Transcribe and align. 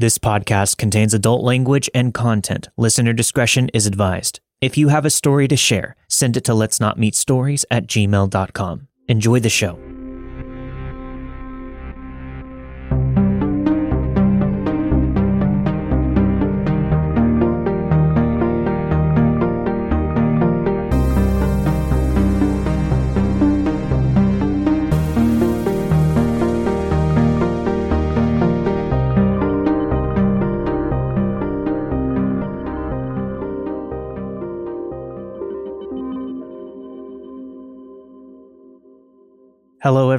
This 0.00 0.16
podcast 0.16 0.78
contains 0.78 1.12
adult 1.12 1.44
language 1.44 1.90
and 1.92 2.14
content. 2.14 2.70
Listener 2.78 3.12
discretion 3.12 3.68
is 3.74 3.86
advised. 3.86 4.40
If 4.62 4.78
you 4.78 4.88
have 4.88 5.04
a 5.04 5.10
story 5.10 5.46
to 5.48 5.58
share, 5.58 5.94
send 6.08 6.38
it 6.38 6.44
to 6.44 6.54
let's 6.54 6.80
not 6.80 6.98
meet 6.98 7.14
stories 7.14 7.66
at 7.70 7.86
gmail.com. 7.86 8.88
Enjoy 9.08 9.40
the 9.40 9.50
show. 9.50 9.78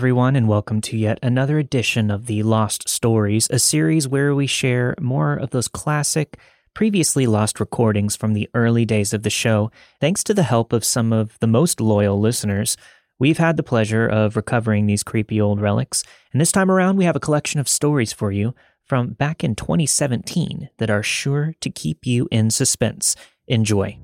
Everyone, 0.01 0.35
and 0.35 0.47
welcome 0.47 0.81
to 0.81 0.97
yet 0.97 1.19
another 1.21 1.59
edition 1.59 2.09
of 2.09 2.25
the 2.25 2.41
Lost 2.41 2.89
Stories, 2.89 3.47
a 3.51 3.59
series 3.59 4.07
where 4.07 4.33
we 4.33 4.47
share 4.47 4.95
more 4.99 5.33
of 5.35 5.51
those 5.51 5.67
classic, 5.67 6.39
previously 6.73 7.27
lost 7.27 7.59
recordings 7.59 8.15
from 8.15 8.33
the 8.33 8.49
early 8.55 8.83
days 8.83 9.13
of 9.13 9.21
the 9.21 9.29
show. 9.29 9.69
Thanks 9.99 10.23
to 10.23 10.33
the 10.33 10.41
help 10.41 10.73
of 10.73 10.83
some 10.83 11.13
of 11.13 11.37
the 11.37 11.45
most 11.45 11.79
loyal 11.79 12.19
listeners, 12.19 12.77
we've 13.19 13.37
had 13.37 13.57
the 13.57 13.63
pleasure 13.63 14.07
of 14.07 14.35
recovering 14.35 14.87
these 14.87 15.03
creepy 15.03 15.39
old 15.39 15.61
relics, 15.61 16.03
and 16.31 16.41
this 16.41 16.51
time 16.51 16.71
around, 16.71 16.97
we 16.97 17.05
have 17.05 17.15
a 17.15 17.19
collection 17.19 17.59
of 17.59 17.69
stories 17.69 18.11
for 18.11 18.31
you 18.31 18.55
from 18.83 19.09
back 19.09 19.43
in 19.43 19.53
2017 19.53 20.71
that 20.79 20.89
are 20.89 21.03
sure 21.03 21.53
to 21.61 21.69
keep 21.69 22.07
you 22.07 22.27
in 22.31 22.49
suspense. 22.49 23.15
Enjoy. 23.47 24.00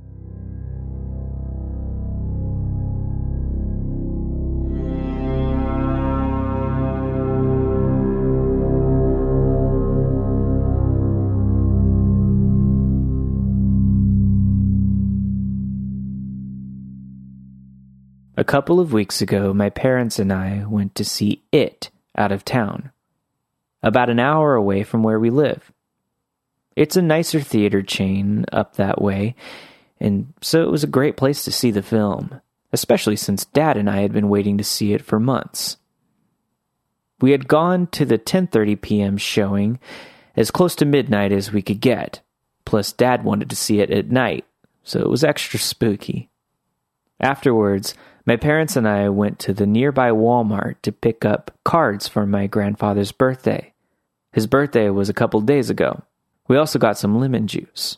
A 18.39 18.43
couple 18.43 18.79
of 18.79 18.93
weeks 18.93 19.19
ago, 19.19 19.51
my 19.51 19.71
parents 19.71 20.19
and 20.19 20.31
I 20.31 20.63
went 20.67 20.93
to 20.93 21.03
see 21.03 21.41
It 21.51 21.89
out 22.15 22.31
of 22.31 22.45
town, 22.45 22.91
about 23.81 24.11
an 24.11 24.19
hour 24.19 24.53
away 24.53 24.83
from 24.83 25.01
where 25.01 25.19
we 25.19 25.31
live. 25.31 25.71
It's 26.75 26.95
a 26.95 27.01
nicer 27.01 27.41
theater 27.41 27.81
chain 27.81 28.45
up 28.51 28.75
that 28.75 29.01
way, 29.01 29.35
and 29.99 30.31
so 30.39 30.61
it 30.61 30.69
was 30.69 30.83
a 30.83 30.87
great 30.87 31.17
place 31.17 31.43
to 31.45 31.51
see 31.51 31.71
the 31.71 31.81
film, 31.81 32.39
especially 32.71 33.15
since 33.15 33.43
Dad 33.43 33.75
and 33.75 33.89
I 33.89 34.01
had 34.01 34.13
been 34.13 34.29
waiting 34.29 34.59
to 34.59 34.63
see 34.63 34.93
it 34.93 35.03
for 35.03 35.19
months. 35.19 35.77
We 37.19 37.31
had 37.31 37.47
gone 37.47 37.87
to 37.87 38.05
the 38.05 38.19
10:30 38.19 38.79
p.m. 38.79 39.17
showing, 39.17 39.79
as 40.35 40.51
close 40.51 40.75
to 40.75 40.85
midnight 40.85 41.31
as 41.31 41.51
we 41.51 41.63
could 41.63 41.81
get. 41.81 42.21
Plus 42.65 42.91
Dad 42.91 43.23
wanted 43.23 43.49
to 43.49 43.55
see 43.55 43.79
it 43.79 43.89
at 43.89 44.11
night, 44.11 44.45
so 44.83 44.99
it 44.99 45.09
was 45.09 45.23
extra 45.23 45.59
spooky. 45.59 46.29
Afterwards, 47.19 47.95
my 48.27 48.35
parents 48.35 48.75
and 48.75 48.85
I 48.85 49.07
went 49.07 49.39
to 49.39 49.53
the 49.53 49.65
nearby 49.65 50.11
Walmart 50.11 50.75
to 50.81 50.91
pick 50.91 51.23
up 51.23 51.49
cards 51.63 52.09
for 52.09 52.25
my 52.25 52.45
grandfather's 52.45 53.13
birthday. 53.13 53.73
His 54.33 54.47
birthday 54.47 54.89
was 54.89 55.07
a 55.07 55.13
couple 55.13 55.39
days 55.39 55.69
ago. 55.69 56.03
We 56.49 56.57
also 56.57 56.77
got 56.77 56.97
some 56.97 57.19
lemon 57.19 57.47
juice. 57.47 57.97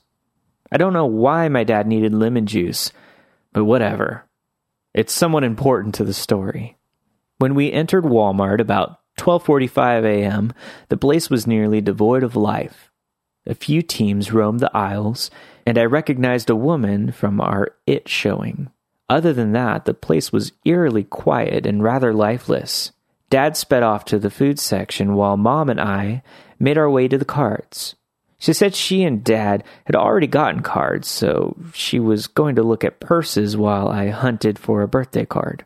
I 0.72 0.78
don't 0.78 0.94
know 0.94 1.08
why 1.08 1.50
my 1.50 1.64
dad 1.64 1.88
needed 1.88 2.14
lemon 2.14 2.46
juice, 2.46 2.92
but 3.54 3.66
whatever. 3.66 4.24
It's 4.94 5.12
somewhat 5.12 5.44
important 5.44 5.96
to 5.96 6.04
the 6.04 6.14
story. 6.14 6.78
When 7.40 7.56
we 7.56 7.72
entered 7.72 8.04
Walmart 8.04 8.62
about 8.62 9.00
12:45 9.18 10.06
a.m., 10.06 10.54
the 10.90 10.98
place 10.98 11.32
was 11.32 11.48
nearly 11.48 11.82
devoid 11.82 12.22
of 12.22 12.36
life. 12.36 12.92
A 13.48 13.56
few 13.56 13.82
teams 13.82 14.32
roamed 14.32 14.60
the 14.60 14.76
aisles, 14.78 15.32
and 15.66 15.80
I 15.80 15.86
recognized 15.86 16.52
a 16.52 16.56
woman 16.56 17.12
from 17.12 17.42
our 17.42 17.74
It 17.88 18.08
showing. 18.08 18.70
Other 19.10 19.34
than 19.34 19.54
that, 19.54 19.86
the 19.86 19.94
place 19.94 20.32
was 20.32 20.52
eerily 20.66 21.04
quiet 21.04 21.66
and 21.66 21.84
rather 21.84 22.14
lifeless. 22.14 22.92
Dad 23.30 23.58
sped 23.58 23.84
off 23.84 24.06
to 24.06 24.20
the 24.20 24.30
food 24.30 24.60
section 24.60 25.16
while 25.16 25.38
Mom 25.38 25.70
and 25.70 25.82
I 25.82 26.24
made 26.60 26.78
our 26.78 26.90
way 26.90 27.08
to 27.08 27.18
the 27.18 27.26
cards. 27.26 27.96
She 28.38 28.54
said 28.54 28.74
she 28.74 29.04
and 29.04 29.24
Dad 29.24 29.64
had 29.86 29.96
already 29.96 30.28
gotten 30.28 30.62
cards, 30.62 31.08
so 31.08 31.58
she 31.74 32.00
was 32.00 32.28
going 32.28 32.56
to 32.56 32.64
look 32.64 32.84
at 32.84 33.02
purses 33.02 33.58
while 33.58 33.90
I 33.90 34.10
hunted 34.10 34.58
for 34.58 34.82
a 34.82 34.88
birthday 34.88 35.26
card. 35.26 35.66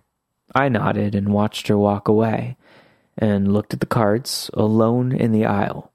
I 0.55 0.69
nodded 0.69 1.13
and 1.13 1.33
watched 1.33 1.67
her 1.67 1.77
walk 1.77 2.07
away, 2.07 2.57
and 3.17 3.53
looked 3.53 3.73
at 3.73 3.79
the 3.79 3.85
cards 3.85 4.49
alone 4.53 5.11
in 5.11 5.31
the 5.31 5.45
aisle. 5.45 5.91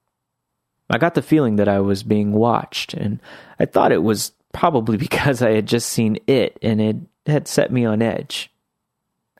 I 0.88 0.98
got 0.98 1.14
the 1.14 1.22
feeling 1.22 1.56
that 1.56 1.68
I 1.68 1.80
was 1.80 2.02
being 2.02 2.32
watched, 2.32 2.94
and 2.94 3.20
I 3.58 3.66
thought 3.66 3.92
it 3.92 4.02
was 4.02 4.32
probably 4.52 4.96
because 5.08 5.42
I 5.42 5.50
had 5.50 5.66
just 5.66 5.88
seen 5.88 6.18
it 6.26 6.58
and 6.62 6.80
it 6.80 6.96
had 7.28 7.46
set 7.48 7.70
me 7.70 7.84
on 7.84 8.02
edge. 8.02 8.50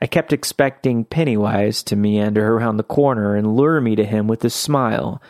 I 0.01 0.07
kept 0.07 0.33
expecting 0.33 1.05
Pennywise 1.05 1.83
to 1.85 1.97
meander 1.97 2.55
around 2.55 2.77
the 2.77 2.85
corner 2.85 3.35
and 3.35 3.57
lure 3.57 3.81
me 3.81 3.97
to 3.97 4.05
him 4.05 4.29
with 4.29 4.45
a 4.45 4.51
smile. 4.51 5.21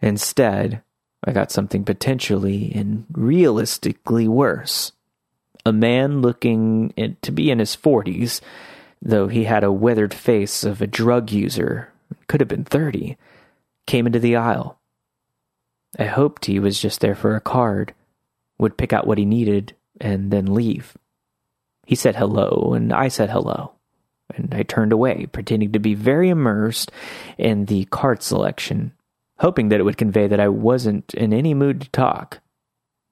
Instead, 0.00 0.82
I 1.24 1.32
got 1.32 1.50
something 1.50 1.84
potentially 1.84 2.70
and 2.74 3.06
realistically 3.12 4.28
worse. 4.28 4.92
A 5.66 5.72
man 5.72 6.22
looking 6.22 6.92
to 7.22 7.32
be 7.32 7.50
in 7.50 7.58
his 7.58 7.74
forties, 7.74 8.40
though 9.02 9.26
he 9.26 9.44
had 9.44 9.64
a 9.64 9.72
weathered 9.72 10.14
face 10.14 10.62
of 10.62 10.80
a 10.80 10.86
drug 10.86 11.32
user, 11.32 11.92
could 12.28 12.40
have 12.40 12.48
been 12.48 12.64
thirty, 12.64 13.16
came 13.86 14.06
into 14.06 14.20
the 14.20 14.36
aisle. 14.36 14.78
I 15.98 16.04
hoped 16.04 16.44
he 16.44 16.60
was 16.60 16.80
just 16.80 17.00
there 17.00 17.16
for 17.16 17.34
a 17.34 17.40
card, 17.40 17.94
would 18.58 18.76
pick 18.76 18.92
out 18.92 19.06
what 19.06 19.18
he 19.18 19.24
needed, 19.24 19.74
and 20.00 20.30
then 20.30 20.54
leave. 20.54 20.96
He 21.88 21.94
said 21.94 22.16
hello, 22.16 22.74
and 22.74 22.92
I 22.92 23.08
said 23.08 23.30
hello. 23.30 23.72
And 24.36 24.52
I 24.54 24.62
turned 24.62 24.92
away, 24.92 25.24
pretending 25.24 25.72
to 25.72 25.78
be 25.78 25.94
very 25.94 26.28
immersed 26.28 26.92
in 27.38 27.64
the 27.64 27.86
card 27.86 28.22
selection, 28.22 28.92
hoping 29.38 29.70
that 29.70 29.80
it 29.80 29.84
would 29.84 29.96
convey 29.96 30.26
that 30.26 30.38
I 30.38 30.48
wasn't 30.48 31.14
in 31.14 31.32
any 31.32 31.54
mood 31.54 31.80
to 31.80 31.88
talk. 31.88 32.40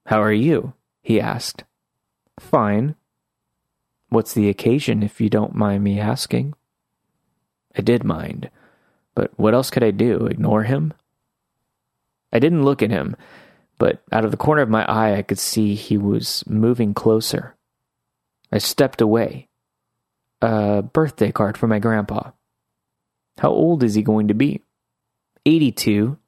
How 0.05 0.23
are 0.23 0.31
you? 0.31 0.75
he 1.01 1.19
asked. 1.19 1.65
Fine. 2.39 2.97
What's 4.11 4.35
the 4.35 4.51
occasion, 4.51 5.03
if 5.03 5.23
you 5.23 5.31
don't 5.31 5.55
mind 5.55 5.83
me 5.83 5.99
asking? 5.99 6.53
I 7.79 7.81
did 7.81 8.05
mind, 8.05 8.51
but 9.15 9.31
what 9.39 9.55
else 9.55 9.71
could 9.71 9.85
I 9.85 9.91
do? 9.91 10.27
Ignore 10.27 10.65
him? 10.65 10.93
I 12.31 12.39
didn't 12.39 12.67
look 12.67 12.83
at 12.83 12.91
him, 12.91 13.17
but 13.79 14.03
out 14.13 14.27
of 14.27 14.33
the 14.33 14.37
corner 14.37 14.61
of 14.61 14.69
my 14.69 14.85
eye 14.85 15.17
I 15.17 15.23
could 15.23 15.39
see 15.39 15.75
he 15.75 15.97
was 15.97 16.45
moving 16.47 16.93
closer. 16.93 17.56
I 18.53 18.59
stepped 18.59 19.01
away. 19.01 19.49
A 20.43 20.83
birthday 20.83 21.33
card 21.33 21.57
for 21.57 21.67
my 21.67 21.79
grandpa. 21.79 22.31
How 23.39 23.51
old 23.51 23.83
is 23.83 23.95
he 23.95 24.03
going 24.03 24.29
to 24.29 24.35
be? 24.35 24.63
82. 25.45 26.19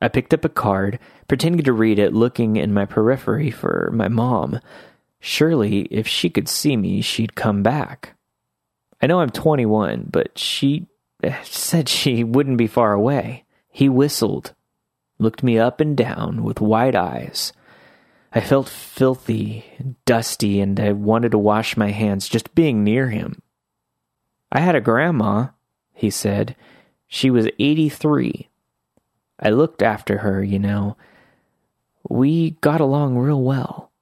I 0.00 0.08
picked 0.08 0.34
up 0.34 0.44
a 0.44 0.50
card, 0.50 0.98
pretending 1.28 1.64
to 1.64 1.72
read 1.72 1.98
it, 1.98 2.12
looking 2.12 2.56
in 2.56 2.74
my 2.74 2.84
periphery 2.84 3.50
for 3.50 3.90
my 3.92 4.08
mom. 4.08 4.60
Surely, 5.20 5.82
if 5.90 6.06
she 6.06 6.28
could 6.28 6.48
see 6.48 6.76
me, 6.76 7.00
she'd 7.00 7.34
come 7.34 7.62
back. 7.62 8.14
I 9.00 9.06
know 9.06 9.20
I'm 9.20 9.30
21, 9.30 10.08
but 10.10 10.38
she 10.38 10.86
eh, 11.22 11.36
said 11.44 11.88
she 11.88 12.24
wouldn't 12.24 12.58
be 12.58 12.66
far 12.66 12.92
away. 12.92 13.44
He 13.70 13.88
whistled, 13.88 14.54
looked 15.18 15.42
me 15.42 15.58
up 15.58 15.80
and 15.80 15.96
down 15.96 16.44
with 16.44 16.60
wide 16.60 16.94
eyes. 16.94 17.52
I 18.36 18.40
felt 18.40 18.68
filthy 18.68 19.64
and 19.78 19.94
dusty, 20.06 20.60
and 20.60 20.80
I 20.80 20.90
wanted 20.90 21.30
to 21.32 21.38
wash 21.38 21.76
my 21.76 21.90
hands 21.90 22.28
just 22.28 22.54
being 22.56 22.82
near 22.82 23.10
him. 23.10 23.40
I 24.50 24.58
had 24.58 24.74
a 24.74 24.80
grandma, 24.80 25.48
he 25.92 26.10
said. 26.10 26.56
She 27.06 27.30
was 27.30 27.46
83. 27.60 28.48
I 29.38 29.50
looked 29.50 29.82
after 29.82 30.18
her, 30.18 30.42
you 30.42 30.58
know. 30.58 30.96
We 32.08 32.50
got 32.60 32.80
along 32.80 33.18
real 33.18 33.40
well. 33.40 33.92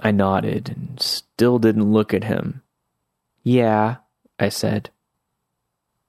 I 0.00 0.10
nodded 0.10 0.70
and 0.70 1.00
still 1.00 1.60
didn't 1.60 1.92
look 1.92 2.12
at 2.12 2.24
him. 2.24 2.62
Yeah, 3.44 3.96
I 4.38 4.48
said. 4.48 4.90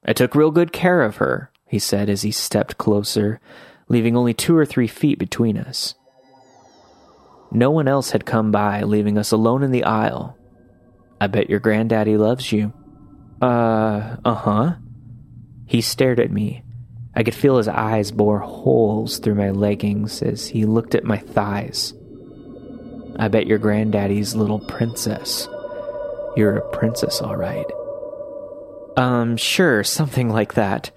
I 0.04 0.14
took 0.14 0.34
real 0.34 0.52
good 0.52 0.72
care 0.72 1.04
of 1.04 1.18
her, 1.18 1.52
he 1.68 1.78
said 1.78 2.10
as 2.10 2.24
he 2.24 2.32
stepped 2.32 2.80
closer, 2.80 3.40
leaving 3.88 4.18
only 4.18 4.34
two 4.34 4.58
or 4.58 4.66
three 4.66 4.88
feet 4.88 5.20
between 5.20 5.58
us. 5.58 5.94
No 7.52 7.72
one 7.72 7.88
else 7.88 8.12
had 8.12 8.26
come 8.26 8.52
by, 8.52 8.84
leaving 8.84 9.18
us 9.18 9.32
alone 9.32 9.64
in 9.64 9.72
the 9.72 9.84
aisle. 9.84 10.38
I 11.20 11.28
bet 11.28 11.50
your 11.50 11.60
granddaddy 11.60 12.18
loves 12.18 12.52
you. 12.52 12.74
Uh, 13.42 14.18
uh 14.24 14.34
huh. 14.34 14.76
He 15.66 15.82
stared 15.82 16.20
at 16.20 16.32
me, 16.32 16.64
I 17.16 17.24
could 17.24 17.36
feel 17.36 17.58
his 17.58 17.68
eyes 17.68 18.12
bore 18.12 18.40
holes 18.40 19.18
through 19.20 19.36
my 19.36 19.50
leggings 19.50 20.22
as 20.22 20.48
he 20.48 20.66
looked 20.66 20.96
at 20.96 21.04
my 21.04 21.18
thighs. 21.18 21.94
I 23.18 23.28
bet 23.28 23.48
your 23.48 23.58
granddaddy's 23.58 24.36
little 24.36 24.60
princess. 24.60 25.48
You're 26.38 26.58
a 26.58 26.70
princess, 26.70 27.22
all 27.22 27.36
right. 27.36 27.66
Um, 28.96 29.38
sure, 29.38 29.84
something 29.84 30.30
like 30.30 30.54
that. 30.54 30.92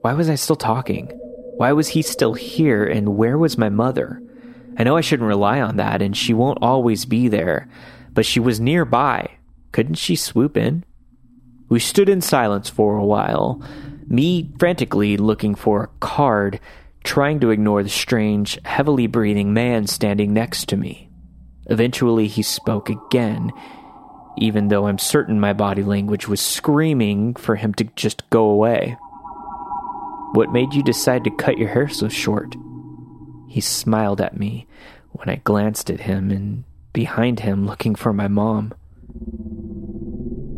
Why 0.00 0.14
was 0.14 0.30
I 0.30 0.36
still 0.36 0.56
talking? 0.56 1.08
Why 1.56 1.72
was 1.72 1.88
he 1.88 2.02
still 2.02 2.34
here, 2.34 2.84
and 2.84 3.16
where 3.16 3.36
was 3.36 3.58
my 3.58 3.68
mother? 3.68 4.22
I 4.78 4.84
know 4.84 4.96
I 4.96 5.00
shouldn't 5.00 5.26
rely 5.26 5.60
on 5.60 5.76
that, 5.76 6.00
and 6.00 6.16
she 6.16 6.32
won't 6.32 6.62
always 6.62 7.04
be 7.04 7.26
there, 7.26 7.68
but 8.12 8.24
she 8.24 8.38
was 8.38 8.60
nearby. 8.60 9.28
Couldn't 9.72 9.96
she 9.96 10.14
swoop 10.14 10.56
in? 10.56 10.84
We 11.68 11.80
stood 11.80 12.08
in 12.08 12.20
silence 12.20 12.70
for 12.70 12.96
a 12.96 13.04
while, 13.04 13.60
me 14.06 14.50
frantically 14.58 15.16
looking 15.16 15.56
for 15.56 15.82
a 15.82 15.98
card, 15.98 16.60
trying 17.02 17.40
to 17.40 17.50
ignore 17.50 17.82
the 17.82 17.88
strange, 17.88 18.58
heavily 18.64 19.08
breathing 19.08 19.52
man 19.52 19.88
standing 19.88 20.32
next 20.32 20.68
to 20.68 20.76
me. 20.76 21.10
Eventually, 21.66 22.28
he 22.28 22.42
spoke 22.42 22.88
again, 22.88 23.50
even 24.38 24.68
though 24.68 24.86
I'm 24.86 24.98
certain 24.98 25.40
my 25.40 25.52
body 25.52 25.82
language 25.82 26.28
was 26.28 26.40
screaming 26.40 27.34
for 27.34 27.56
him 27.56 27.74
to 27.74 27.84
just 27.96 28.30
go 28.30 28.44
away. 28.44 28.96
What 30.32 30.52
made 30.52 30.72
you 30.72 30.82
decide 30.82 31.24
to 31.24 31.30
cut 31.30 31.58
your 31.58 31.68
hair 31.68 31.88
so 31.88 32.08
short? 32.08 32.54
He 33.48 33.60
smiled 33.60 34.20
at 34.20 34.38
me 34.38 34.66
when 35.12 35.28
I 35.28 35.36
glanced 35.36 35.90
at 35.90 36.00
him 36.00 36.30
and 36.30 36.64
behind 36.92 37.40
him 37.40 37.66
looking 37.66 37.94
for 37.94 38.12
my 38.12 38.28
mom. 38.28 38.74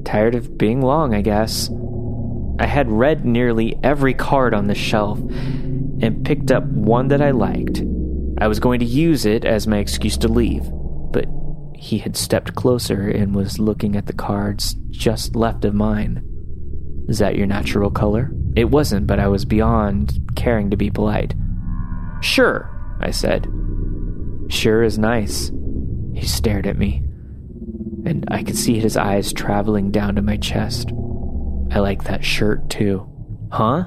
Tired 0.04 0.34
of 0.34 0.58
being 0.58 0.82
long, 0.82 1.14
I 1.14 1.22
guess. 1.22 1.70
I 2.58 2.66
had 2.66 2.90
read 2.90 3.24
nearly 3.24 3.78
every 3.82 4.12
card 4.12 4.54
on 4.54 4.66
the 4.66 4.74
shelf 4.74 5.18
and 5.18 6.24
picked 6.24 6.50
up 6.50 6.64
one 6.64 7.08
that 7.08 7.22
I 7.22 7.30
liked. 7.30 7.82
I 8.38 8.48
was 8.48 8.58
going 8.58 8.80
to 8.80 8.86
use 8.86 9.24
it 9.24 9.44
as 9.44 9.66
my 9.66 9.78
excuse 9.78 10.16
to 10.18 10.28
leave, 10.28 10.64
but 11.12 11.26
he 11.74 11.98
had 11.98 12.16
stepped 12.16 12.54
closer 12.54 13.08
and 13.08 13.34
was 13.34 13.58
looking 13.58 13.96
at 13.96 14.06
the 14.06 14.12
cards 14.12 14.74
just 14.90 15.36
left 15.36 15.64
of 15.64 15.74
mine. 15.74 16.24
Is 17.08 17.18
that 17.18 17.36
your 17.36 17.46
natural 17.46 17.90
color? 17.90 18.30
It 18.56 18.70
wasn't, 18.70 19.06
but 19.06 19.20
I 19.20 19.28
was 19.28 19.44
beyond 19.44 20.18
caring 20.36 20.70
to 20.70 20.76
be 20.76 20.90
polite. 20.90 21.34
Sure, 22.20 22.70
I 23.00 23.10
said. 23.10 23.46
Sure 24.48 24.82
is 24.82 24.98
nice. 24.98 25.50
He 26.14 26.26
stared 26.26 26.66
at 26.66 26.78
me, 26.78 27.02
and 28.04 28.26
I 28.30 28.42
could 28.42 28.56
see 28.56 28.78
his 28.78 28.96
eyes 28.96 29.32
traveling 29.32 29.90
down 29.90 30.16
to 30.16 30.22
my 30.22 30.36
chest. 30.36 30.90
I 31.70 31.78
like 31.78 32.04
that 32.04 32.24
shirt 32.24 32.68
too. 32.68 33.08
Huh? 33.52 33.84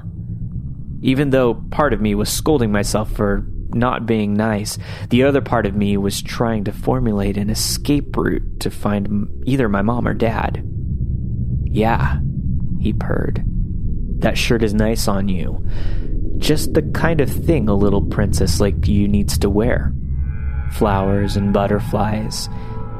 Even 1.02 1.30
though 1.30 1.54
part 1.70 1.92
of 1.92 2.00
me 2.00 2.14
was 2.14 2.30
scolding 2.30 2.72
myself 2.72 3.12
for 3.12 3.46
not 3.68 4.06
being 4.06 4.34
nice, 4.34 4.78
the 5.10 5.24
other 5.24 5.42
part 5.42 5.66
of 5.66 5.76
me 5.76 5.96
was 5.96 6.22
trying 6.22 6.64
to 6.64 6.72
formulate 6.72 7.36
an 7.36 7.50
escape 7.50 8.16
route 8.16 8.60
to 8.60 8.70
find 8.70 9.28
either 9.44 9.68
my 9.68 9.82
mom 9.82 10.08
or 10.08 10.14
dad. 10.14 10.66
Yeah, 11.64 12.20
he 12.80 12.92
purred. 12.92 13.44
That 14.20 14.38
shirt 14.38 14.62
is 14.62 14.72
nice 14.72 15.08
on 15.08 15.28
you. 15.28 15.66
Just 16.38 16.74
the 16.74 16.82
kind 16.82 17.20
of 17.20 17.30
thing 17.30 17.68
a 17.68 17.74
little 17.74 18.02
princess 18.02 18.60
like 18.60 18.86
you 18.86 19.08
needs 19.08 19.38
to 19.38 19.50
wear. 19.50 19.94
Flowers 20.72 21.36
and 21.36 21.52
butterflies. 21.52 22.48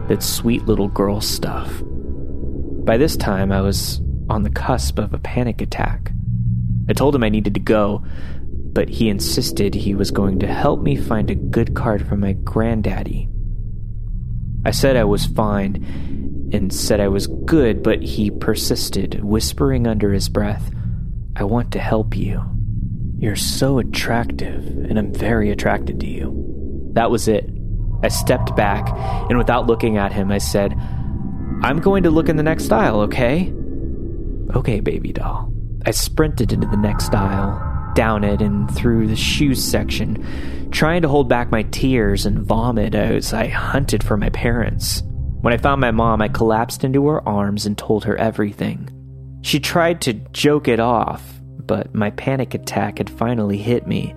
That 0.09 0.23
sweet 0.23 0.67
little 0.67 0.89
girl 0.89 1.21
stuff. 1.21 1.83
By 1.85 2.97
this 2.97 3.17
time, 3.17 3.51
I 3.51 3.61
was 3.61 4.01
on 4.29 4.43
the 4.43 4.51
cusp 4.51 4.99
of 4.99 5.15
a 5.15 5.19
panic 5.19 5.61
attack. 5.61 6.13
I 6.89 6.93
told 6.93 7.15
him 7.15 7.25
I 7.25 7.31
needed 7.31 7.55
to 7.55 7.61
go, 7.61 8.05
but 8.75 8.89
he 8.89 9.09
insisted 9.09 9.75
he 9.75 9.95
was 9.95 10.11
going 10.11 10.41
to 10.41 10.47
help 10.47 10.83
me 10.83 10.97
find 10.97 11.31
a 11.31 11.35
good 11.35 11.75
card 11.75 12.07
for 12.07 12.17
my 12.17 12.33
granddaddy. 12.33 13.29
I 14.65 14.71
said 14.71 14.97
I 14.97 15.05
was 15.05 15.27
fine 15.27 16.51
and 16.53 16.73
said 16.73 17.01
I 17.01 17.09
was 17.09 17.27
good, 17.27 17.83
but 17.83 18.03
he 18.03 18.31
persisted, 18.31 19.23
whispering 19.23 19.87
under 19.87 20.13
his 20.13 20.29
breath, 20.29 20.71
I 21.37 21.45
want 21.45 21.73
to 21.73 21.79
help 21.79 22.17
you. 22.17 22.43
You're 23.25 23.37
so 23.37 23.79
attractive, 23.79 24.67
and 24.67 24.99
I'm 24.99 25.11
very 25.11 25.51
attracted 25.51 25.99
to 26.01 26.07
you. 26.07 26.91
That 26.93 27.11
was 27.11 27.27
it. 27.27 27.49
I 28.03 28.09
stepped 28.09 28.55
back, 28.55 28.87
and 29.31 29.39
without 29.39 29.67
looking 29.67 29.97
at 29.97 30.13
him, 30.13 30.31
I 30.31 30.37
said, 30.37 30.75
I'm 31.63 31.81
going 31.81 32.03
to 32.03 32.11
look 32.11 32.29
in 32.29 32.37
the 32.37 32.43
next 32.43 32.71
aisle, 32.71 33.01
okay? 33.01 33.51
Okay, 34.55 34.81
baby 34.81 35.11
doll. 35.11 35.51
I 35.87 35.93
sprinted 35.93 36.53
into 36.53 36.67
the 36.67 36.77
next 36.77 37.15
aisle, 37.15 37.93
down 37.95 38.25
it, 38.25 38.43
and 38.43 38.71
through 38.77 39.07
the 39.07 39.17
shoes 39.17 39.65
section, 39.65 40.69
trying 40.71 41.01
to 41.01 41.09
hold 41.09 41.27
back 41.27 41.51
my 41.51 41.63
tears 41.63 42.27
and 42.27 42.45
vomit 42.45 42.95
as 42.95 43.33
I 43.33 43.47
hunted 43.47 44.05
for 44.05 44.19
my 44.19 44.29
parents. 44.29 45.03
When 45.41 45.55
I 45.55 45.57
found 45.57 45.81
my 45.81 45.93
mom, 45.93 46.21
I 46.21 46.29
collapsed 46.29 46.85
into 46.85 47.09
her 47.09 47.27
arms 47.27 47.65
and 47.65 47.79
told 47.79 48.05
her 48.05 48.19
everything. 48.19 48.91
She 49.41 49.61
tried 49.61 50.03
to 50.03 50.13
joke 50.13 50.69
it 50.69 50.79
off, 50.79 51.41
but 51.67 51.95
my 51.95 52.11
panic 52.11 52.55
attack 52.55 52.99
had 52.99 53.11
finally 53.11 53.59
hit 53.59 53.87
me, 53.87 54.15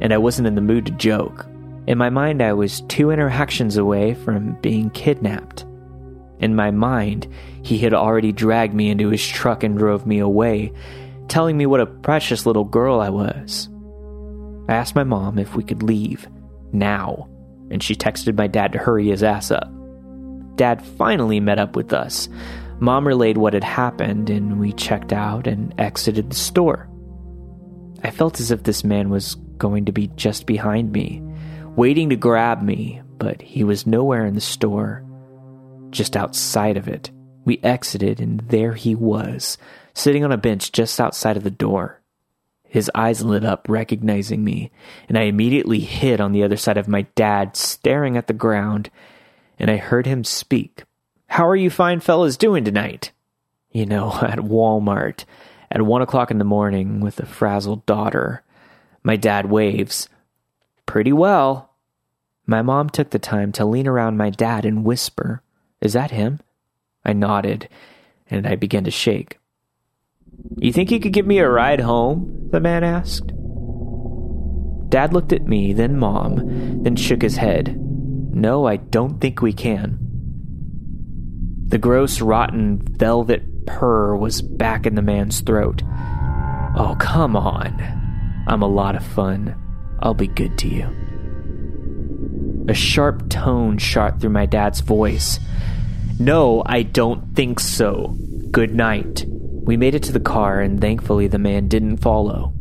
and 0.00 0.12
I 0.12 0.18
wasn't 0.18 0.48
in 0.48 0.54
the 0.54 0.60
mood 0.60 0.86
to 0.86 0.92
joke. 0.92 1.46
In 1.86 1.98
my 1.98 2.10
mind, 2.10 2.42
I 2.42 2.52
was 2.52 2.82
two 2.82 3.10
interactions 3.10 3.76
away 3.76 4.14
from 4.14 4.60
being 4.60 4.90
kidnapped. 4.90 5.64
In 6.38 6.54
my 6.54 6.70
mind, 6.70 7.28
he 7.62 7.78
had 7.78 7.94
already 7.94 8.32
dragged 8.32 8.74
me 8.74 8.90
into 8.90 9.08
his 9.08 9.26
truck 9.26 9.62
and 9.62 9.76
drove 9.76 10.06
me 10.06 10.18
away, 10.18 10.72
telling 11.28 11.56
me 11.56 11.66
what 11.66 11.80
a 11.80 11.86
precious 11.86 12.46
little 12.46 12.64
girl 12.64 13.00
I 13.00 13.10
was. 13.10 13.68
I 14.68 14.74
asked 14.74 14.94
my 14.94 15.04
mom 15.04 15.38
if 15.38 15.54
we 15.54 15.64
could 15.64 15.82
leave, 15.82 16.28
now, 16.72 17.28
and 17.70 17.82
she 17.82 17.94
texted 17.94 18.36
my 18.36 18.46
dad 18.46 18.72
to 18.72 18.78
hurry 18.78 19.08
his 19.08 19.22
ass 19.22 19.50
up. 19.50 19.70
Dad 20.56 20.84
finally 20.84 21.40
met 21.40 21.58
up 21.58 21.76
with 21.76 21.92
us. 21.92 22.28
Mom 22.80 23.06
relayed 23.06 23.38
what 23.38 23.54
had 23.54 23.64
happened, 23.64 24.30
and 24.30 24.58
we 24.58 24.72
checked 24.72 25.12
out 25.12 25.46
and 25.46 25.74
exited 25.78 26.30
the 26.30 26.36
store. 26.36 26.89
I 28.02 28.10
felt 28.10 28.40
as 28.40 28.50
if 28.50 28.62
this 28.62 28.84
man 28.84 29.10
was 29.10 29.36
going 29.58 29.84
to 29.86 29.92
be 29.92 30.08
just 30.16 30.46
behind 30.46 30.92
me, 30.92 31.22
waiting 31.76 32.10
to 32.10 32.16
grab 32.16 32.62
me, 32.62 33.02
but 33.18 33.42
he 33.42 33.64
was 33.64 33.86
nowhere 33.86 34.24
in 34.26 34.34
the 34.34 34.40
store 34.40 35.04
just 35.90 36.16
outside 36.16 36.76
of 36.76 36.88
it. 36.88 37.10
We 37.44 37.58
exited, 37.62 38.20
and 38.20 38.40
there 38.48 38.74
he 38.74 38.94
was, 38.94 39.58
sitting 39.94 40.24
on 40.24 40.32
a 40.32 40.38
bench 40.38 40.72
just 40.72 41.00
outside 41.00 41.36
of 41.36 41.44
the 41.44 41.50
door. 41.50 42.00
His 42.68 42.90
eyes 42.94 43.22
lit 43.22 43.44
up, 43.44 43.66
recognizing 43.68 44.44
me, 44.44 44.70
and 45.08 45.18
I 45.18 45.22
immediately 45.22 45.80
hid 45.80 46.20
on 46.20 46.32
the 46.32 46.44
other 46.44 46.56
side 46.56 46.76
of 46.76 46.86
my 46.86 47.02
dad, 47.16 47.56
staring 47.56 48.16
at 48.16 48.28
the 48.28 48.32
ground, 48.32 48.90
and 49.58 49.70
I 49.70 49.76
heard 49.76 50.06
him 50.06 50.22
speak. 50.22 50.84
How 51.26 51.46
are 51.48 51.56
you 51.56 51.70
fine 51.70 52.00
fellas 52.00 52.36
doing 52.36 52.64
tonight? 52.64 53.12
You 53.72 53.86
know, 53.86 54.12
at 54.22 54.38
Walmart, 54.38 55.24
at 55.70 55.82
one 55.82 56.02
o'clock 56.02 56.30
in 56.30 56.38
the 56.38 56.44
morning, 56.44 57.00
with 57.00 57.20
a 57.20 57.26
frazzled 57.26 57.86
daughter. 57.86 58.42
My 59.02 59.16
dad 59.16 59.46
waves. 59.46 60.08
Pretty 60.86 61.12
well. 61.12 61.70
My 62.46 62.62
mom 62.62 62.90
took 62.90 63.10
the 63.10 63.18
time 63.18 63.52
to 63.52 63.64
lean 63.64 63.86
around 63.86 64.16
my 64.16 64.30
dad 64.30 64.64
and 64.64 64.84
whisper. 64.84 65.42
Is 65.80 65.92
that 65.92 66.10
him? 66.10 66.40
I 67.04 67.12
nodded, 67.12 67.68
and 68.28 68.46
I 68.46 68.56
began 68.56 68.84
to 68.84 68.90
shake. 68.90 69.38
You 70.56 70.72
think 70.72 70.90
you 70.90 71.00
could 71.00 71.12
give 71.12 71.26
me 71.26 71.38
a 71.38 71.48
ride 71.48 71.80
home? 71.80 72.48
the 72.50 72.60
man 72.60 72.82
asked. 72.82 73.32
Dad 74.88 75.12
looked 75.12 75.32
at 75.32 75.46
me, 75.46 75.72
then 75.72 75.96
Mom, 75.96 76.82
then 76.82 76.96
shook 76.96 77.22
his 77.22 77.36
head. 77.36 77.76
No, 77.78 78.66
I 78.66 78.76
don't 78.76 79.20
think 79.20 79.40
we 79.40 79.52
can. 79.52 79.98
The 81.68 81.78
gross, 81.78 82.20
rotten, 82.20 82.82
velvet 82.82 83.44
purr 83.66 84.16
was 84.16 84.42
back 84.42 84.86
in 84.86 84.94
the 84.94 85.02
man's 85.02 85.40
throat. 85.40 85.82
Oh, 86.76 86.96
come 86.98 87.36
on. 87.36 88.44
I'm 88.46 88.62
a 88.62 88.68
lot 88.68 88.96
of 88.96 89.04
fun. 89.04 89.56
I'll 90.00 90.14
be 90.14 90.28
good 90.28 90.56
to 90.58 90.68
you. 90.68 90.88
A 92.68 92.74
sharp 92.74 93.28
tone 93.28 93.78
shot 93.78 94.20
through 94.20 94.30
my 94.30 94.46
dad's 94.46 94.80
voice. 94.80 95.38
No, 96.18 96.62
I 96.66 96.82
don't 96.82 97.34
think 97.34 97.60
so. 97.60 98.16
Good 98.50 98.74
night. 98.74 99.24
We 99.26 99.76
made 99.76 99.94
it 99.94 100.02
to 100.04 100.12
the 100.12 100.20
car, 100.20 100.60
and 100.60 100.80
thankfully 100.80 101.26
the 101.26 101.38
man 101.38 101.68
didn't 101.68 101.98
follow. 101.98 102.52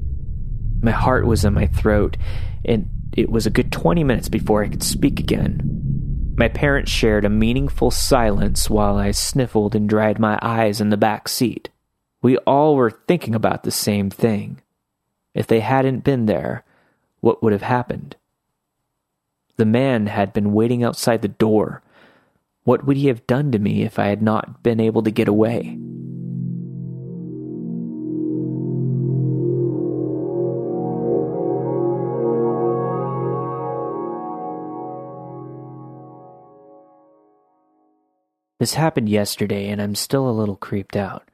My 0.82 0.92
heart 0.92 1.26
was 1.26 1.46
in 1.46 1.54
my 1.54 1.68
throat, 1.68 2.18
and 2.66 2.90
it 3.16 3.30
was 3.30 3.46
a 3.46 3.52
good 3.52 3.72
20 3.72 4.04
minutes 4.04 4.30
before 4.30 4.64
I 4.64 4.70
could 4.70 4.84
speak 4.84 5.20
again. 5.20 5.89
My 6.40 6.48
parents 6.48 6.90
shared 6.90 7.26
a 7.26 7.30
meaningful 7.30 7.92
silence 7.92 8.70
while 8.70 8.96
I 8.96 9.12
sniffled 9.12 9.76
and 9.76 9.90
dried 9.90 10.20
my 10.20 10.40
eyes 10.42 10.80
in 10.80 10.90
the 10.90 10.96
back 10.96 11.28
seat. 11.28 11.68
We 12.22 12.38
all 12.38 12.78
were 12.78 12.92
thinking 12.92 13.36
about 13.36 13.64
the 13.64 13.72
same 13.72 14.10
thing. 14.10 14.62
If 15.34 15.48
they 15.48 15.60
hadn't 15.60 16.06
been 16.06 16.28
there, 16.28 16.64
what 17.20 17.44
would 17.44 17.52
have 17.52 17.64
happened? 17.64 18.16
The 19.58 19.66
man 19.66 20.08
had 20.08 20.32
been 20.32 20.54
waiting 20.54 20.82
outside 20.82 21.24
the 21.24 21.28
door, 21.28 21.82
what 22.64 22.86
would 22.86 22.96
he 22.96 23.08
have 23.08 23.28
done 23.28 23.52
to 23.52 23.60
me 23.60 23.84
if 23.84 24.00
I 24.00 24.06
had 24.06 24.22
not 24.22 24.64
been 24.64 24.80
able 24.80 25.04
to 25.04 25.12
get 25.12 25.28
away? 25.28 25.78
This 38.60 38.74
happened 38.74 39.10
yesterday, 39.10 39.70
and 39.70 39.82
I'm 39.82 39.96
still 39.96 40.30
a 40.30 40.32
little 40.32 40.58
creeped 40.58 40.96
out. 40.96 41.28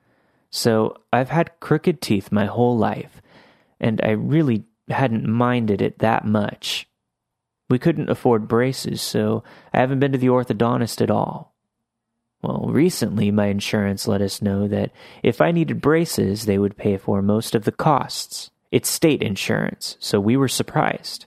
So, 0.52 0.98
I've 1.12 1.30
had 1.30 1.60
crooked 1.60 2.02
teeth 2.02 2.32
my 2.32 2.46
whole 2.46 2.78
life, 2.78 3.22
and 3.80 4.00
I 4.04 4.12
really 4.12 4.64
hadn't 4.88 5.28
minded 5.28 5.82
it 5.82 6.00
that 6.00 6.26
much. 6.26 6.88
We 7.70 7.80
couldn't 7.80 8.10
afford 8.10 8.48
braces, 8.48 9.02
so 9.02 9.44
I 9.74 9.80
haven't 9.80 10.00
been 10.00 10.12
to 10.12 10.18
the 10.18 10.28
orthodontist 10.28 11.02
at 11.02 11.10
all. 11.10 11.56
Well, 12.42 12.68
recently 12.70 13.32
my 13.32 13.48
insurance 13.48 14.08
let 14.08 14.22
us 14.22 14.42
know 14.42 14.68
that 14.68 14.92
if 15.24 15.42
I 15.42 15.52
needed 15.52 15.82
braces, 15.82 16.46
they 16.46 16.60
would 16.60 16.78
pay 16.78 16.98
for 16.98 17.24
most 17.24 17.56
of 17.56 17.66
the 17.66 17.72
costs. 17.72 18.52
It's 18.72 18.88
state 18.88 19.24
insurance, 19.24 19.98
so 20.00 20.20
we 20.20 20.38
were 20.38 20.48
surprised. 20.48 21.26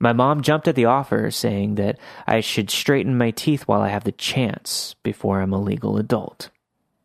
My 0.00 0.12
mom 0.12 0.42
jumped 0.42 0.68
at 0.68 0.74
the 0.74 0.84
offer, 0.86 1.30
saying 1.30 1.76
that 1.76 1.98
I 2.26 2.40
should 2.40 2.70
straighten 2.70 3.16
my 3.16 3.30
teeth 3.30 3.62
while 3.62 3.80
I 3.80 3.88
have 3.88 4.04
the 4.04 4.12
chance 4.12 4.96
before 5.02 5.40
I'm 5.40 5.52
a 5.52 5.60
legal 5.60 5.96
adult. 5.96 6.50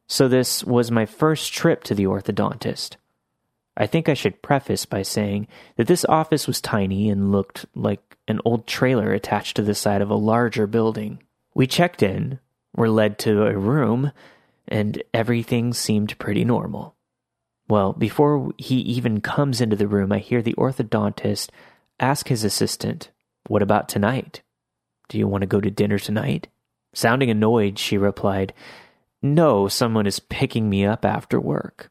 So 0.07 0.27
this 0.27 0.63
was 0.63 0.89
my 0.89 1.05
first 1.05 1.53
trip 1.53 1.83
to 1.85 1.95
the 1.95 2.05
orthodontist. 2.05 2.95
I 3.77 3.85
think 3.85 4.09
I 4.09 4.13
should 4.13 4.41
preface 4.41 4.85
by 4.85 5.03
saying 5.03 5.47
that 5.77 5.87
this 5.87 6.03
office 6.05 6.47
was 6.47 6.59
tiny 6.59 7.09
and 7.09 7.31
looked 7.31 7.65
like 7.75 8.17
an 8.27 8.41
old 8.43 8.67
trailer 8.67 9.13
attached 9.13 9.55
to 9.55 9.61
the 9.61 9.75
side 9.75 10.01
of 10.01 10.09
a 10.09 10.15
larger 10.15 10.67
building. 10.67 11.21
We 11.53 11.67
checked 11.67 12.03
in, 12.03 12.39
were 12.75 12.89
led 12.89 13.17
to 13.19 13.45
a 13.45 13.57
room, 13.57 14.11
and 14.67 15.01
everything 15.13 15.73
seemed 15.73 16.17
pretty 16.19 16.43
normal. 16.43 16.95
Well, 17.69 17.93
before 17.93 18.51
he 18.57 18.77
even 18.79 19.21
comes 19.21 19.61
into 19.61 19.75
the 19.75 19.87
room, 19.87 20.11
I 20.11 20.17
hear 20.19 20.41
the 20.41 20.55
orthodontist 20.55 21.49
ask 21.99 22.27
his 22.27 22.43
assistant, 22.43 23.11
What 23.47 23.61
about 23.61 23.89
tonight? 23.89 24.41
Do 25.07 25.17
you 25.17 25.27
want 25.27 25.41
to 25.41 25.47
go 25.47 25.59
to 25.59 25.71
dinner 25.71 25.99
tonight? 25.99 26.47
Sounding 26.93 27.29
annoyed, 27.29 27.77
she 27.77 27.97
replied, 27.97 28.53
No, 29.21 29.67
someone 29.67 30.07
is 30.07 30.19
picking 30.19 30.69
me 30.69 30.85
up 30.85 31.05
after 31.05 31.39
work. 31.39 31.89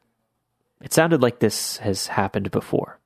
It 0.81 0.93
sounded 0.93 1.21
like 1.21 1.39
this 1.39 1.77
has 1.77 2.07
happened 2.07 2.51
before. 2.51 2.99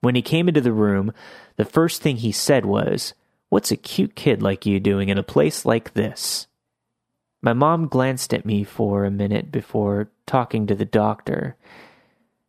When 0.00 0.14
he 0.14 0.22
came 0.22 0.48
into 0.48 0.60
the 0.60 0.72
room, 0.72 1.12
the 1.56 1.64
first 1.64 2.02
thing 2.02 2.16
he 2.16 2.32
said 2.32 2.64
was, 2.64 3.14
What's 3.48 3.70
a 3.70 3.76
cute 3.76 4.14
kid 4.14 4.42
like 4.42 4.66
you 4.66 4.78
doing 4.78 5.08
in 5.08 5.18
a 5.18 5.22
place 5.22 5.64
like 5.64 5.94
this? 5.94 6.46
My 7.40 7.52
mom 7.52 7.88
glanced 7.88 8.34
at 8.34 8.44
me 8.44 8.64
for 8.64 9.04
a 9.04 9.10
minute 9.10 9.50
before 9.50 10.10
talking 10.26 10.66
to 10.66 10.74
the 10.74 10.84
doctor. 10.84 11.56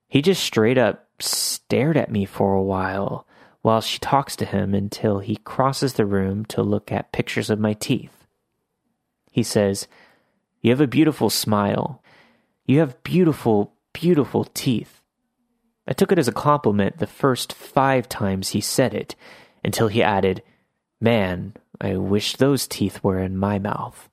He 0.08 0.22
just 0.22 0.44
straight 0.44 0.78
up 0.78 1.08
stared 1.20 1.96
at 1.96 2.12
me 2.12 2.26
for 2.26 2.54
a 2.54 2.64
while 2.64 3.28
while 3.62 3.82
she 3.82 4.00
talks 4.00 4.36
to 4.38 4.46
him 4.46 4.74
until 4.74 5.20
he 5.20 5.36
crosses 5.36 5.94
the 5.94 6.06
room 6.06 6.46
to 6.46 6.64
look 6.64 6.92
at 6.92 7.12
pictures 7.12 7.50
of 7.50 7.60
my 7.60 7.74
teeth. 7.74 8.26
He 9.32 9.44
says, 9.44 9.88
You 10.62 10.72
have 10.72 10.82
a 10.82 10.88
beautiful 10.88 11.30
smile. 11.30 12.02
You 12.66 12.80
have 12.80 13.04
beautiful, 13.04 13.74
beautiful 13.94 14.46
teeth. 14.46 15.02
I 15.88 15.94
took 15.94 16.12
it 16.12 16.20
as 16.20 16.28
a 16.28 16.34
compliment 16.34 17.00
the 17.00 17.08
first 17.08 17.52
five 17.52 18.08
times 18.08 18.50
he 18.50 18.62
said 18.62 18.94
it, 18.94 19.16
until 19.64 19.88
he 19.88 20.04
added, 20.04 20.44
Man, 21.02 21.54
I 21.82 21.96
wish 21.98 22.36
those 22.36 22.68
teeth 22.68 23.04
were 23.04 23.20
in 23.20 23.38
my 23.38 23.60
mouth. 23.60 24.10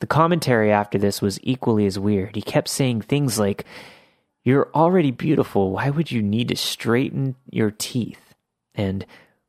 The 0.00 0.06
commentary 0.06 0.72
after 0.72 0.98
this 0.98 1.20
was 1.20 1.38
equally 1.42 1.84
as 1.84 1.98
weird. 1.98 2.34
He 2.36 2.42
kept 2.42 2.68
saying 2.68 3.02
things 3.02 3.38
like, 3.38 3.66
You're 4.42 4.70
already 4.74 5.10
beautiful. 5.10 5.72
Why 5.72 5.90
would 5.90 6.10
you 6.10 6.22
need 6.22 6.48
to 6.48 6.56
straighten 6.56 7.36
your 7.50 7.70
teeth? 7.70 8.34
And 8.74 9.04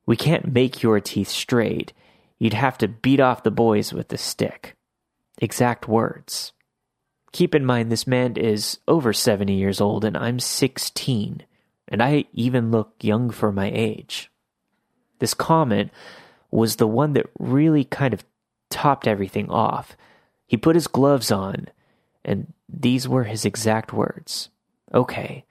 we 0.06 0.18
can't 0.18 0.54
make 0.54 0.84
your 0.84 1.00
teeth 1.00 1.30
straight. 1.30 1.94
You'd 2.40 2.54
have 2.54 2.78
to 2.80 2.88
beat 2.88 3.20
off 3.20 3.44
the 3.44 3.52
boys 3.52 3.94
with 3.94 4.10
the 4.10 4.18
stick. 4.18 4.76
Exact 5.38 5.88
words. 5.88 6.52
Keep 7.32 7.56
in 7.56 7.66
mind, 7.66 7.90
this 7.90 8.06
man 8.06 8.36
is 8.36 8.80
over 8.88 9.14
70 9.14 9.54
years 9.54 9.80
old 9.80 10.04
and 10.04 10.18
I'm 10.18 10.40
16, 10.40 11.44
and 11.88 12.04
I 12.04 12.26
even 12.34 12.72
look 12.72 12.96
young 13.00 13.30
for 13.30 13.54
my 13.54 13.72
age. 13.74 14.30
This 15.20 15.34
comment 15.34 15.92
was 16.50 16.76
the 16.76 16.88
one 16.88 17.14
that 17.14 17.30
really 17.40 17.86
kind 17.86 18.14
of 18.14 18.26
topped 18.70 19.08
everything 19.08 19.50
off. 19.50 19.96
He 20.46 20.58
put 20.58 20.76
his 20.76 20.88
gloves 20.88 21.32
on, 21.32 21.68
and 22.26 22.52
these 22.68 23.08
were 23.08 23.24
his 23.24 23.46
exact 23.46 23.94
words 23.94 24.50
Okay, 24.94 25.46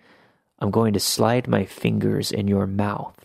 I'm 0.59 0.71
going 0.71 0.93
to 0.93 1.01
slide 1.01 1.49
my 1.49 1.65
fingers 1.65 2.31
in 2.31 2.47
your 2.47 2.67
mouth. 2.67 3.17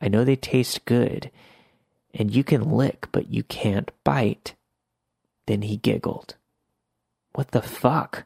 I 0.00 0.08
know 0.08 0.24
they 0.24 0.36
taste 0.36 0.84
good, 0.84 1.30
and 2.12 2.34
you 2.34 2.44
can 2.44 2.70
lick, 2.70 3.08
but 3.12 3.32
you 3.32 3.42
can't 3.42 3.90
bite. 4.04 4.54
Then 5.46 5.62
he 5.62 5.76
giggled. 5.76 6.36
What 7.32 7.52
the 7.52 7.62
fuck? 7.62 8.24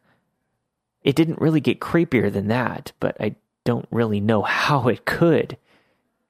It 1.02 1.14
didn't 1.14 1.40
really 1.40 1.60
get 1.60 1.80
creepier 1.80 2.32
than 2.32 2.48
that, 2.48 2.92
but 2.98 3.16
I 3.20 3.36
don't 3.64 3.86
really 3.90 4.20
know 4.20 4.42
how 4.42 4.88
it 4.88 5.04
could. 5.04 5.56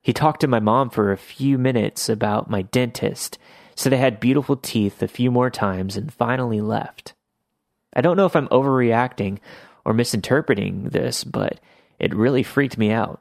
He 0.02 0.12
talked 0.12 0.40
to 0.42 0.48
my 0.48 0.60
mom 0.60 0.90
for 0.90 1.12
a 1.12 1.16
few 1.16 1.56
minutes 1.56 2.10
about 2.10 2.50
my 2.50 2.62
dentist, 2.62 3.38
said 3.74 3.94
I 3.94 3.96
had 3.96 4.20
beautiful 4.20 4.56
teeth 4.56 5.02
a 5.02 5.08
few 5.08 5.30
more 5.30 5.50
times, 5.50 5.96
and 5.96 6.12
finally 6.12 6.60
left. 6.60 7.14
I 7.94 8.02
don't 8.02 8.16
know 8.16 8.26
if 8.26 8.36
I'm 8.36 8.48
overreacting 8.48 9.38
or 9.84 9.92
misinterpreting 9.92 10.90
this, 10.90 11.24
but 11.24 11.60
it 11.98 12.14
really 12.14 12.42
freaked 12.42 12.78
me 12.78 12.90
out. 12.90 13.20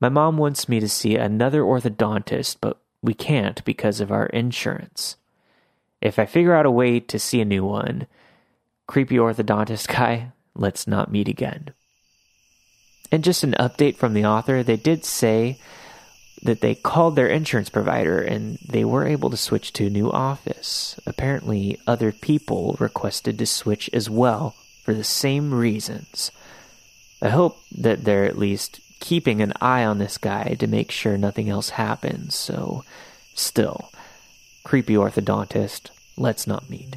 My 0.00 0.08
mom 0.08 0.36
wants 0.36 0.68
me 0.68 0.80
to 0.80 0.88
see 0.88 1.16
another 1.16 1.62
orthodontist, 1.62 2.58
but 2.60 2.78
we 3.02 3.14
can't 3.14 3.64
because 3.64 4.00
of 4.00 4.10
our 4.10 4.26
insurance. 4.26 5.16
If 6.00 6.18
I 6.18 6.26
figure 6.26 6.54
out 6.54 6.66
a 6.66 6.70
way 6.70 7.00
to 7.00 7.18
see 7.18 7.40
a 7.40 7.46
new 7.46 7.64
one, 7.64 8.06
creepy 8.86 9.16
orthodontist 9.16 9.88
guy, 9.88 10.32
let's 10.54 10.86
not 10.86 11.10
meet 11.10 11.28
again. 11.28 11.70
And 13.10 13.24
just 13.24 13.44
an 13.44 13.54
update 13.58 13.96
from 13.96 14.14
the 14.14 14.24
author, 14.24 14.62
they 14.62 14.76
did 14.76 15.04
say 15.04 15.58
that 16.42 16.60
they 16.60 16.74
called 16.74 17.16
their 17.16 17.28
insurance 17.28 17.70
provider 17.70 18.20
and 18.20 18.58
they 18.68 18.84
were 18.84 19.06
able 19.06 19.30
to 19.30 19.36
switch 19.36 19.72
to 19.74 19.86
a 19.86 19.90
new 19.90 20.10
office. 20.10 21.00
Apparently, 21.06 21.80
other 21.86 22.12
people 22.12 22.76
requested 22.78 23.38
to 23.38 23.46
switch 23.46 23.88
as 23.92 24.10
well 24.10 24.54
for 24.84 24.94
the 24.94 25.02
same 25.02 25.52
reasons. 25.52 26.30
I 27.22 27.30
hope 27.30 27.58
that 27.76 28.04
they're 28.04 28.26
at 28.26 28.38
least 28.38 28.80
keeping 29.00 29.40
an 29.40 29.52
eye 29.60 29.84
on 29.84 29.98
this 29.98 30.18
guy 30.18 30.56
to 30.58 30.66
make 30.66 30.90
sure 30.90 31.16
nothing 31.16 31.48
else 31.48 31.70
happens, 31.70 32.34
so 32.34 32.84
still, 33.34 33.90
creepy 34.62 34.94
orthodontist, 34.94 35.90
let's 36.16 36.46
not 36.46 36.70
meet. 36.70 36.96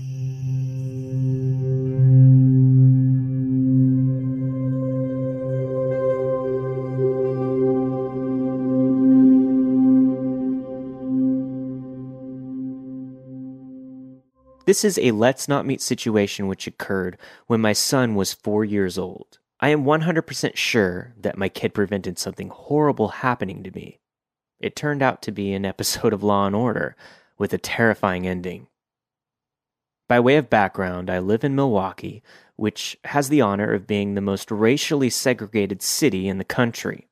This 14.68 14.84
is 14.84 15.00
a 15.00 15.12
let's 15.12 15.48
not 15.48 15.66
meet 15.66 15.82
situation 15.82 16.48
which 16.48 16.68
occurred 16.68 17.18
when 17.46 17.62
my 17.62 17.72
son 17.72 18.16
was 18.16 18.34
four 18.34 18.66
years 18.66 18.98
old. 18.98 19.40
I 19.62 19.70
am 19.70 19.86
100% 19.86 20.58
sure 20.58 21.14
that 21.22 21.38
my 21.38 21.48
kid 21.48 21.74
prevented 21.74 22.20
something 22.20 22.50
horrible 22.50 23.08
happening 23.08 23.64
to 23.64 23.72
me. 23.72 24.02
It 24.60 24.76
turned 24.76 25.02
out 25.02 25.22
to 25.22 25.32
be 25.32 25.54
an 25.54 25.64
episode 25.64 26.12
of 26.12 26.22
Law 26.22 26.48
and 26.48 26.54
Order 26.56 26.98
with 27.38 27.54
a 27.54 27.58
terrifying 27.58 28.28
ending. 28.28 28.68
By 30.10 30.20
way 30.20 30.36
of 30.36 30.50
background, 30.50 31.10
I 31.10 31.20
live 31.20 31.46
in 31.46 31.56
Milwaukee, 31.56 32.22
which 32.58 32.98
has 33.06 33.30
the 33.30 33.40
honor 33.40 33.74
of 33.74 33.88
being 33.88 34.16
the 34.16 34.22
most 34.22 34.52
racially 34.52 35.10
segregated 35.10 35.82
city 35.82 36.28
in 36.28 36.40
the 36.40 36.44
country. 36.44 37.08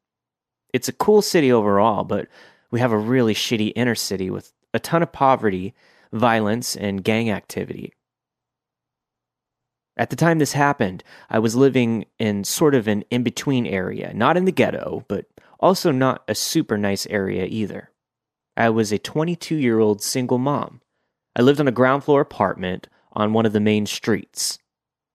It's 0.74 0.90
a 0.90 0.94
cool 0.94 1.22
city 1.22 1.54
overall, 1.54 2.04
but 2.04 2.28
we 2.70 2.82
have 2.82 2.92
a 2.92 2.98
really 2.98 3.34
shitty 3.34 3.72
inner 3.78 3.96
city 3.96 4.30
with 4.30 4.52
a 4.74 4.80
ton 4.80 5.02
of 5.02 5.14
poverty 5.14 5.74
violence, 6.16 6.76
and 6.76 7.04
gang 7.04 7.30
activity. 7.30 7.94
At 9.98 10.10
the 10.10 10.16
time 10.16 10.40
this 10.40 10.54
happened, 10.54 11.04
I 11.30 11.40
was 11.40 11.56
living 11.56 12.06
in 12.20 12.44
sort 12.44 12.76
of 12.76 12.88
an 12.88 13.04
in 13.10 13.24
between 13.24 13.66
area, 13.66 14.14
not 14.14 14.36
in 14.36 14.46
the 14.46 14.52
ghetto, 14.52 15.06
but 15.08 15.26
also 15.60 15.92
not 15.92 16.24
a 16.28 16.36
super 16.36 16.78
nice 16.78 17.08
area 17.08 17.46
either. 17.46 17.92
I 18.58 18.70
was 18.70 18.92
a 18.92 19.00
22 19.00 19.56
year 19.56 19.80
old 19.80 20.02
single 20.02 20.38
mom. 20.38 20.82
I 21.36 21.42
lived 21.42 21.60
on 21.60 21.68
a 21.68 21.72
ground 21.72 22.04
floor 22.04 22.22
apartment 22.22 22.88
on 23.14 23.34
one 23.34 23.46
of 23.46 23.54
the 23.54 23.60
main 23.60 23.86
streets. 23.86 24.60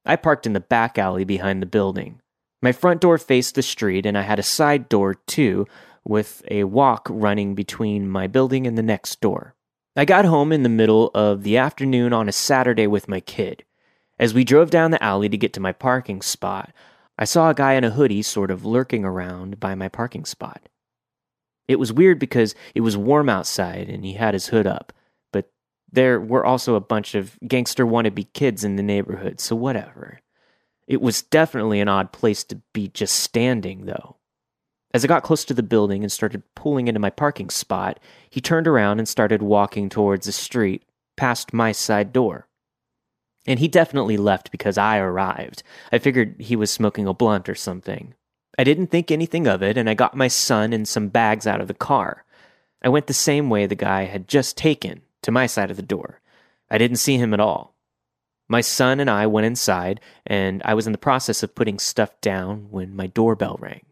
I 0.07 0.17
parked 0.17 0.47
in 0.47 0.55
the 0.55 0.61
back 0.61 0.99
alley 0.99 1.25
behind 1.25 1.61
the 1.61 1.67
building. 1.67 2.21
My 2.63 2.73
front 2.73 3.01
door 3.01 3.17
faced 3.19 3.55
the 3.55 3.63
street, 3.63 4.05
and 4.05 4.17
I 4.17 4.23
had 4.23 4.39
a 4.39 4.43
side 4.43 4.89
door 4.89 5.15
too, 5.15 5.67
with 6.05 6.43
a 6.51 6.65
walk 6.65 7.07
running 7.11 7.55
between 7.55 8.09
my 8.09 8.27
building 8.27 8.67
and 8.67 8.77
the 8.77 8.83
next 8.83 9.21
door. 9.21 9.55
I 9.97 10.05
got 10.05 10.25
home 10.25 10.53
in 10.53 10.63
the 10.63 10.69
middle 10.69 11.11
of 11.15 11.43
the 11.43 11.57
afternoon 11.57 12.13
on 12.13 12.29
a 12.29 12.33
Saturday 12.33 12.87
with 12.87 13.09
my 13.09 13.21
kid. 13.21 13.65
As 14.19 14.33
we 14.33 14.45
drove 14.45 14.71
down 14.71 14.93
the 14.93 15.03
alley 15.03 15.29
to 15.29 15.37
get 15.37 15.53
to 15.55 15.61
my 15.61 15.73
parking 15.73 16.23
spot, 16.23 16.73
I 17.19 17.25
saw 17.25 17.51
a 17.51 17.55
guy 17.55 17.75
in 17.75 17.85
a 17.85 17.91
hoodie 17.91 18.23
sort 18.23 18.51
of 18.51 18.65
lurking 18.65 19.05
around 19.05 19.59
by 19.59 19.75
my 19.75 19.89
parking 19.89 20.25
spot. 20.25 20.69
It 21.67 21.79
was 21.79 21.93
weird 21.93 22.19
because 22.19 22.55
it 22.75 22.83
was 22.83 22.97
warm 22.97 23.29
outside 23.29 23.89
and 23.89 24.05
he 24.05 24.13
had 24.13 24.35
his 24.35 24.49
hood 24.49 24.67
up, 24.67 24.93
but 25.33 25.51
There 25.93 26.21
were 26.21 26.45
also 26.45 26.77
a 26.77 26.81
bunch 26.81 27.15
of 27.15 27.39
gangster 27.47 27.85
wannabe 27.85 28.33
kids 28.33 28.63
in 28.63 28.77
the 28.77 28.83
neighborhood, 28.83 29.41
so 29.41 29.57
whatever. 29.57 30.21
It 30.87 31.01
was 31.01 31.23
definitely 31.23 31.81
an 31.81 31.89
odd 31.89 32.13
place 32.13 32.45
to 32.45 32.61
be 32.73 32.89
just 32.89 33.17
standing, 33.17 33.87
though. 33.87 34.17
As 34.93 35.05
I 35.05 35.09
got 35.09 35.23
close 35.23 35.45
to 35.45 35.55
the 35.55 35.63
building 35.63 36.03
and 36.03 36.11
started 36.11 36.43
pulling 36.55 36.89
into 36.89 37.01
my 37.01 37.11
parking 37.11 37.49
spot, 37.49 38.01
he 38.29 38.41
turned 38.41 38.67
around 38.67 38.99
and 38.99 39.09
started 39.09 39.41
walking 39.41 39.89
towards 39.89 40.27
the 40.27 40.33
street, 40.33 40.83
past 41.17 41.53
my 41.53 41.71
side 41.71 42.13
door. 42.13 42.49
And 43.47 43.59
he 43.59 43.69
definitely 43.69 44.17
left 44.17 44.51
because 44.51 44.77
I 44.77 44.99
arrived. 44.99 45.63
I 45.93 45.99
figured 45.99 46.37
he 46.41 46.57
was 46.57 46.71
smoking 46.71 47.07
a 47.07 47.15
blunt 47.15 47.49
or 47.49 47.55
something. 47.55 48.15
I 48.59 48.65
didn't 48.65 48.89
think 48.89 49.11
anything 49.11 49.47
of 49.47 49.63
it, 49.63 49.77
and 49.79 49.89
I 49.89 49.95
got 49.95 50.17
my 50.17 50.29
son 50.29 50.73
and 50.73 50.87
some 50.87 51.09
bags 51.09 51.47
out 51.47 51.61
of 51.61 51.69
the 51.69 51.75
car. 51.75 52.25
I 52.83 52.89
went 52.89 53.07
the 53.07 53.15
same 53.15 53.49
way 53.49 53.67
the 53.67 53.75
guy 53.75 54.05
had 54.05 54.29
just 54.29 54.57
taken, 54.57 55.03
to 55.23 55.31
my 55.31 55.47
side 55.47 55.71
of 55.71 55.77
the 55.77 55.83
door. 55.83 56.21
I 56.71 56.79
didn't 56.79 56.97
see 56.97 57.17
him 57.17 57.33
at 57.33 57.41
all. 57.41 57.75
My 58.49 58.61
son 58.61 58.99
and 58.99 59.09
I 59.09 59.27
went 59.27 59.47
inside, 59.47 60.01
and 60.27 60.61
I 60.65 60.75
was 60.75 60.87
in 60.87 60.93
the 60.93 60.99
process 60.99 61.43
of 61.43 61.55
putting 61.55 61.79
stuff 61.79 62.21
down 62.21 62.67
when 62.71 62.97
my 62.97 63.07
doorbell 63.07 63.57
rang. 63.61 63.83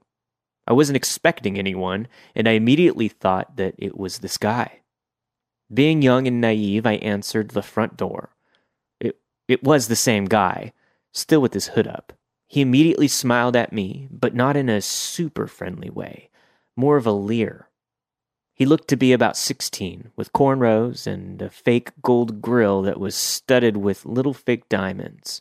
I 0.68 0.74
wasn't 0.74 0.96
expecting 0.96 1.58
anyone, 1.58 2.08
and 2.34 2.46
I 2.46 2.52
immediately 2.52 3.08
thought 3.08 3.56
that 3.56 3.74
it 3.78 3.96
was 3.96 4.18
this 4.18 4.36
guy. 4.36 4.80
Being 5.72 6.02
young 6.02 6.26
and 6.26 6.42
naive, 6.42 6.84
I 6.84 6.96
answered 6.96 7.50
the 7.50 7.62
front 7.62 7.96
door. 7.96 8.36
It, 9.00 9.18
it 9.48 9.64
was 9.64 9.88
the 9.88 9.96
same 9.96 10.26
guy, 10.26 10.74
still 11.10 11.40
with 11.40 11.54
his 11.54 11.68
hood 11.68 11.88
up. 11.88 12.12
He 12.46 12.60
immediately 12.60 13.08
smiled 13.08 13.56
at 13.56 13.72
me, 13.72 14.08
but 14.10 14.34
not 14.34 14.58
in 14.58 14.68
a 14.68 14.82
super 14.82 15.46
friendly 15.46 15.88
way, 15.88 16.28
more 16.76 16.98
of 16.98 17.06
a 17.06 17.12
leer. 17.12 17.70
He 18.52 18.66
looked 18.66 18.88
to 18.88 18.96
be 18.96 19.14
about 19.14 19.38
16, 19.38 20.10
with 20.16 20.34
cornrows 20.34 21.06
and 21.06 21.40
a 21.40 21.48
fake 21.48 21.92
gold 22.02 22.42
grill 22.42 22.82
that 22.82 23.00
was 23.00 23.14
studded 23.14 23.78
with 23.78 24.04
little 24.04 24.34
fake 24.34 24.68
diamonds. 24.68 25.40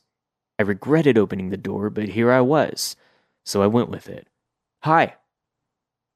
I 0.58 0.64
regretted 0.64 1.18
opening 1.18 1.50
the 1.50 1.58
door, 1.58 1.90
but 1.90 2.10
here 2.10 2.32
I 2.32 2.40
was, 2.40 2.96
so 3.44 3.62
I 3.62 3.68
went 3.68 3.90
with 3.90 4.08
it. 4.08 4.30
Hi. 4.82 5.16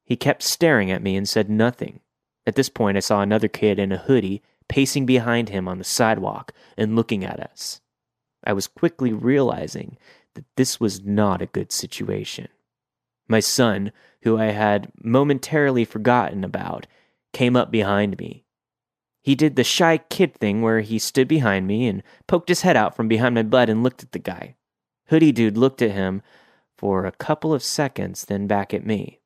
He 0.04 0.16
kept 0.16 0.44
staring 0.44 0.92
at 0.92 1.04
me 1.04 1.16
and 1.16 1.28
said 1.28 1.50
nothing. 1.50 2.00
At 2.46 2.56
this 2.56 2.70
point, 2.70 2.98
I 2.98 3.02
saw 3.02 3.22
another 3.22 3.48
kid 3.48 3.80
in 3.80 3.92
a 3.92 3.98
hoodie 3.98 4.42
pacing 4.68 5.06
behind 5.06 5.50
him 5.50 5.68
on 5.68 5.78
the 5.78 5.84
sidewalk 5.84 6.54
and 6.78 6.96
looking 6.96 7.24
at 7.24 7.40
us. 7.40 7.82
I 8.44 8.54
was 8.54 8.68
quickly 8.68 9.14
realizing 9.14 9.98
that 10.34 10.46
this 10.56 10.80
was 10.80 11.04
not 11.04 11.42
a 11.42 11.48
good 11.48 11.72
situation. 11.72 12.48
My 13.28 13.40
son, 13.40 13.92
who 14.24 14.38
I 14.38 14.48
had 14.48 14.92
momentarily 15.02 15.86
forgotten 15.86 16.44
about, 16.44 16.88
came 17.34 17.56
up 17.56 17.72
behind 17.72 18.18
me. 18.18 18.46
He 19.22 19.36
did 19.36 19.56
the 19.56 19.64
shy 19.64 19.98
kid 19.98 20.34
thing 20.36 20.62
where 20.62 20.82
he 20.82 20.98
stood 20.98 21.28
behind 21.28 21.68
me 21.68 21.88
and 21.88 22.02
poked 22.28 22.50
his 22.50 22.62
head 22.62 22.76
out 22.76 22.96
from 22.96 23.08
behind 23.08 23.36
my 23.36 23.44
butt 23.44 23.70
and 23.70 23.84
looked 23.84 24.04
at 24.04 24.12
the 24.12 24.20
guy. 24.20 24.56
Hoodie 25.08 25.32
Dude 25.32 25.58
looked 25.58 25.82
at 25.82 25.92
him 25.92 26.22
for 26.82 27.06
a 27.06 27.12
couple 27.12 27.54
of 27.54 27.62
seconds, 27.62 28.26
then 28.26 28.48
back 28.48 28.74
at 28.74 28.84
me. 28.84 29.20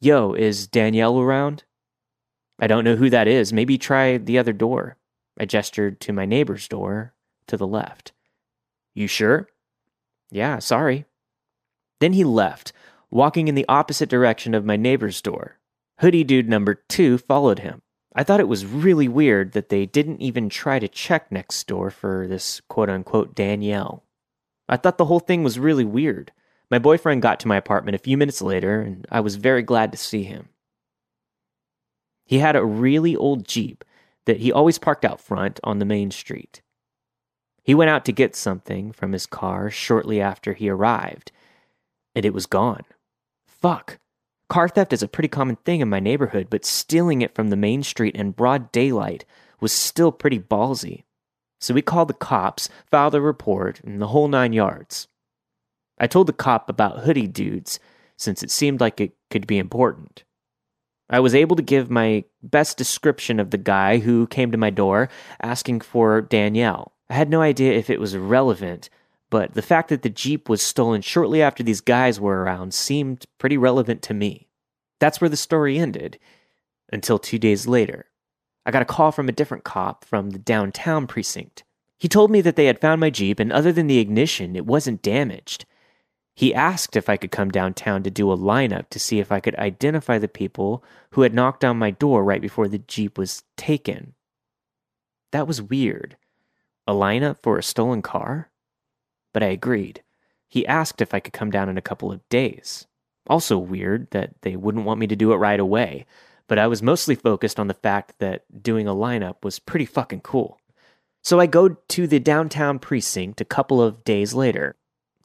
Yo, 0.00 0.32
is 0.32 0.66
Danielle 0.66 1.20
around? 1.20 1.62
I 2.58 2.66
don't 2.66 2.82
know 2.82 2.96
who 2.96 3.08
that 3.10 3.28
is. 3.28 3.52
Maybe 3.52 3.78
try 3.78 4.18
the 4.18 4.36
other 4.36 4.52
door. 4.52 4.96
I 5.38 5.44
gestured 5.44 6.00
to 6.00 6.12
my 6.12 6.26
neighbor's 6.26 6.66
door 6.66 7.14
to 7.46 7.56
the 7.56 7.66
left. 7.66 8.10
You 8.92 9.06
sure? 9.06 9.50
Yeah, 10.32 10.58
sorry. 10.58 11.04
Then 12.00 12.12
he 12.14 12.24
left, 12.24 12.72
walking 13.12 13.46
in 13.46 13.54
the 13.54 13.68
opposite 13.68 14.08
direction 14.08 14.52
of 14.52 14.64
my 14.64 14.74
neighbor's 14.74 15.22
door. 15.22 15.60
Hoodie 16.00 16.24
Dude 16.24 16.48
number 16.48 16.74
two 16.74 17.18
followed 17.18 17.60
him. 17.60 17.82
I 18.16 18.24
thought 18.24 18.40
it 18.40 18.48
was 18.48 18.66
really 18.66 19.06
weird 19.06 19.52
that 19.52 19.68
they 19.68 19.86
didn't 19.86 20.20
even 20.20 20.48
try 20.48 20.80
to 20.80 20.88
check 20.88 21.30
next 21.30 21.68
door 21.68 21.88
for 21.88 22.26
this 22.26 22.60
quote 22.68 22.90
unquote 22.90 23.36
Danielle. 23.36 24.02
I 24.70 24.76
thought 24.76 24.98
the 24.98 25.06
whole 25.06 25.18
thing 25.18 25.42
was 25.42 25.58
really 25.58 25.84
weird. 25.84 26.32
My 26.70 26.78
boyfriend 26.78 27.22
got 27.22 27.40
to 27.40 27.48
my 27.48 27.56
apartment 27.56 27.96
a 27.96 27.98
few 27.98 28.16
minutes 28.16 28.40
later, 28.40 28.80
and 28.80 29.04
I 29.10 29.18
was 29.18 29.34
very 29.34 29.62
glad 29.62 29.90
to 29.90 29.98
see 29.98 30.22
him. 30.22 30.48
He 32.24 32.38
had 32.38 32.54
a 32.54 32.64
really 32.64 33.16
old 33.16 33.44
Jeep 33.44 33.84
that 34.26 34.38
he 34.38 34.52
always 34.52 34.78
parked 34.78 35.04
out 35.04 35.20
front 35.20 35.58
on 35.64 35.80
the 35.80 35.84
main 35.84 36.12
street. 36.12 36.62
He 37.64 37.74
went 37.74 37.90
out 37.90 38.04
to 38.04 38.12
get 38.12 38.36
something 38.36 38.92
from 38.92 39.10
his 39.10 39.26
car 39.26 39.70
shortly 39.70 40.20
after 40.20 40.52
he 40.52 40.68
arrived, 40.68 41.32
and 42.14 42.24
it 42.24 42.32
was 42.32 42.46
gone. 42.46 42.84
Fuck. 43.48 43.98
Car 44.48 44.68
theft 44.68 44.92
is 44.92 45.02
a 45.02 45.08
pretty 45.08 45.28
common 45.28 45.56
thing 45.56 45.80
in 45.80 45.88
my 45.88 46.00
neighborhood, 46.00 46.46
but 46.48 46.64
stealing 46.64 47.22
it 47.22 47.34
from 47.34 47.50
the 47.50 47.56
main 47.56 47.82
street 47.82 48.14
in 48.14 48.30
broad 48.30 48.70
daylight 48.70 49.24
was 49.60 49.72
still 49.72 50.12
pretty 50.12 50.38
ballsy. 50.38 51.02
So 51.60 51.74
we 51.74 51.82
called 51.82 52.08
the 52.08 52.14
cops, 52.14 52.68
filed 52.90 53.14
a 53.14 53.20
report, 53.20 53.80
and 53.84 54.00
the 54.00 54.08
whole 54.08 54.28
nine 54.28 54.52
yards. 54.52 55.08
I 55.98 56.06
told 56.06 56.26
the 56.26 56.32
cop 56.32 56.70
about 56.70 57.00
hoodie 57.00 57.26
dudes, 57.26 57.78
since 58.16 58.42
it 58.42 58.50
seemed 58.50 58.80
like 58.80 59.00
it 59.00 59.12
could 59.30 59.46
be 59.46 59.58
important. 59.58 60.24
I 61.10 61.20
was 61.20 61.34
able 61.34 61.56
to 61.56 61.62
give 61.62 61.90
my 61.90 62.24
best 62.42 62.78
description 62.78 63.40
of 63.40 63.50
the 63.50 63.58
guy 63.58 63.98
who 63.98 64.26
came 64.28 64.52
to 64.52 64.58
my 64.58 64.70
door 64.70 65.08
asking 65.42 65.80
for 65.80 66.20
Danielle. 66.22 66.92
I 67.10 67.14
had 67.14 67.28
no 67.28 67.42
idea 67.42 67.72
if 67.72 67.90
it 67.90 68.00
was 68.00 68.16
relevant, 68.16 68.88
but 69.28 69.54
the 69.54 69.62
fact 69.62 69.88
that 69.88 70.02
the 70.02 70.08
Jeep 70.08 70.48
was 70.48 70.62
stolen 70.62 71.02
shortly 71.02 71.42
after 71.42 71.62
these 71.62 71.80
guys 71.80 72.20
were 72.20 72.42
around 72.42 72.72
seemed 72.72 73.26
pretty 73.38 73.56
relevant 73.56 74.02
to 74.02 74.14
me. 74.14 74.48
That's 75.00 75.20
where 75.20 75.30
the 75.30 75.36
story 75.36 75.78
ended, 75.78 76.18
until 76.92 77.18
two 77.18 77.38
days 77.38 77.66
later. 77.66 78.06
I 78.70 78.72
got 78.72 78.82
a 78.82 78.84
call 78.84 79.10
from 79.10 79.28
a 79.28 79.32
different 79.32 79.64
cop 79.64 80.04
from 80.04 80.30
the 80.30 80.38
downtown 80.38 81.08
precinct. 81.08 81.64
He 81.98 82.06
told 82.06 82.30
me 82.30 82.40
that 82.42 82.54
they 82.54 82.66
had 82.66 82.80
found 82.80 83.00
my 83.00 83.10
Jeep, 83.10 83.40
and 83.40 83.52
other 83.52 83.72
than 83.72 83.88
the 83.88 83.98
ignition, 83.98 84.54
it 84.54 84.64
wasn't 84.64 85.02
damaged. 85.02 85.66
He 86.36 86.54
asked 86.54 86.94
if 86.94 87.08
I 87.08 87.16
could 87.16 87.32
come 87.32 87.50
downtown 87.50 88.04
to 88.04 88.12
do 88.12 88.30
a 88.30 88.38
lineup 88.38 88.88
to 88.90 89.00
see 89.00 89.18
if 89.18 89.32
I 89.32 89.40
could 89.40 89.56
identify 89.56 90.18
the 90.18 90.28
people 90.28 90.84
who 91.14 91.22
had 91.22 91.34
knocked 91.34 91.64
on 91.64 91.80
my 91.80 91.90
door 91.90 92.22
right 92.22 92.40
before 92.40 92.68
the 92.68 92.78
Jeep 92.78 93.18
was 93.18 93.42
taken. 93.56 94.14
That 95.32 95.48
was 95.48 95.60
weird. 95.60 96.16
A 96.86 96.94
lineup 96.94 97.38
for 97.42 97.58
a 97.58 97.62
stolen 97.64 98.02
car? 98.02 98.50
but 99.32 99.42
I 99.42 99.46
agreed. 99.46 100.04
He 100.46 100.64
asked 100.64 101.00
if 101.00 101.12
I 101.12 101.18
could 101.18 101.32
come 101.32 101.50
down 101.50 101.68
in 101.68 101.76
a 101.76 101.82
couple 101.82 102.12
of 102.12 102.28
days. 102.28 102.86
Also 103.26 103.58
weird 103.58 104.08
that 104.12 104.30
they 104.42 104.54
wouldn't 104.54 104.84
want 104.84 105.00
me 105.00 105.08
to 105.08 105.16
do 105.16 105.32
it 105.32 105.36
right 105.38 105.58
away, 105.58 106.06
but 106.50 106.58
I 106.58 106.66
was 106.66 106.82
mostly 106.82 107.14
focused 107.14 107.60
on 107.60 107.68
the 107.68 107.74
fact 107.74 108.18
that 108.18 108.42
doing 108.60 108.88
a 108.88 108.92
lineup 108.92 109.44
was 109.44 109.60
pretty 109.60 109.84
fucking 109.84 110.22
cool. 110.22 110.58
So 111.22 111.38
I 111.38 111.46
go 111.46 111.68
to 111.68 112.08
the 112.08 112.18
downtown 112.18 112.80
precinct 112.80 113.40
a 113.40 113.44
couple 113.44 113.80
of 113.80 114.02
days 114.02 114.34
later. 114.34 114.74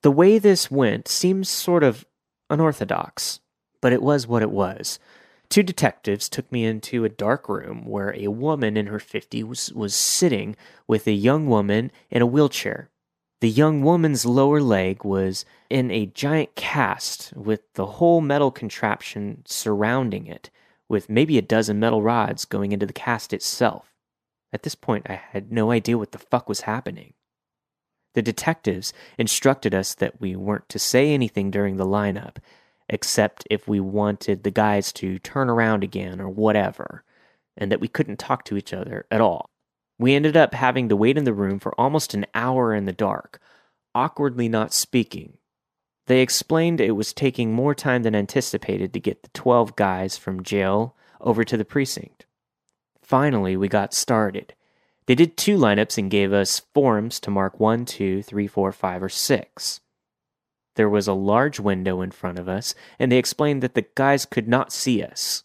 The 0.04 0.12
way 0.12 0.38
this 0.38 0.70
went 0.70 1.08
seems 1.08 1.50
sort 1.50 1.84
of 1.84 2.06
unorthodox, 2.52 3.40
but 3.82 3.92
it 3.92 4.04
was 4.04 4.28
what 4.28 4.44
it 4.44 4.52
was. 4.52 5.00
Two 5.50 5.64
detectives 5.64 6.30
took 6.30 6.52
me 6.52 6.64
into 6.64 7.04
a 7.04 7.10
dark 7.10 7.50
room 7.50 7.86
where 7.86 8.14
a 8.16 8.28
woman 8.28 8.78
in 8.78 8.86
her 8.86 9.00
50s 9.00 9.44
was, 9.46 9.74
was 9.74 9.96
sitting 9.96 10.56
with 10.88 11.08
a 11.08 11.12
young 11.12 11.48
woman 11.48 11.92
in 12.12 12.22
a 12.22 12.28
wheelchair. 12.28 12.92
The 13.42 13.50
young 13.50 13.82
woman's 13.82 14.28
lower 14.28 14.62
leg 14.62 15.04
was 15.04 15.44
in 15.72 15.90
a 15.90 16.06
giant 16.06 16.54
cast 16.54 17.34
with 17.36 17.62
the 17.74 17.88
whole 17.88 18.22
metal 18.22 18.52
contraption 18.52 19.42
surrounding 19.48 20.28
it, 20.28 20.52
with 20.88 21.10
maybe 21.10 21.38
a 21.38 21.42
dozen 21.42 21.80
metal 21.80 22.02
rods 22.02 22.46
going 22.46 22.72
into 22.72 22.86
the 22.86 22.94
cast 22.94 23.34
itself. 23.34 23.94
At 24.54 24.64
this 24.64 24.76
point, 24.76 25.08
I 25.10 25.16
had 25.16 25.52
no 25.52 25.72
idea 25.72 25.98
what 25.98 26.12
the 26.12 26.18
fuck 26.18 26.48
was 26.48 26.62
happening. 26.62 27.14
The 28.14 28.22
detectives 28.22 28.94
instructed 29.18 29.76
us 29.76 29.94
that 29.96 30.22
we 30.22 30.36
weren't 30.36 30.70
to 30.70 30.80
say 30.80 31.14
anything 31.14 31.52
during 31.52 31.76
the 31.76 31.86
lineup, 31.86 32.38
except 32.88 33.46
if 33.50 33.68
we 33.68 33.80
wanted 33.80 34.44
the 34.44 34.52
guys 34.52 34.94
to 34.94 35.20
turn 35.20 35.50
around 35.50 35.84
again 35.84 36.22
or 36.22 36.30
whatever, 36.30 37.04
and 37.58 37.72
that 37.72 37.82
we 37.82 37.88
couldn't 37.88 38.18
talk 38.18 38.46
to 38.46 38.58
each 38.58 38.74
other 38.74 39.06
at 39.12 39.22
all. 39.22 39.50
We 39.98 40.14
ended 40.14 40.38
up 40.38 40.54
having 40.54 40.90
to 40.90 40.96
wait 40.96 41.18
in 41.18 41.24
the 41.24 41.34
room 41.34 41.60
for 41.60 41.74
almost 41.80 42.14
an 42.14 42.26
hour 42.34 42.74
in 42.74 42.86
the 42.86 42.94
dark, 42.94 43.40
awkwardly 43.94 44.48
not 44.48 44.74
speaking. 44.74 45.38
They 46.08 46.22
explained 46.22 46.80
it 46.80 46.92
was 46.92 47.14
taking 47.14 47.52
more 47.52 47.74
time 47.74 48.04
than 48.04 48.16
anticipated 48.16 48.94
to 48.94 49.00
get 49.00 49.24
the 49.24 49.30
12 49.30 49.76
guys 49.76 50.18
from 50.18 50.44
jail 50.44 50.96
over 51.20 51.44
to 51.44 51.58
the 51.58 51.66
precinct. 51.66 52.26
Finally, 53.02 53.58
we 53.58 53.68
got 53.68 53.94
started. 53.94 54.54
They 55.08 55.16
did 55.16 55.38
two 55.38 55.58
lineups 55.58 55.98
and 55.98 56.10
gave 56.10 56.34
us 56.34 56.62
forms 56.74 57.20
to 57.22 57.32
mark 57.32 57.60
one, 57.60 57.86
two, 57.86 58.24
three, 58.24 58.48
four, 58.48 58.72
five, 58.72 59.04
or 59.04 59.10
6. 59.10 59.82
There 60.76 60.90
was 60.90 61.08
a 61.08 61.14
large 61.14 61.60
window 61.60 62.02
in 62.02 62.12
front 62.12 62.38
of 62.38 62.50
us, 62.50 62.76
and 63.00 63.12
they 63.12 63.18
explained 63.18 63.64
that 63.64 63.76
the 63.76 63.86
guys 63.96 64.26
could 64.26 64.48
not 64.48 64.74
see 64.74 65.02
us. 65.02 65.44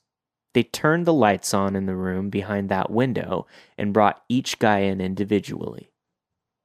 They 0.54 0.64
turned 0.64 1.06
the 1.06 1.12
lights 1.12 1.54
on 1.54 1.76
in 1.76 1.86
the 1.86 1.94
room 1.94 2.30
behind 2.30 2.68
that 2.68 2.90
window 2.90 3.46
and 3.78 3.92
brought 3.92 4.24
each 4.28 4.58
guy 4.58 4.80
in 4.80 5.00
individually. 5.00 5.90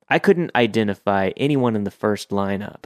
I 0.10 0.18
couldn't 0.20 0.52
identify 0.56 1.32
anyone 1.38 1.76
in 1.76 1.84
the 1.84 1.92
first 1.92 2.30
lineup. 2.30 2.86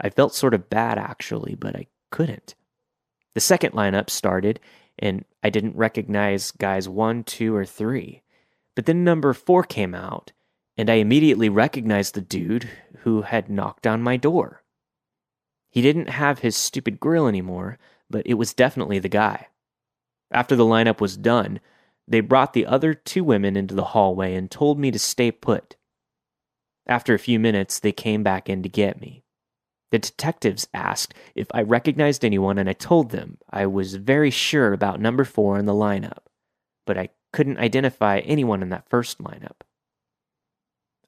I 0.00 0.10
felt 0.10 0.34
sort 0.34 0.54
of 0.54 0.70
bad 0.70 0.98
actually, 0.98 1.54
but 1.54 1.76
I 1.76 1.86
couldn't. 2.10 2.54
The 3.34 3.40
second 3.40 3.72
lineup 3.72 4.10
started, 4.10 4.60
and 4.98 5.24
I 5.42 5.50
didn't 5.50 5.76
recognize 5.76 6.50
guys 6.50 6.88
one, 6.88 7.24
two, 7.24 7.54
or 7.54 7.64
three. 7.64 8.22
But 8.74 8.86
then 8.86 9.04
number 9.04 9.32
four 9.32 9.62
came 9.62 9.94
out, 9.94 10.32
and 10.76 10.90
I 10.90 10.94
immediately 10.94 11.48
recognized 11.48 12.14
the 12.14 12.20
dude 12.20 12.68
who 13.00 13.22
had 13.22 13.50
knocked 13.50 13.86
on 13.86 14.02
my 14.02 14.16
door. 14.16 14.62
He 15.70 15.82
didn't 15.82 16.08
have 16.08 16.40
his 16.40 16.56
stupid 16.56 16.98
grill 16.98 17.28
anymore, 17.28 17.78
but 18.08 18.26
it 18.26 18.34
was 18.34 18.54
definitely 18.54 18.98
the 18.98 19.08
guy. 19.08 19.48
After 20.30 20.56
the 20.56 20.64
lineup 20.64 21.00
was 21.00 21.16
done, 21.16 21.60
they 22.08 22.20
brought 22.20 22.52
the 22.52 22.66
other 22.66 22.92
two 22.92 23.22
women 23.22 23.56
into 23.56 23.74
the 23.74 23.84
hallway 23.84 24.34
and 24.34 24.50
told 24.50 24.78
me 24.78 24.90
to 24.90 24.98
stay 24.98 25.30
put. 25.30 25.76
After 26.86 27.14
a 27.14 27.20
few 27.20 27.38
minutes, 27.38 27.78
they 27.78 27.92
came 27.92 28.24
back 28.24 28.48
in 28.48 28.62
to 28.64 28.68
get 28.68 29.00
me. 29.00 29.22
The 29.90 29.98
detectives 29.98 30.68
asked 30.72 31.14
if 31.34 31.48
I 31.52 31.62
recognized 31.62 32.24
anyone, 32.24 32.58
and 32.58 32.68
I 32.68 32.74
told 32.74 33.10
them 33.10 33.38
I 33.50 33.66
was 33.66 33.96
very 33.96 34.30
sure 34.30 34.72
about 34.72 35.00
number 35.00 35.24
four 35.24 35.58
in 35.58 35.66
the 35.66 35.72
lineup, 35.72 36.24
but 36.86 36.96
I 36.96 37.10
couldn't 37.32 37.58
identify 37.58 38.18
anyone 38.20 38.62
in 38.62 38.68
that 38.70 38.88
first 38.88 39.18
lineup. 39.18 39.62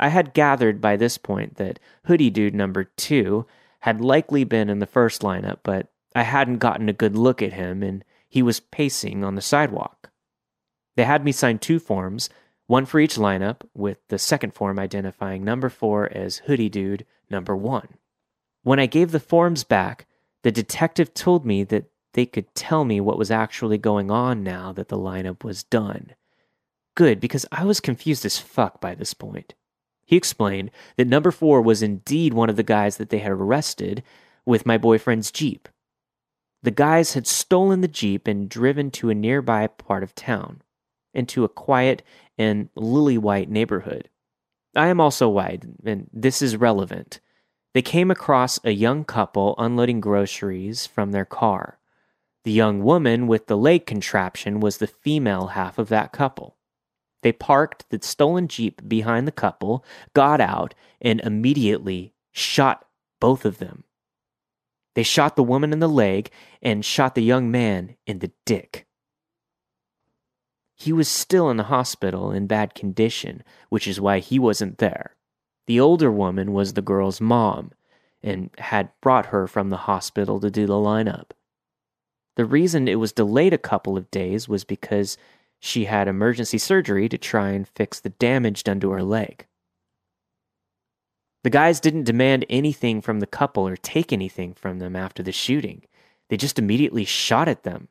I 0.01 0.09
had 0.09 0.35
gathered 0.35 0.81
by 0.81 0.97
this 0.97 1.17
point 1.17 1.57
that 1.57 1.79
Hoodie 2.07 2.31
Dude 2.31 2.55
number 2.55 2.85
two 2.85 3.47
had 3.81 4.01
likely 4.01 4.43
been 4.45 4.69
in 4.69 4.81
the 4.81 4.87
first 4.87 5.23
lineup, 5.23 5.59
but 5.63 5.89
I 6.15 6.23
hadn't 6.23 6.59
gotten 6.59 6.89
a 6.89 6.93
good 6.93 7.17
look 7.17 7.41
at 7.41 7.53
him, 7.53 7.83
and 7.83 8.05
he 8.29 8.43
was 8.43 8.61
pacing 8.61 9.23
on 9.23 9.37
the 9.37 9.41
sidewalk. 9.41 10.11
They 10.97 11.05
had 11.05 11.25
me 11.25 11.33
sign 11.33 11.59
two 11.59 11.79
forms, 11.79 12.31
one 12.67 12.85
for 12.85 12.99
each 12.99 13.17
lineup, 13.17 13.63
with 13.75 13.99
the 14.09 14.19
second 14.19 14.55
form 14.55 14.79
identifying 14.79 15.45
number 15.45 15.69
four 15.69 16.11
as 16.13 16.39
Hoodie 16.39 16.69
Dude 16.69 17.07
number 17.31 17.57
one. 17.57 17.89
When 18.63 18.79
I 18.79 18.87
gave 18.87 19.11
the 19.11 19.21
forms 19.21 19.65
back, 19.65 20.07
the 20.43 20.53
detective 20.53 21.15
told 21.15 21.45
me 21.45 21.65
that 21.65 21.87
they 22.15 22.27
could 22.27 22.55
tell 22.55 22.85
me 22.85 23.01
what 23.01 23.19
was 23.19 23.31
actually 23.31 23.79
going 23.79 24.11
on 24.11 24.43
now 24.43 24.73
that 24.73 24.89
the 24.89 24.99
lineup 24.99 25.45
was 25.45 25.63
done. 25.65 26.15
Good, 26.95 27.21
because 27.21 27.47
I 27.51 27.65
was 27.65 27.81
confused 27.81 28.25
as 28.25 28.39
fuck 28.39 28.81
by 28.81 28.95
this 28.95 29.15
point. 29.15 29.55
He 30.05 30.17
explained 30.17 30.71
that 30.97 31.09
number 31.09 31.31
four 31.31 31.63
was 31.63 31.83
indeed 31.83 32.35
one 32.35 32.51
of 32.51 32.57
the 32.57 32.63
guys 32.63 32.99
that 32.99 33.09
they 33.09 33.19
had 33.19 33.33
arrested 33.33 34.03
with 34.45 34.67
my 34.67 34.77
boyfriend's 34.77 35.31
Jeep. 35.31 35.69
The 36.63 36.71
guys 36.71 37.15
had 37.15 37.27
stolen 37.27 37.81
the 37.81 37.89
Jeep 37.89 38.29
and 38.29 38.49
driven 38.49 38.91
to 38.93 39.11
a 39.11 39.15
nearby 39.15 39.67
part 39.67 40.03
of 40.03 40.15
town, 40.15 40.63
into 41.15 41.45
a 41.45 41.49
quiet 41.49 42.03
and 42.37 42.69
lily 42.75 43.19
white 43.19 43.49
neighborhood. 43.49 44.09
I 44.77 44.89
am 44.89 45.01
also 45.01 45.29
white, 45.29 45.65
and 45.85 46.09
this 46.13 46.43
is 46.43 46.57
relevant. 46.57 47.21
They 47.75 47.83
came 47.83 48.11
across 48.11 48.61
a 48.65 48.73
young 48.73 49.05
couple 49.05 49.55
unloading 49.57 50.01
groceries 50.01 50.87
from 50.87 51.13
their 51.13 51.25
car. 51.25 51.79
The 52.45 52.53
young 52.53 52.83
woman 52.83 53.27
with 53.27 53.47
the 53.47 53.57
leg 53.57 53.87
contraption 53.87 54.61
was 54.61 54.79
the 54.79 54.87
female 54.87 55.49
half 55.49 55.79
of 55.79 55.89
that 55.89 56.13
couple. 56.13 56.57
They 57.23 57.33
parked 57.33 57.89
the 57.89 58.01
stolen 58.03 58.49
Jeep 58.49 58.87
behind 58.87 59.27
the 59.27 59.33
couple, 59.33 59.85
got 60.13 60.41
out, 60.41 60.75
and 61.01 61.21
immediately 61.21 62.15
shot 62.33 62.85
both 63.21 63.45
of 63.45 63.59
them. 63.59 63.85
They 64.95 65.05
shot 65.05 65.37
the 65.37 65.45
woman 65.45 65.73
in 65.73 65.79
the 65.79 65.89
leg 65.89 66.31
and 66.61 66.85
shot 66.85 67.15
the 67.15 67.23
young 67.23 67.51
man 67.51 67.97
in 68.07 68.19
the 68.19 68.33
dick. 68.45 68.87
He 70.75 70.93
was 70.93 71.09
still 71.09 71.49
in 71.49 71.57
the 71.57 71.65
hospital 71.65 72.33
in 72.33 72.49
bad 72.49 72.75
condition, 72.75 73.45
which 73.69 73.87
is 73.87 74.01
why 74.01 74.19
he 74.19 74.39
wasn't 74.39 74.79
there. 74.79 75.17
The 75.73 75.81
older 75.81 76.13
woman 76.13 76.53
was 76.53 76.75
the 76.75 76.83
girl's 76.83 77.19
mom 77.19 77.73
and 78.23 78.51
had 78.59 78.91
brought 79.01 79.33
her 79.33 79.47
from 79.47 79.71
the 79.71 79.89
hospital 79.89 80.39
to 80.39 80.51
do 80.51 80.67
the 80.67 80.75
lineup. 80.75 81.31
The 82.37 82.45
reason 82.45 82.89
it 82.89 82.97
was 82.97 83.11
delayed 83.11 83.55
a 83.55 83.59
couple 83.59 83.97
of 83.97 84.11
days 84.11 84.47
was 84.47 84.65
because 84.65 85.17
she 85.61 85.87
had 85.87 86.09
emergency 86.09 86.59
surgery 86.59 87.09
to 87.09 87.17
try 87.17 87.53
and 87.53 87.67
fix 87.67 88.01
the 88.01 88.11
damage 88.11 88.65
done 88.65 88.81
to 88.81 88.91
her 88.91 89.03
leg. 89.03 89.47
The 91.43 91.49
guys 91.49 91.81
didn't 91.81 92.05
demand 92.05 92.45
anything 92.51 93.01
from 93.01 93.21
the 93.21 93.27
couple 93.27 93.67
or 93.67 93.77
take 93.77 94.13
anything 94.13 94.53
from 94.53 94.79
them 94.79 94.95
after 94.95 95.23
the 95.23 95.33
shooting. 95.33 95.85
They 96.29 96.37
just 96.37 96.59
immediately 96.59 97.07
shot 97.07 97.49
at 97.49 97.63
them. 97.63 97.89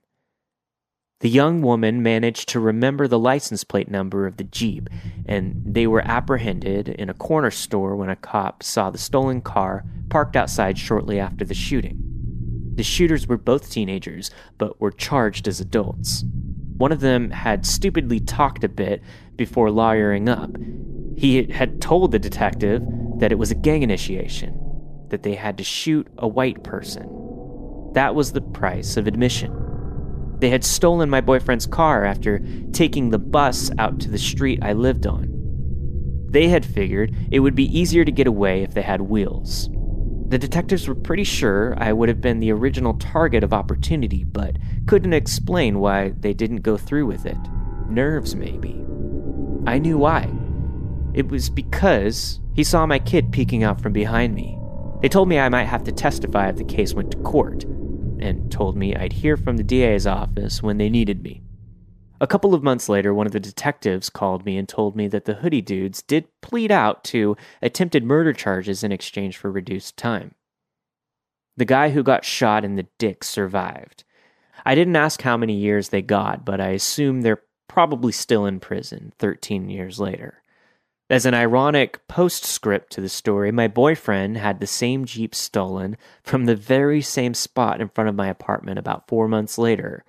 The 1.21 1.29
young 1.29 1.61
woman 1.61 2.01
managed 2.01 2.49
to 2.49 2.59
remember 2.59 3.07
the 3.07 3.19
license 3.19 3.63
plate 3.63 3.91
number 3.91 4.25
of 4.25 4.37
the 4.37 4.43
Jeep, 4.43 4.89
and 5.27 5.61
they 5.63 5.85
were 5.85 6.01
apprehended 6.01 6.89
in 6.89 7.11
a 7.11 7.13
corner 7.13 7.51
store 7.51 7.95
when 7.95 8.09
a 8.09 8.15
cop 8.15 8.63
saw 8.63 8.89
the 8.89 8.97
stolen 8.97 9.39
car 9.39 9.85
parked 10.09 10.35
outside 10.35 10.79
shortly 10.79 11.19
after 11.19 11.45
the 11.45 11.53
shooting. 11.53 11.99
The 12.73 12.81
shooters 12.81 13.27
were 13.27 13.37
both 13.37 13.69
teenagers, 13.69 14.31
but 14.57 14.81
were 14.81 14.89
charged 14.89 15.47
as 15.47 15.59
adults. 15.61 16.23
One 16.77 16.91
of 16.91 17.01
them 17.01 17.29
had 17.29 17.67
stupidly 17.67 18.19
talked 18.19 18.63
a 18.63 18.69
bit 18.69 19.03
before 19.35 19.69
lawyering 19.69 20.27
up. 20.27 20.49
He 21.15 21.43
had 21.43 21.79
told 21.79 22.11
the 22.11 22.19
detective 22.19 22.81
that 23.17 23.31
it 23.31 23.37
was 23.37 23.51
a 23.51 23.55
gang 23.55 23.83
initiation, 23.83 24.59
that 25.09 25.21
they 25.21 25.35
had 25.35 25.59
to 25.59 25.63
shoot 25.63 26.07
a 26.17 26.27
white 26.27 26.63
person. 26.63 27.03
That 27.93 28.15
was 28.15 28.31
the 28.31 28.41
price 28.41 28.97
of 28.97 29.05
admission. 29.05 29.70
They 30.41 30.49
had 30.49 30.63
stolen 30.63 31.07
my 31.07 31.21
boyfriend's 31.21 31.67
car 31.67 32.03
after 32.03 32.41
taking 32.73 33.11
the 33.11 33.19
bus 33.19 33.69
out 33.77 33.99
to 33.99 34.09
the 34.09 34.17
street 34.17 34.57
I 34.63 34.73
lived 34.73 35.05
on. 35.05 35.27
They 36.31 36.47
had 36.47 36.65
figured 36.65 37.15
it 37.29 37.41
would 37.41 37.53
be 37.53 37.77
easier 37.77 38.03
to 38.03 38.11
get 38.11 38.25
away 38.25 38.63
if 38.63 38.73
they 38.73 38.81
had 38.81 39.01
wheels. 39.01 39.69
The 40.29 40.39
detectives 40.39 40.87
were 40.87 40.95
pretty 40.95 41.25
sure 41.25 41.75
I 41.77 41.93
would 41.93 42.09
have 42.09 42.21
been 42.21 42.39
the 42.39 42.53
original 42.53 42.95
target 42.95 43.43
of 43.43 43.53
opportunity, 43.53 44.23
but 44.23 44.57
couldn't 44.87 45.13
explain 45.13 45.79
why 45.79 46.13
they 46.19 46.33
didn't 46.33 46.61
go 46.61 46.75
through 46.75 47.05
with 47.05 47.27
it. 47.27 47.37
Nerves, 47.87 48.35
maybe. 48.35 48.83
I 49.67 49.77
knew 49.77 49.99
why. 49.99 50.27
It 51.13 51.29
was 51.29 51.51
because 51.51 52.39
he 52.55 52.63
saw 52.63 52.87
my 52.87 52.97
kid 52.97 53.31
peeking 53.31 53.63
out 53.63 53.79
from 53.79 53.93
behind 53.93 54.33
me. 54.33 54.57
They 55.03 55.09
told 55.09 55.27
me 55.27 55.37
I 55.37 55.49
might 55.49 55.65
have 55.65 55.83
to 55.83 55.91
testify 55.91 56.49
if 56.49 56.55
the 56.55 56.63
case 56.63 56.95
went 56.95 57.11
to 57.11 57.17
court 57.17 57.65
and 58.21 58.51
told 58.51 58.77
me 58.77 58.95
I'd 58.95 59.13
hear 59.13 59.37
from 59.37 59.57
the 59.57 59.63
DA's 59.63 60.07
office 60.07 60.61
when 60.61 60.77
they 60.77 60.89
needed 60.89 61.23
me. 61.23 61.41
A 62.21 62.27
couple 62.27 62.53
of 62.53 62.61
months 62.61 62.87
later, 62.87 63.13
one 63.13 63.25
of 63.25 63.33
the 63.33 63.39
detectives 63.39 64.09
called 64.09 64.45
me 64.45 64.55
and 64.55 64.69
told 64.69 64.95
me 64.95 65.07
that 65.07 65.25
the 65.25 65.33
hoodie 65.33 65.61
dudes 65.61 66.03
did 66.03 66.27
plead 66.41 66.71
out 66.71 67.03
to 67.05 67.35
attempted 67.63 68.03
murder 68.03 68.31
charges 68.31 68.83
in 68.83 68.91
exchange 68.91 69.37
for 69.37 69.51
reduced 69.51 69.97
time. 69.97 70.35
The 71.57 71.65
guy 71.65 71.89
who 71.89 72.03
got 72.03 72.23
shot 72.23 72.63
in 72.63 72.75
the 72.75 72.87
dick 72.99 73.23
survived. 73.23 74.03
I 74.65 74.75
didn't 74.75 74.95
ask 74.95 75.21
how 75.23 75.35
many 75.35 75.55
years 75.55 75.89
they 75.89 76.03
got, 76.03 76.45
but 76.45 76.61
I 76.61 76.69
assume 76.69 77.21
they're 77.21 77.41
probably 77.67 78.11
still 78.11 78.45
in 78.45 78.59
prison 78.59 79.13
13 79.17 79.69
years 79.69 79.99
later. 79.99 80.40
As 81.11 81.25
an 81.25 81.33
ironic 81.33 82.07
postscript 82.07 82.93
to 82.93 83.01
the 83.01 83.09
story, 83.09 83.51
my 83.51 83.67
boyfriend 83.67 84.37
had 84.37 84.61
the 84.61 84.65
same 84.65 85.03
Jeep 85.03 85.35
stolen 85.35 85.97
from 86.23 86.45
the 86.45 86.55
very 86.55 87.01
same 87.01 87.33
spot 87.33 87.81
in 87.81 87.89
front 87.89 88.07
of 88.07 88.15
my 88.15 88.29
apartment 88.29 88.79
about 88.79 89.09
four 89.09 89.27
months 89.27 89.57
later, 89.57 90.05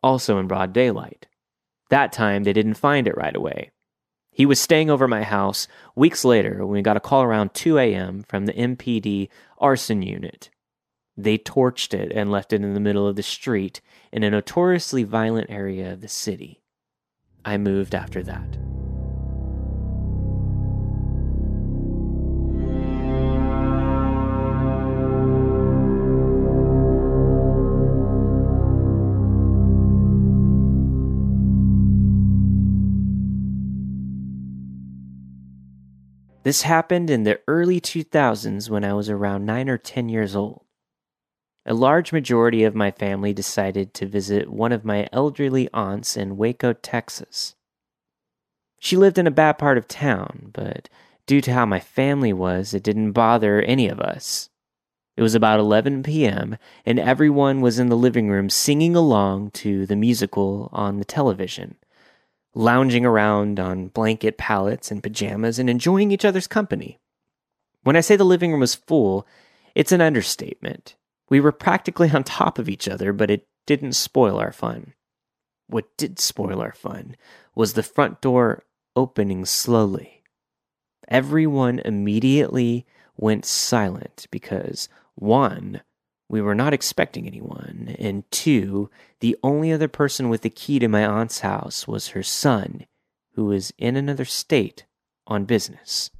also 0.00 0.38
in 0.38 0.46
broad 0.46 0.72
daylight. 0.72 1.26
That 1.90 2.12
time, 2.12 2.44
they 2.44 2.52
didn't 2.52 2.74
find 2.74 3.08
it 3.08 3.16
right 3.16 3.34
away. 3.34 3.72
He 4.30 4.46
was 4.46 4.60
staying 4.60 4.90
over 4.90 5.08
my 5.08 5.24
house 5.24 5.66
weeks 5.96 6.24
later 6.24 6.64
when 6.64 6.76
we 6.76 6.82
got 6.82 6.96
a 6.96 7.00
call 7.00 7.24
around 7.24 7.52
2 7.54 7.76
a.m. 7.78 8.22
from 8.22 8.46
the 8.46 8.52
MPD 8.52 9.30
arson 9.58 10.02
unit. 10.02 10.50
They 11.16 11.36
torched 11.36 11.94
it 11.94 12.12
and 12.12 12.30
left 12.30 12.52
it 12.52 12.62
in 12.62 12.74
the 12.74 12.80
middle 12.80 13.08
of 13.08 13.16
the 13.16 13.24
street 13.24 13.80
in 14.12 14.22
a 14.22 14.30
notoriously 14.30 15.02
violent 15.02 15.50
area 15.50 15.92
of 15.92 16.00
the 16.00 16.06
city. 16.06 16.62
I 17.44 17.58
moved 17.58 17.92
after 17.92 18.22
that. 18.22 18.56
This 36.44 36.60
happened 36.60 37.08
in 37.08 37.24
the 37.24 37.40
early 37.48 37.80
2000s 37.80 38.68
when 38.68 38.84
I 38.84 38.92
was 38.92 39.08
around 39.08 39.46
9 39.46 39.66
or 39.70 39.78
10 39.78 40.10
years 40.10 40.36
old. 40.36 40.66
A 41.64 41.72
large 41.72 42.12
majority 42.12 42.64
of 42.64 42.74
my 42.74 42.90
family 42.90 43.32
decided 43.32 43.94
to 43.94 44.06
visit 44.06 44.52
one 44.52 44.70
of 44.70 44.84
my 44.84 45.08
elderly 45.10 45.70
aunts 45.72 46.18
in 46.18 46.36
Waco, 46.36 46.74
Texas. 46.74 47.54
She 48.78 48.98
lived 48.98 49.16
in 49.16 49.26
a 49.26 49.30
bad 49.30 49.56
part 49.56 49.78
of 49.78 49.88
town, 49.88 50.50
but 50.52 50.90
due 51.26 51.40
to 51.40 51.52
how 51.54 51.64
my 51.64 51.80
family 51.80 52.34
was, 52.34 52.74
it 52.74 52.82
didn't 52.82 53.12
bother 53.12 53.62
any 53.62 53.88
of 53.88 53.98
us. 53.98 54.50
It 55.16 55.22
was 55.22 55.34
about 55.34 55.60
11 55.60 56.02
p.m., 56.02 56.58
and 56.84 56.98
everyone 56.98 57.62
was 57.62 57.78
in 57.78 57.88
the 57.88 57.96
living 57.96 58.28
room 58.28 58.50
singing 58.50 58.94
along 58.94 59.52
to 59.52 59.86
the 59.86 59.96
musical 59.96 60.68
on 60.74 60.98
the 60.98 61.06
television 61.06 61.76
lounging 62.54 63.04
around 63.04 63.58
on 63.58 63.88
blanket 63.88 64.38
pallets 64.38 64.90
and 64.90 65.02
pajamas 65.02 65.58
and 65.58 65.68
enjoying 65.68 66.10
each 66.12 66.24
other's 66.24 66.46
company. 66.46 66.98
When 67.82 67.96
I 67.96 68.00
say 68.00 68.16
the 68.16 68.24
living 68.24 68.50
room 68.50 68.60
was 68.60 68.74
full, 68.74 69.26
it's 69.74 69.92
an 69.92 70.00
understatement. 70.00 70.94
We 71.28 71.40
were 71.40 71.52
practically 71.52 72.10
on 72.14 72.24
top 72.24 72.58
of 72.58 72.68
each 72.68 72.88
other, 72.88 73.12
but 73.12 73.30
it 73.30 73.46
didn't 73.66 73.94
spoil 73.94 74.38
our 74.38 74.52
fun. 74.52 74.94
What 75.66 75.96
did 75.96 76.18
spoil 76.18 76.60
our 76.60 76.72
fun 76.72 77.16
was 77.54 77.72
the 77.72 77.82
front 77.82 78.20
door 78.20 78.64
opening 78.94 79.44
slowly. 79.44 80.22
Everyone 81.08 81.80
immediately 81.80 82.86
went 83.16 83.44
silent 83.44 84.26
because, 84.30 84.88
one, 85.14 85.82
we 86.34 86.42
were 86.42 86.52
not 86.52 86.74
expecting 86.74 87.28
anyone, 87.28 87.94
and 87.96 88.28
two, 88.32 88.90
the 89.20 89.36
only 89.44 89.70
other 89.70 89.86
person 89.86 90.28
with 90.28 90.42
the 90.42 90.50
key 90.50 90.80
to 90.80 90.88
my 90.88 91.06
aunt's 91.06 91.38
house 91.38 91.86
was 91.86 92.08
her 92.08 92.24
son, 92.24 92.86
who 93.34 93.44
was 93.44 93.72
in 93.78 93.94
another 93.94 94.24
state 94.24 94.84
on 95.28 95.44
business. 95.44 96.10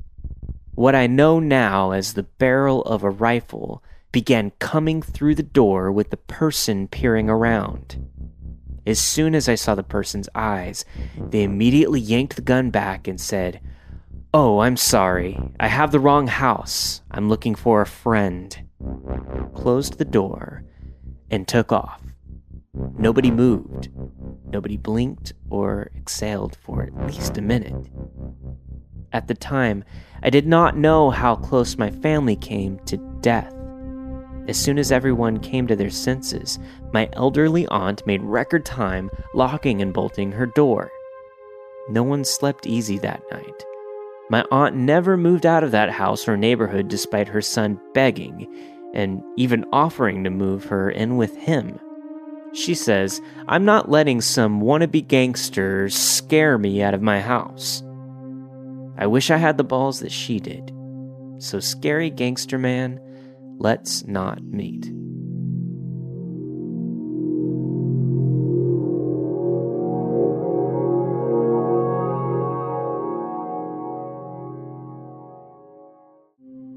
What 0.76 0.94
I 0.94 1.08
know 1.08 1.40
now 1.40 1.90
as 1.90 2.14
the 2.14 2.22
barrel 2.22 2.82
of 2.82 3.02
a 3.02 3.10
rifle 3.10 3.82
began 4.12 4.52
coming 4.60 5.02
through 5.02 5.34
the 5.34 5.42
door 5.42 5.90
with 5.90 6.10
the 6.10 6.16
person 6.16 6.86
peering 6.86 7.28
around. 7.28 8.08
As 8.86 9.00
soon 9.00 9.34
as 9.34 9.48
I 9.48 9.56
saw 9.56 9.74
the 9.74 9.82
person's 9.82 10.28
eyes, 10.32 10.84
they 11.18 11.42
immediately 11.42 11.98
yanked 11.98 12.36
the 12.36 12.42
gun 12.42 12.70
back 12.70 13.08
and 13.08 13.20
said, 13.20 13.60
Oh, 14.32 14.60
I'm 14.60 14.76
sorry. 14.76 15.36
I 15.58 15.66
have 15.66 15.90
the 15.90 15.98
wrong 15.98 16.28
house. 16.28 17.02
I'm 17.10 17.28
looking 17.28 17.56
for 17.56 17.80
a 17.80 17.86
friend. 17.86 18.56
Closed 19.54 19.98
the 19.98 20.04
door 20.04 20.64
and 21.30 21.46
took 21.46 21.72
off. 21.72 22.02
Nobody 22.98 23.30
moved. 23.30 23.88
Nobody 24.46 24.76
blinked 24.76 25.32
or 25.50 25.90
exhaled 25.96 26.56
for 26.56 26.82
at 26.82 27.06
least 27.06 27.38
a 27.38 27.42
minute. 27.42 27.90
At 29.12 29.28
the 29.28 29.34
time, 29.34 29.84
I 30.22 30.30
did 30.30 30.46
not 30.46 30.76
know 30.76 31.10
how 31.10 31.36
close 31.36 31.78
my 31.78 31.90
family 31.90 32.34
came 32.34 32.78
to 32.86 32.96
death. 33.20 33.54
As 34.48 34.58
soon 34.58 34.78
as 34.78 34.92
everyone 34.92 35.38
came 35.38 35.66
to 35.68 35.76
their 35.76 35.90
senses, 35.90 36.58
my 36.92 37.08
elderly 37.12 37.66
aunt 37.68 38.06
made 38.06 38.22
record 38.22 38.66
time 38.66 39.08
locking 39.34 39.80
and 39.80 39.94
bolting 39.94 40.32
her 40.32 40.46
door. 40.46 40.90
No 41.88 42.02
one 42.02 42.24
slept 42.24 42.66
easy 42.66 42.98
that 42.98 43.22
night. 43.30 43.64
My 44.30 44.44
aunt 44.50 44.74
never 44.74 45.16
moved 45.16 45.46
out 45.46 45.62
of 45.62 45.70
that 45.70 45.90
house 45.90 46.26
or 46.26 46.36
neighborhood 46.36 46.88
despite 46.88 47.28
her 47.28 47.42
son 47.42 47.78
begging 47.92 48.48
and 48.94 49.22
even 49.36 49.66
offering 49.72 50.24
to 50.24 50.30
move 50.30 50.64
her 50.64 50.90
in 50.90 51.18
with 51.18 51.36
him. 51.36 51.78
She 52.54 52.74
says, 52.74 53.20
I'm 53.48 53.66
not 53.66 53.90
letting 53.90 54.22
some 54.22 54.62
wannabe 54.62 55.06
gangster 55.06 55.90
scare 55.90 56.56
me 56.56 56.82
out 56.82 56.94
of 56.94 57.02
my 57.02 57.20
house. 57.20 57.82
I 58.96 59.06
wish 59.06 59.30
I 59.30 59.36
had 59.36 59.58
the 59.58 59.64
balls 59.64 60.00
that 60.00 60.12
she 60.12 60.40
did. 60.40 60.72
So, 61.38 61.60
scary 61.60 62.10
gangster 62.10 62.58
man, 62.58 63.00
Let's 63.58 64.04
not 64.06 64.42
meet. 64.42 64.90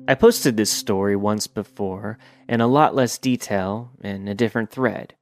I 0.09 0.15
posted 0.15 0.55
this 0.55 0.69
story 0.69 1.17
once 1.17 1.47
before 1.47 2.17
in 2.47 2.61
a 2.61 2.67
lot 2.67 2.95
less 2.95 3.17
detail 3.17 3.91
in 4.01 4.29
a 4.29 4.35
different 4.35 4.71
thread, 4.71 5.15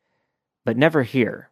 but 0.63 0.78
never 0.78 1.02
here. 1.02 1.50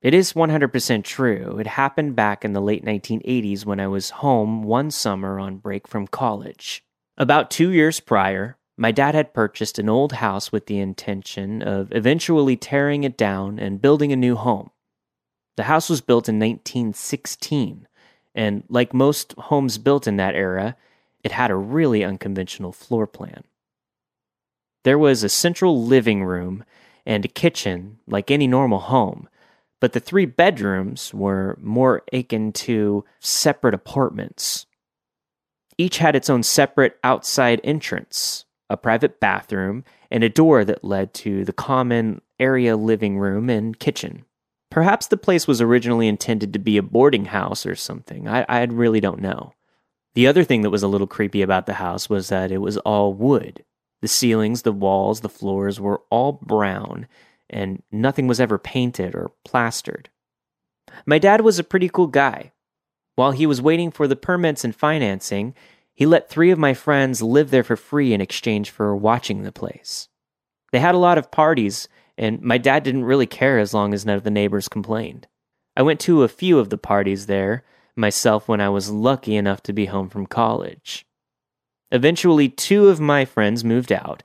It 0.00 0.14
is 0.14 0.32
100% 0.32 1.04
true. 1.04 1.58
It 1.58 1.66
happened 1.66 2.16
back 2.16 2.42
in 2.42 2.54
the 2.54 2.62
late 2.62 2.82
1980s 2.82 3.66
when 3.66 3.78
I 3.78 3.88
was 3.88 4.08
home 4.08 4.62
one 4.62 4.90
summer 4.90 5.38
on 5.38 5.58
break 5.58 5.86
from 5.86 6.06
college. 6.06 6.82
About 7.18 7.50
two 7.50 7.68
years 7.68 8.00
prior, 8.00 8.56
my 8.78 8.90
dad 8.90 9.14
had 9.14 9.34
purchased 9.34 9.78
an 9.78 9.90
old 9.90 10.12
house 10.12 10.50
with 10.50 10.64
the 10.64 10.78
intention 10.78 11.60
of 11.60 11.92
eventually 11.92 12.56
tearing 12.56 13.04
it 13.04 13.18
down 13.18 13.58
and 13.58 13.82
building 13.82 14.10
a 14.10 14.16
new 14.16 14.36
home. 14.36 14.70
The 15.58 15.64
house 15.64 15.90
was 15.90 16.00
built 16.00 16.30
in 16.30 16.36
1916, 16.36 17.86
and 18.34 18.62
like 18.70 18.94
most 18.94 19.34
homes 19.34 19.76
built 19.76 20.06
in 20.06 20.16
that 20.16 20.34
era, 20.34 20.76
it 21.22 21.32
had 21.32 21.50
a 21.50 21.56
really 21.56 22.04
unconventional 22.04 22.72
floor 22.72 23.06
plan. 23.06 23.44
There 24.84 24.98
was 24.98 25.22
a 25.22 25.28
central 25.28 25.84
living 25.84 26.24
room 26.24 26.64
and 27.04 27.24
a 27.24 27.28
kitchen 27.28 27.98
like 28.06 28.30
any 28.30 28.46
normal 28.46 28.80
home, 28.80 29.28
but 29.80 29.92
the 29.92 30.00
three 30.00 30.26
bedrooms 30.26 31.12
were 31.12 31.58
more 31.60 32.02
akin 32.12 32.52
to 32.52 33.04
separate 33.18 33.74
apartments. 33.74 34.66
Each 35.78 35.98
had 35.98 36.14
its 36.14 36.28
own 36.28 36.42
separate 36.42 36.98
outside 37.02 37.60
entrance, 37.64 38.44
a 38.68 38.76
private 38.76 39.20
bathroom, 39.20 39.84
and 40.10 40.22
a 40.22 40.28
door 40.28 40.64
that 40.64 40.84
led 40.84 41.14
to 41.14 41.44
the 41.44 41.52
common 41.52 42.20
area 42.38 42.76
living 42.76 43.18
room 43.18 43.48
and 43.48 43.78
kitchen. 43.78 44.24
Perhaps 44.70 45.08
the 45.08 45.16
place 45.16 45.48
was 45.48 45.60
originally 45.60 46.06
intended 46.06 46.52
to 46.52 46.58
be 46.58 46.76
a 46.76 46.82
boarding 46.82 47.26
house 47.26 47.66
or 47.66 47.74
something. 47.74 48.28
I, 48.28 48.44
I 48.48 48.62
really 48.64 49.00
don't 49.00 49.20
know. 49.20 49.52
The 50.14 50.26
other 50.26 50.44
thing 50.44 50.62
that 50.62 50.70
was 50.70 50.82
a 50.82 50.88
little 50.88 51.06
creepy 51.06 51.42
about 51.42 51.66
the 51.66 51.74
house 51.74 52.10
was 52.10 52.28
that 52.28 52.50
it 52.50 52.58
was 52.58 52.76
all 52.78 53.14
wood. 53.14 53.64
The 54.02 54.08
ceilings, 54.08 54.62
the 54.62 54.72
walls, 54.72 55.20
the 55.20 55.28
floors 55.28 55.78
were 55.78 56.02
all 56.10 56.32
brown, 56.32 57.06
and 57.48 57.82
nothing 57.92 58.26
was 58.26 58.40
ever 58.40 58.58
painted 58.58 59.14
or 59.14 59.30
plastered. 59.44 60.08
My 61.06 61.18
dad 61.18 61.42
was 61.42 61.58
a 61.58 61.64
pretty 61.64 61.88
cool 61.88 62.08
guy. 62.08 62.52
While 63.14 63.32
he 63.32 63.46
was 63.46 63.62
waiting 63.62 63.90
for 63.90 64.08
the 64.08 64.16
permits 64.16 64.64
and 64.64 64.74
financing, 64.74 65.54
he 65.94 66.06
let 66.06 66.30
three 66.30 66.50
of 66.50 66.58
my 66.58 66.74
friends 66.74 67.22
live 67.22 67.50
there 67.50 67.62
for 67.62 67.76
free 67.76 68.12
in 68.12 68.20
exchange 68.20 68.70
for 68.70 68.96
watching 68.96 69.42
the 69.42 69.52
place. 69.52 70.08
They 70.72 70.80
had 70.80 70.94
a 70.94 70.98
lot 70.98 71.18
of 71.18 71.30
parties, 71.30 71.88
and 72.16 72.40
my 72.40 72.58
dad 72.58 72.82
didn't 72.82 73.04
really 73.04 73.26
care 73.26 73.58
as 73.58 73.74
long 73.74 73.92
as 73.92 74.06
none 74.06 74.16
of 74.16 74.24
the 74.24 74.30
neighbors 74.30 74.68
complained. 74.68 75.26
I 75.76 75.82
went 75.82 76.00
to 76.00 76.22
a 76.22 76.28
few 76.28 76.58
of 76.58 76.70
the 76.70 76.78
parties 76.78 77.26
there 77.26 77.64
myself 77.96 78.48
when 78.48 78.60
I 78.60 78.68
was 78.68 78.90
lucky 78.90 79.36
enough 79.36 79.62
to 79.64 79.72
be 79.72 79.86
home 79.86 80.08
from 80.08 80.26
college. 80.26 81.06
Eventually, 81.90 82.48
two 82.48 82.88
of 82.88 83.00
my 83.00 83.24
friends 83.24 83.64
moved 83.64 83.92
out, 83.92 84.22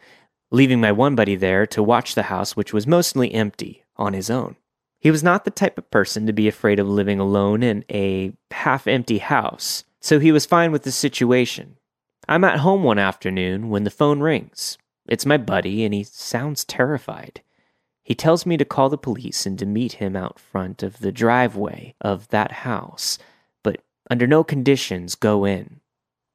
leaving 0.52 0.80
my 0.80 0.92
one 0.92 1.16
buddy 1.16 1.36
there 1.36 1.66
to 1.68 1.82
watch 1.82 2.16
the 2.16 2.24
house, 2.24 2.56
which 2.56 2.74
was 2.74 2.86
mostly 2.86 3.34
empty, 3.34 3.84
on 3.98 4.14
his 4.14 4.30
own. 4.30 4.56
He 5.00 5.12
was 5.12 5.24
not 5.24 5.46
the 5.46 5.52
type 5.52 5.78
of 5.78 5.92
person 5.92 6.26
to 6.26 6.34
be 6.34 6.48
afraid 6.48 6.80
of 6.80 6.88
living 6.88 7.20
alone 7.20 7.64
in 7.64 7.86
a 7.92 8.34
half 8.52 8.88
empty 8.88 9.20
house, 9.20 9.84
so 10.02 10.20
he 10.20 10.32
was 10.32 10.46
fine 10.46 10.72
with 10.72 10.84
the 10.84 10.92
situation. 10.92 11.78
I'm 12.28 12.44
at 12.44 12.60
home 12.60 12.84
one 12.84 13.00
afternoon 13.00 13.70
when 13.70 13.84
the 13.84 13.92
phone 13.92 14.20
rings. 14.20 14.78
It's 15.08 15.26
my 15.26 15.38
buddy, 15.38 15.84
and 15.84 15.94
he 15.94 16.04
sounds 16.04 16.66
terrified. 16.66 17.42
He 18.04 18.16
tells 18.16 18.46
me 18.46 18.58
to 18.58 18.66
call 18.66 18.90
the 18.90 18.98
police 18.98 19.46
and 19.46 19.58
to 19.60 19.66
meet 19.66 19.94
him 19.94 20.16
out 20.16 20.40
front 20.40 20.84
of 20.84 21.00
the 21.00 21.12
driveway 21.12 21.96
of 22.02 22.28
that 22.30 22.52
house, 22.52 23.18
under 24.10 24.28
no 24.28 24.44
conditions 24.44 25.16
go 25.16 25.46
in. 25.46 25.82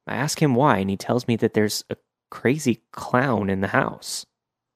I 0.07 0.15
ask 0.15 0.41
him 0.41 0.55
why, 0.55 0.79
and 0.79 0.89
he 0.89 0.97
tells 0.97 1.27
me 1.27 1.35
that 1.37 1.53
there's 1.53 1.83
a 1.89 1.97
crazy 2.29 2.81
clown 2.91 3.49
in 3.49 3.61
the 3.61 3.67
house. 3.67 4.25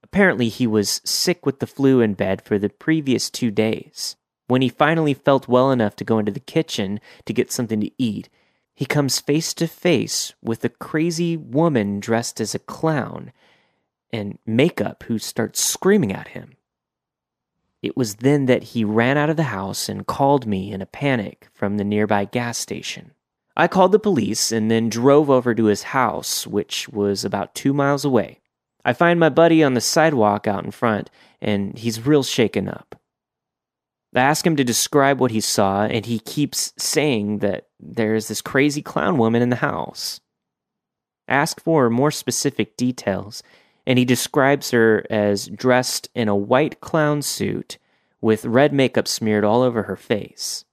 Apparently, 0.03 0.49
he 0.49 0.67
was 0.67 1.01
sick 1.03 1.45
with 1.45 1.59
the 1.59 1.67
flu 1.67 1.99
in 2.01 2.13
bed 2.13 2.41
for 2.41 2.59
the 2.59 2.69
previous 2.69 3.29
two 3.29 3.51
days. 3.51 4.15
When 4.47 4.61
he 4.61 4.69
finally 4.69 5.13
felt 5.13 5.47
well 5.47 5.71
enough 5.71 5.95
to 5.97 6.03
go 6.03 6.19
into 6.19 6.31
the 6.31 6.39
kitchen 6.39 6.99
to 7.25 7.33
get 7.33 7.51
something 7.51 7.81
to 7.81 7.91
eat, 7.97 8.29
he 8.75 8.85
comes 8.85 9.19
face 9.19 9.53
to 9.55 9.67
face 9.67 10.33
with 10.41 10.63
a 10.63 10.69
crazy 10.69 11.35
woman 11.35 11.99
dressed 11.99 12.39
as 12.39 12.53
a 12.53 12.59
clown 12.59 13.31
and 14.11 14.37
makeup 14.45 15.03
who 15.07 15.17
starts 15.17 15.59
screaming 15.59 16.13
at 16.13 16.29
him. 16.29 16.57
It 17.85 17.95
was 17.95 18.15
then 18.15 18.47
that 18.47 18.63
he 18.63 18.83
ran 18.83 19.15
out 19.15 19.29
of 19.29 19.37
the 19.37 19.43
house 19.43 19.87
and 19.87 20.07
called 20.07 20.47
me 20.47 20.71
in 20.71 20.81
a 20.81 20.87
panic 20.87 21.47
from 21.53 21.77
the 21.77 21.83
nearby 21.83 22.25
gas 22.25 22.57
station. 22.57 23.11
I 23.55 23.67
called 23.67 23.91
the 23.91 23.99
police 23.99 24.51
and 24.51 24.71
then 24.71 24.89
drove 24.89 25.29
over 25.29 25.53
to 25.53 25.65
his 25.65 25.83
house, 25.83 26.47
which 26.47 26.89
was 26.89 27.23
about 27.23 27.53
two 27.53 27.73
miles 27.73 28.03
away. 28.03 28.39
I 28.83 28.93
find 28.93 29.19
my 29.19 29.29
buddy 29.29 29.63
on 29.63 29.75
the 29.75 29.81
sidewalk 29.81 30.47
out 30.47 30.65
in 30.65 30.71
front, 30.71 31.11
and 31.41 31.77
he's 31.77 32.05
real 32.05 32.23
shaken 32.23 32.67
up. 32.67 32.99
I 34.15 34.19
ask 34.19 34.45
him 34.45 34.55
to 34.55 34.63
describe 34.63 35.19
what 35.19 35.31
he 35.31 35.41
saw, 35.41 35.83
and 35.83 36.05
he 36.05 36.19
keeps 36.19 36.73
saying 36.77 37.39
that 37.39 37.67
there's 37.79 38.27
this 38.27 38.41
crazy 38.41 38.81
clown 38.81 39.17
woman 39.17 39.41
in 39.41 39.49
the 39.49 39.57
house. 39.57 40.19
I 41.27 41.35
ask 41.35 41.61
for 41.61 41.89
more 41.89 42.11
specific 42.11 42.77
details, 42.77 43.43
and 43.85 43.99
he 43.99 44.05
describes 44.05 44.71
her 44.71 45.05
as 45.09 45.47
dressed 45.47 46.09
in 46.15 46.27
a 46.27 46.35
white 46.35 46.81
clown 46.81 47.21
suit 47.21 47.77
with 48.21 48.45
red 48.45 48.73
makeup 48.73 49.07
smeared 49.07 49.43
all 49.43 49.61
over 49.61 49.83
her 49.83 49.95
face. 49.95 50.65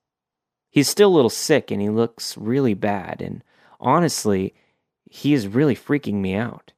He's 0.70 0.88
still 0.88 1.10
a 1.10 1.14
little 1.14 1.30
sick 1.30 1.70
and 1.70 1.82
he 1.82 1.90
looks 1.90 2.36
really 2.38 2.74
bad, 2.74 3.20
and 3.20 3.44
honestly, 3.78 4.54
he 5.10 5.34
is 5.34 5.46
really 5.46 5.76
freaking 5.76 6.14
me 6.14 6.34
out. 6.34 6.72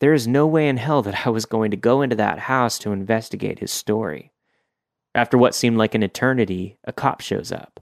There 0.00 0.12
is 0.12 0.28
no 0.28 0.46
way 0.46 0.68
in 0.68 0.76
hell 0.76 1.02
that 1.02 1.26
I 1.26 1.30
was 1.30 1.46
going 1.46 1.70
to 1.70 1.76
go 1.76 2.02
into 2.02 2.16
that 2.16 2.40
house 2.40 2.78
to 2.80 2.92
investigate 2.92 3.58
his 3.58 3.72
story. 3.72 4.32
After 5.14 5.38
what 5.38 5.54
seemed 5.54 5.78
like 5.78 5.94
an 5.94 6.02
eternity, 6.02 6.76
a 6.84 6.92
cop 6.92 7.20
shows 7.20 7.50
up. 7.50 7.80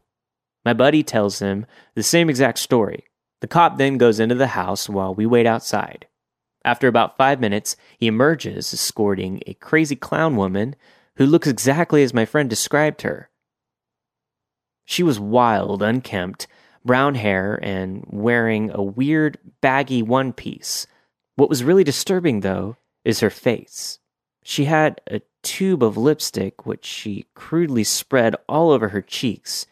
My 0.64 0.72
buddy 0.72 1.02
tells 1.02 1.40
him 1.40 1.66
the 1.94 2.02
same 2.02 2.30
exact 2.30 2.58
story. 2.58 3.04
The 3.40 3.46
cop 3.46 3.76
then 3.76 3.98
goes 3.98 4.18
into 4.18 4.34
the 4.34 4.48
house 4.48 4.88
while 4.88 5.14
we 5.14 5.26
wait 5.26 5.46
outside. 5.46 6.06
After 6.66 6.88
about 6.88 7.16
five 7.16 7.38
minutes, 7.40 7.76
he 7.96 8.08
emerges 8.08 8.74
escorting 8.74 9.40
a 9.46 9.54
crazy 9.54 9.94
clown 9.94 10.34
woman 10.34 10.74
who 11.14 11.24
looks 11.24 11.46
exactly 11.46 12.02
as 12.02 12.12
my 12.12 12.24
friend 12.24 12.50
described 12.50 13.02
her. 13.02 13.30
She 14.84 15.04
was 15.04 15.20
wild, 15.20 15.80
unkempt, 15.80 16.48
brown 16.84 17.14
hair, 17.14 17.60
and 17.62 18.04
wearing 18.08 18.72
a 18.72 18.82
weird, 18.82 19.38
baggy 19.60 20.02
one 20.02 20.32
piece. 20.32 20.88
What 21.36 21.48
was 21.48 21.62
really 21.62 21.84
disturbing, 21.84 22.40
though, 22.40 22.76
is 23.04 23.20
her 23.20 23.30
face. 23.30 24.00
She 24.42 24.64
had 24.64 25.00
a 25.08 25.22
tube 25.44 25.84
of 25.84 25.96
lipstick 25.96 26.66
which 26.66 26.84
she 26.84 27.26
crudely 27.34 27.84
spread 27.84 28.34
all 28.48 28.72
over 28.72 28.88
her 28.88 29.02
cheeks 29.02 29.66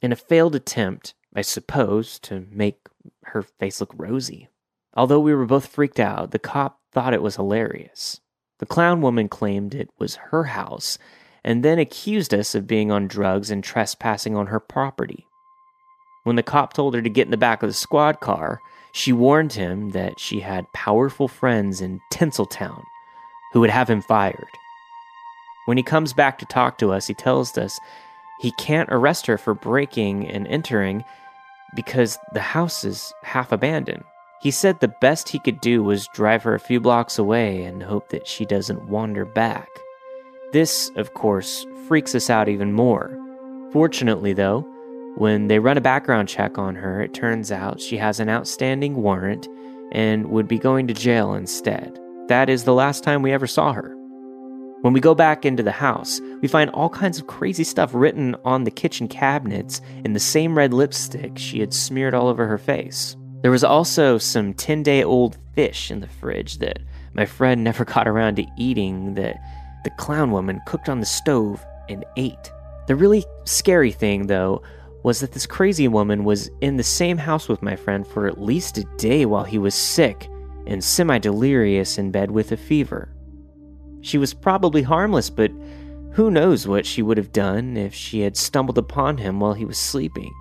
in 0.00 0.10
a 0.10 0.16
failed 0.16 0.56
attempt, 0.56 1.14
I 1.34 1.42
suppose, 1.42 2.18
to 2.20 2.46
make 2.50 2.88
her 3.26 3.42
face 3.42 3.80
look 3.80 3.92
rosy. 3.96 4.48
Although 4.94 5.20
we 5.20 5.34
were 5.34 5.46
both 5.46 5.66
freaked 5.66 6.00
out, 6.00 6.30
the 6.30 6.38
cop 6.38 6.78
thought 6.92 7.14
it 7.14 7.22
was 7.22 7.36
hilarious. 7.36 8.20
The 8.58 8.66
clown 8.66 9.00
woman 9.00 9.28
claimed 9.28 9.74
it 9.74 9.88
was 9.98 10.16
her 10.16 10.44
house 10.44 10.98
and 11.44 11.64
then 11.64 11.78
accused 11.78 12.32
us 12.32 12.54
of 12.54 12.66
being 12.66 12.92
on 12.92 13.08
drugs 13.08 13.50
and 13.50 13.64
trespassing 13.64 14.36
on 14.36 14.46
her 14.48 14.60
property. 14.60 15.26
When 16.24 16.36
the 16.36 16.42
cop 16.42 16.72
told 16.72 16.94
her 16.94 17.02
to 17.02 17.10
get 17.10 17.26
in 17.26 17.32
the 17.32 17.36
back 17.36 17.62
of 17.62 17.68
the 17.68 17.74
squad 17.74 18.20
car, 18.20 18.60
she 18.92 19.12
warned 19.12 19.54
him 19.54 19.90
that 19.90 20.20
she 20.20 20.40
had 20.40 20.72
powerful 20.72 21.26
friends 21.26 21.80
in 21.80 22.00
Tinseltown 22.12 22.82
who 23.52 23.60
would 23.60 23.70
have 23.70 23.90
him 23.90 24.02
fired. 24.02 24.46
When 25.66 25.76
he 25.76 25.82
comes 25.82 26.12
back 26.12 26.38
to 26.38 26.46
talk 26.46 26.78
to 26.78 26.92
us, 26.92 27.06
he 27.06 27.14
tells 27.14 27.56
us 27.58 27.78
he 28.40 28.52
can't 28.52 28.88
arrest 28.92 29.26
her 29.26 29.38
for 29.38 29.54
breaking 29.54 30.28
and 30.28 30.46
entering 30.46 31.04
because 31.74 32.18
the 32.34 32.40
house 32.40 32.84
is 32.84 33.12
half 33.22 33.52
abandoned. 33.52 34.04
He 34.42 34.50
said 34.50 34.80
the 34.80 34.88
best 35.00 35.28
he 35.28 35.38
could 35.38 35.60
do 35.60 35.84
was 35.84 36.08
drive 36.08 36.42
her 36.42 36.54
a 36.54 36.60
few 36.60 36.80
blocks 36.80 37.16
away 37.16 37.62
and 37.62 37.80
hope 37.80 38.08
that 38.08 38.26
she 38.26 38.44
doesn't 38.44 38.88
wander 38.88 39.24
back. 39.24 39.68
This, 40.52 40.90
of 40.96 41.14
course, 41.14 41.64
freaks 41.86 42.12
us 42.16 42.28
out 42.28 42.48
even 42.48 42.72
more. 42.72 43.16
Fortunately, 43.70 44.32
though, 44.32 44.62
when 45.14 45.46
they 45.46 45.60
run 45.60 45.76
a 45.76 45.80
background 45.80 46.28
check 46.28 46.58
on 46.58 46.74
her, 46.74 47.00
it 47.00 47.14
turns 47.14 47.52
out 47.52 47.80
she 47.80 47.96
has 47.98 48.18
an 48.18 48.28
outstanding 48.28 48.96
warrant 48.96 49.46
and 49.92 50.26
would 50.30 50.48
be 50.48 50.58
going 50.58 50.88
to 50.88 50.94
jail 50.94 51.34
instead. 51.34 51.96
That 52.26 52.50
is 52.50 52.64
the 52.64 52.74
last 52.74 53.04
time 53.04 53.22
we 53.22 53.30
ever 53.30 53.46
saw 53.46 53.72
her. 53.72 53.94
When 54.80 54.92
we 54.92 54.98
go 54.98 55.14
back 55.14 55.44
into 55.44 55.62
the 55.62 55.70
house, 55.70 56.20
we 56.40 56.48
find 56.48 56.68
all 56.70 56.88
kinds 56.88 57.20
of 57.20 57.28
crazy 57.28 57.62
stuff 57.62 57.90
written 57.94 58.34
on 58.44 58.64
the 58.64 58.72
kitchen 58.72 59.06
cabinets 59.06 59.80
in 60.04 60.14
the 60.14 60.18
same 60.18 60.58
red 60.58 60.74
lipstick 60.74 61.38
she 61.38 61.60
had 61.60 61.72
smeared 61.72 62.14
all 62.14 62.26
over 62.26 62.48
her 62.48 62.58
face. 62.58 63.16
There 63.42 63.50
was 63.50 63.64
also 63.64 64.18
some 64.18 64.54
10 64.54 64.84
day 64.84 65.02
old 65.02 65.36
fish 65.54 65.90
in 65.90 66.00
the 66.00 66.08
fridge 66.08 66.58
that 66.58 66.78
my 67.12 67.26
friend 67.26 67.62
never 67.64 67.84
got 67.84 68.08
around 68.08 68.36
to 68.36 68.46
eating 68.56 69.14
that 69.14 69.36
the 69.84 69.90
clown 69.90 70.30
woman 70.30 70.60
cooked 70.66 70.88
on 70.88 71.00
the 71.00 71.06
stove 71.06 71.64
and 71.88 72.04
ate. 72.16 72.52
The 72.86 72.96
really 72.96 73.24
scary 73.44 73.92
thing, 73.92 74.26
though, 74.26 74.62
was 75.02 75.18
that 75.20 75.32
this 75.32 75.46
crazy 75.46 75.88
woman 75.88 76.22
was 76.22 76.50
in 76.60 76.76
the 76.76 76.84
same 76.84 77.18
house 77.18 77.48
with 77.48 77.62
my 77.62 77.74
friend 77.74 78.06
for 78.06 78.28
at 78.28 78.40
least 78.40 78.78
a 78.78 78.84
day 78.96 79.26
while 79.26 79.44
he 79.44 79.58
was 79.58 79.74
sick 79.74 80.28
and 80.66 80.82
semi 80.82 81.18
delirious 81.18 81.98
in 81.98 82.12
bed 82.12 82.30
with 82.30 82.52
a 82.52 82.56
fever. 82.56 83.08
She 84.00 84.18
was 84.18 84.34
probably 84.34 84.82
harmless, 84.82 85.30
but 85.30 85.50
who 86.12 86.30
knows 86.30 86.68
what 86.68 86.86
she 86.86 87.02
would 87.02 87.16
have 87.16 87.32
done 87.32 87.76
if 87.76 87.92
she 87.92 88.20
had 88.20 88.36
stumbled 88.36 88.78
upon 88.78 89.16
him 89.16 89.40
while 89.40 89.54
he 89.54 89.64
was 89.64 89.78
sleeping. 89.78 90.32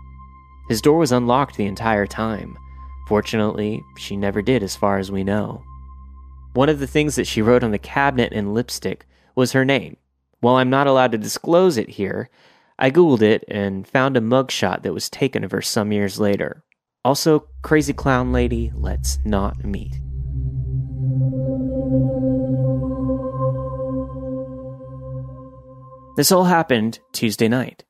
His 0.69 0.81
door 0.81 0.99
was 0.99 1.11
unlocked 1.11 1.57
the 1.57 1.65
entire 1.65 2.05
time. 2.05 2.57
Fortunately, 3.11 3.83
she 3.97 4.15
never 4.15 4.41
did, 4.41 4.63
as 4.63 4.77
far 4.77 4.97
as 4.97 5.11
we 5.11 5.25
know. 5.25 5.61
One 6.53 6.69
of 6.69 6.79
the 6.79 6.87
things 6.87 7.15
that 7.15 7.27
she 7.27 7.41
wrote 7.41 7.61
on 7.61 7.71
the 7.71 7.77
cabinet 7.77 8.31
in 8.31 8.53
lipstick 8.53 9.05
was 9.35 9.51
her 9.51 9.65
name. 9.65 9.97
While 10.39 10.55
I'm 10.55 10.69
not 10.69 10.87
allowed 10.87 11.11
to 11.11 11.17
disclose 11.17 11.75
it 11.75 11.89
here, 11.89 12.29
I 12.79 12.89
googled 12.89 13.21
it 13.21 13.43
and 13.49 13.85
found 13.85 14.15
a 14.15 14.21
mugshot 14.21 14.83
that 14.83 14.93
was 14.93 15.09
taken 15.09 15.43
of 15.43 15.51
her 15.51 15.61
some 15.61 15.91
years 15.91 16.21
later. 16.21 16.63
Also, 17.03 17.49
Crazy 17.63 17.91
Clown 17.91 18.31
Lady, 18.31 18.71
let's 18.73 19.19
not 19.25 19.65
meet. 19.65 19.99
This 26.15 26.31
all 26.31 26.45
happened 26.45 27.01
Tuesday 27.11 27.49
night. 27.49 27.83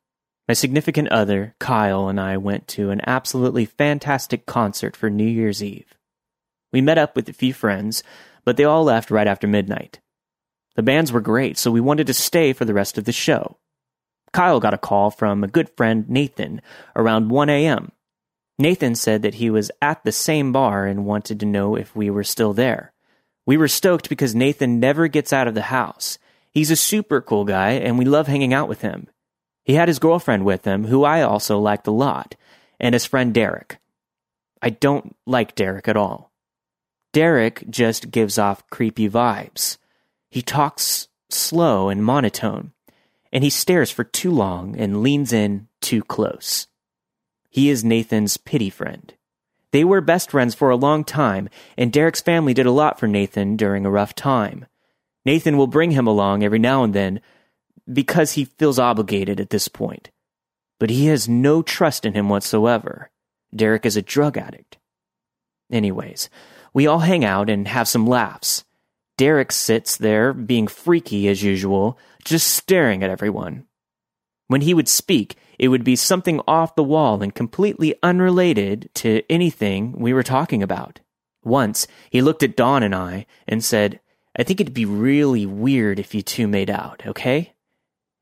My 0.52 0.54
significant 0.54 1.08
other, 1.08 1.56
Kyle, 1.60 2.10
and 2.10 2.20
I 2.20 2.36
went 2.36 2.68
to 2.76 2.90
an 2.90 3.00
absolutely 3.08 3.64
fantastic 3.64 4.46
concert 4.46 4.98
for 4.98 5.10
New 5.10 5.24
Year's 5.24 5.64
Eve. 5.64 5.94
We 6.74 6.82
met 6.82 6.98
up 6.98 7.16
with 7.16 7.30
a 7.30 7.34
few 7.34 7.54
friends, 7.54 8.04
but 8.44 8.58
they 8.58 8.66
all 8.66 8.84
left 8.84 9.12
right 9.12 9.28
after 9.28 9.48
midnight. 9.48 10.02
The 10.76 10.84
bands 10.84 11.10
were 11.10 11.22
great, 11.22 11.58
so 11.58 11.72
we 11.72 11.80
wanted 11.80 12.06
to 12.08 12.14
stay 12.14 12.52
for 12.52 12.66
the 12.66 12.74
rest 12.74 12.98
of 12.98 13.06
the 13.06 13.14
show. 13.14 13.60
Kyle 14.34 14.60
got 14.60 14.74
a 14.74 14.78
call 14.78 15.10
from 15.10 15.42
a 15.42 15.48
good 15.48 15.70
friend, 15.78 16.10
Nathan, 16.10 16.62
around 16.98 17.30
1 17.30 17.50
a.m. 17.50 17.94
Nathan 18.60 18.96
said 18.96 19.22
that 19.22 19.36
he 19.36 19.50
was 19.50 19.72
at 19.82 20.04
the 20.04 20.12
same 20.12 20.52
bar 20.52 20.86
and 20.86 21.06
wanted 21.06 21.40
to 21.40 21.46
know 21.46 21.78
if 21.78 21.96
we 21.96 22.10
were 22.10 22.26
still 22.26 22.52
there. 22.52 22.92
We 23.46 23.56
were 23.56 23.70
stoked 23.70 24.10
because 24.10 24.36
Nathan 24.36 24.82
never 24.82 25.08
gets 25.08 25.32
out 25.32 25.48
of 25.48 25.54
the 25.54 25.62
house, 25.62 26.18
He's 26.54 26.70
a 26.70 26.76
super 26.76 27.22
cool 27.22 27.46
guy, 27.46 27.72
and 27.72 27.98
we 27.98 28.04
love 28.04 28.28
hanging 28.28 28.54
out 28.54 28.68
with 28.68 28.82
him. 28.82 29.08
He 29.64 29.74
had 29.76 29.88
his 29.88 30.00
girlfriend 30.00 30.46
with 30.46 30.66
him, 30.66 30.86
who 30.86 31.04
I 31.04 31.22
also 31.22 31.60
liked 31.60 31.88
a 31.88 31.92
lot, 31.92 32.36
and 32.80 32.94
his 32.94 33.06
friend 33.06 33.34
Derek. 33.34 33.78
I 34.62 34.70
don't 34.70 35.16
like 35.26 35.56
Derek 35.56 35.88
at 35.88 35.98
all. 35.98 36.32
Derek 37.14 37.70
just 37.70 38.12
gives 38.12 38.38
off 38.38 38.68
creepy 38.70 39.10
vibes. 39.10 39.78
He 40.30 40.42
talks 40.42 41.08
slow 41.30 41.90
and 41.90 42.04
monotone, 42.04 42.72
and 43.32 43.44
he 43.44 43.50
stares 43.50 43.92
for 43.92 44.04
too 44.04 44.32
long 44.32 44.78
and 44.78 45.04
leans 45.04 45.34
in 45.34 45.68
too 45.82 46.04
close. 46.04 46.68
He 47.50 47.70
is 47.70 47.84
Nathan's 47.84 48.38
pity 48.38 48.70
friend. 48.70 49.14
They 49.72 49.84
were 49.84 50.02
best 50.02 50.32
friends 50.32 50.56
for 50.56 50.70
a 50.70 50.76
long 50.76 51.04
time, 51.04 51.50
and 51.78 51.92
Derek's 51.92 52.22
family 52.22 52.54
did 52.54 52.66
a 52.66 52.72
lot 52.72 53.00
for 53.00 53.08
Nathan 53.08 53.58
during 53.58 53.86
a 53.86 53.92
rough 53.92 54.16
time. 54.16 54.66
Nathan 55.26 55.58
will 55.58 55.68
bring 55.68 55.92
him 55.92 56.08
along 56.08 56.44
every 56.44 56.60
now 56.60 56.84
and 56.84 56.94
then 56.94 57.22
because 57.94 58.34
he 58.34 58.46
feels 58.46 58.80
obligated 58.80 59.40
at 59.40 59.50
this 59.50 59.68
point. 59.68 60.10
But 60.80 60.90
he 60.90 61.08
has 61.08 61.30
no 61.30 61.62
trust 61.62 62.06
in 62.06 62.14
him 62.14 62.30
whatsoever. 62.30 63.12
Derek 63.56 63.86
is 63.86 63.98
a 63.98 64.02
drug 64.02 64.38
addict. 64.38 64.78
Anyways, 65.72 66.30
we 66.74 66.88
all 66.88 67.00
hang 67.00 67.24
out 67.24 67.50
and 67.50 67.68
have 67.68 67.88
some 67.88 68.08
laughs. 68.08 68.64
Derek 69.18 69.52
sits 69.52 69.98
there, 69.98 70.34
being 70.34 70.68
freaky 70.68 71.28
as 71.28 71.44
usual, 71.44 71.98
just 72.26 72.48
staring 72.48 73.04
at 73.04 73.10
everyone. 73.10 73.66
When 74.48 74.62
he 74.62 74.74
would 74.74 74.90
speak, 74.90 75.36
it 75.60 75.68
would 75.68 75.84
be 75.84 75.96
something 75.96 76.42
off 76.48 76.76
the 76.76 76.84
wall 76.84 77.22
and 77.22 77.34
completely 77.34 77.96
unrelated 78.02 78.90
to 78.96 79.22
anything 79.30 79.94
we 79.94 80.14
were 80.14 80.24
talking 80.24 80.64
about. 80.64 81.00
Once, 81.44 81.88
he 82.10 82.22
looked 82.22 82.44
at 82.44 82.56
Dawn 82.56 82.84
and 82.84 82.96
I 82.96 83.26
and 83.48 83.64
said, 83.64 84.00
I 84.36 84.44
think 84.44 84.60
it'd 84.60 84.74
be 84.74 84.86
really 84.86 85.46
weird 85.46 86.00
if 86.00 86.16
you 86.16 86.22
two 86.22 86.48
made 86.48 86.70
out, 86.70 87.04
okay? 87.06 87.54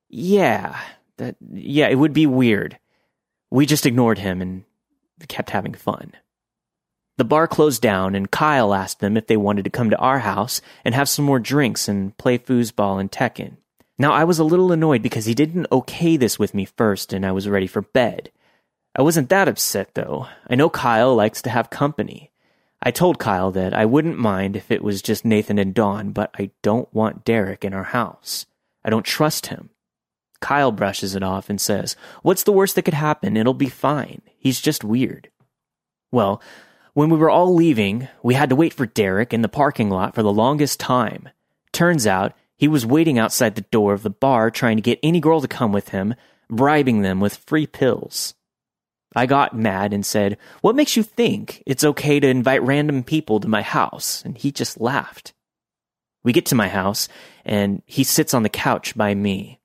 Yeah, 0.09 0.79
that, 1.17 1.35
yeah, 1.51 1.87
it 1.87 1.95
would 1.95 2.13
be 2.13 2.25
weird. 2.25 2.77
We 3.51 3.65
just 3.65 3.85
ignored 3.85 4.19
him 4.19 4.41
and 4.41 4.63
kept 5.27 5.51
having 5.51 5.73
fun. 5.73 6.13
The 7.17 7.25
bar 7.25 7.47
closed 7.47 7.81
down, 7.81 8.15
and 8.15 8.31
Kyle 8.31 8.73
asked 8.73 9.01
them 9.01 9.17
if 9.17 9.27
they 9.27 9.37
wanted 9.37 9.65
to 9.65 9.69
come 9.69 9.89
to 9.89 9.97
our 9.97 10.19
house 10.19 10.61
and 10.85 10.95
have 10.95 11.09
some 11.09 11.25
more 11.25 11.39
drinks 11.39 11.87
and 11.87 12.17
play 12.17 12.37
foosball 12.37 12.99
and 12.99 13.11
Tekken. 13.11 13.57
Now, 13.97 14.13
I 14.13 14.23
was 14.23 14.39
a 14.39 14.45
little 14.45 14.71
annoyed 14.71 15.01
because 15.01 15.25
he 15.25 15.33
didn't 15.33 15.67
okay 15.69 16.15
this 16.15 16.39
with 16.39 16.53
me 16.53 16.63
first, 16.63 17.11
and 17.11 17.25
I 17.25 17.33
was 17.33 17.49
ready 17.49 17.67
for 17.67 17.81
bed. 17.81 18.31
I 18.95 19.01
wasn't 19.01 19.27
that 19.29 19.49
upset, 19.49 19.95
though. 19.95 20.27
I 20.49 20.55
know 20.55 20.69
Kyle 20.69 21.13
likes 21.13 21.41
to 21.41 21.49
have 21.49 21.69
company. 21.69 22.31
I 22.81 22.91
told 22.91 23.19
Kyle 23.19 23.51
that 23.51 23.73
I 23.73 23.85
wouldn't 23.85 24.17
mind 24.17 24.55
if 24.55 24.71
it 24.71 24.81
was 24.81 25.01
just 25.01 25.25
Nathan 25.25 25.59
and 25.59 25.73
Dawn, 25.73 26.11
but 26.11 26.31
I 26.39 26.51
don't 26.61 26.91
want 26.93 27.25
Derek 27.25 27.65
in 27.65 27.73
our 27.73 27.83
house. 27.83 28.45
I 28.85 28.89
don't 28.89 29.05
trust 29.05 29.47
him. 29.47 29.69
Kyle 30.41 30.71
brushes 30.71 31.15
it 31.15 31.23
off 31.23 31.49
and 31.49 31.59
says, 31.59 31.95
What's 32.21 32.43
the 32.43 32.51
worst 32.51 32.75
that 32.75 32.83
could 32.83 32.93
happen? 32.93 33.37
It'll 33.37 33.53
be 33.53 33.69
fine. 33.69 34.21
He's 34.37 34.61
just 34.61 34.83
weird. 34.83 35.29
Well, 36.11 36.41
when 36.93 37.09
we 37.09 37.17
were 37.17 37.29
all 37.29 37.53
leaving, 37.53 38.07
we 38.23 38.33
had 38.33 38.49
to 38.49 38.55
wait 38.55 38.73
for 38.73 38.85
Derek 38.85 39.33
in 39.33 39.41
the 39.41 39.49
parking 39.49 39.89
lot 39.89 40.15
for 40.15 40.23
the 40.23 40.33
longest 40.33 40.79
time. 40.79 41.29
Turns 41.71 42.07
out, 42.07 42.33
he 42.57 42.67
was 42.67 42.85
waiting 42.85 43.17
outside 43.17 43.55
the 43.55 43.61
door 43.61 43.93
of 43.93 44.03
the 44.03 44.09
bar 44.09 44.51
trying 44.51 44.77
to 44.77 44.81
get 44.81 44.99
any 45.01 45.19
girl 45.19 45.39
to 45.39 45.47
come 45.47 45.71
with 45.71 45.89
him, 45.89 46.15
bribing 46.49 47.01
them 47.01 47.19
with 47.19 47.37
free 47.37 47.67
pills. 47.67 48.33
I 49.15 49.25
got 49.25 49.55
mad 49.55 49.93
and 49.93 50.05
said, 50.05 50.37
What 50.61 50.75
makes 50.75 50.95
you 50.97 51.03
think 51.03 51.63
it's 51.65 51.83
okay 51.83 52.19
to 52.19 52.27
invite 52.27 52.63
random 52.63 53.03
people 53.03 53.39
to 53.39 53.47
my 53.47 53.61
house? 53.61 54.21
And 54.25 54.37
he 54.37 54.51
just 54.51 54.79
laughed. 54.79 55.33
We 56.23 56.33
get 56.33 56.45
to 56.47 56.55
my 56.55 56.67
house, 56.67 57.07
and 57.45 57.81
he 57.85 58.03
sits 58.03 58.33
on 58.33 58.43
the 58.43 58.49
couch 58.49 58.95
by 58.95 59.15
me. 59.15 59.58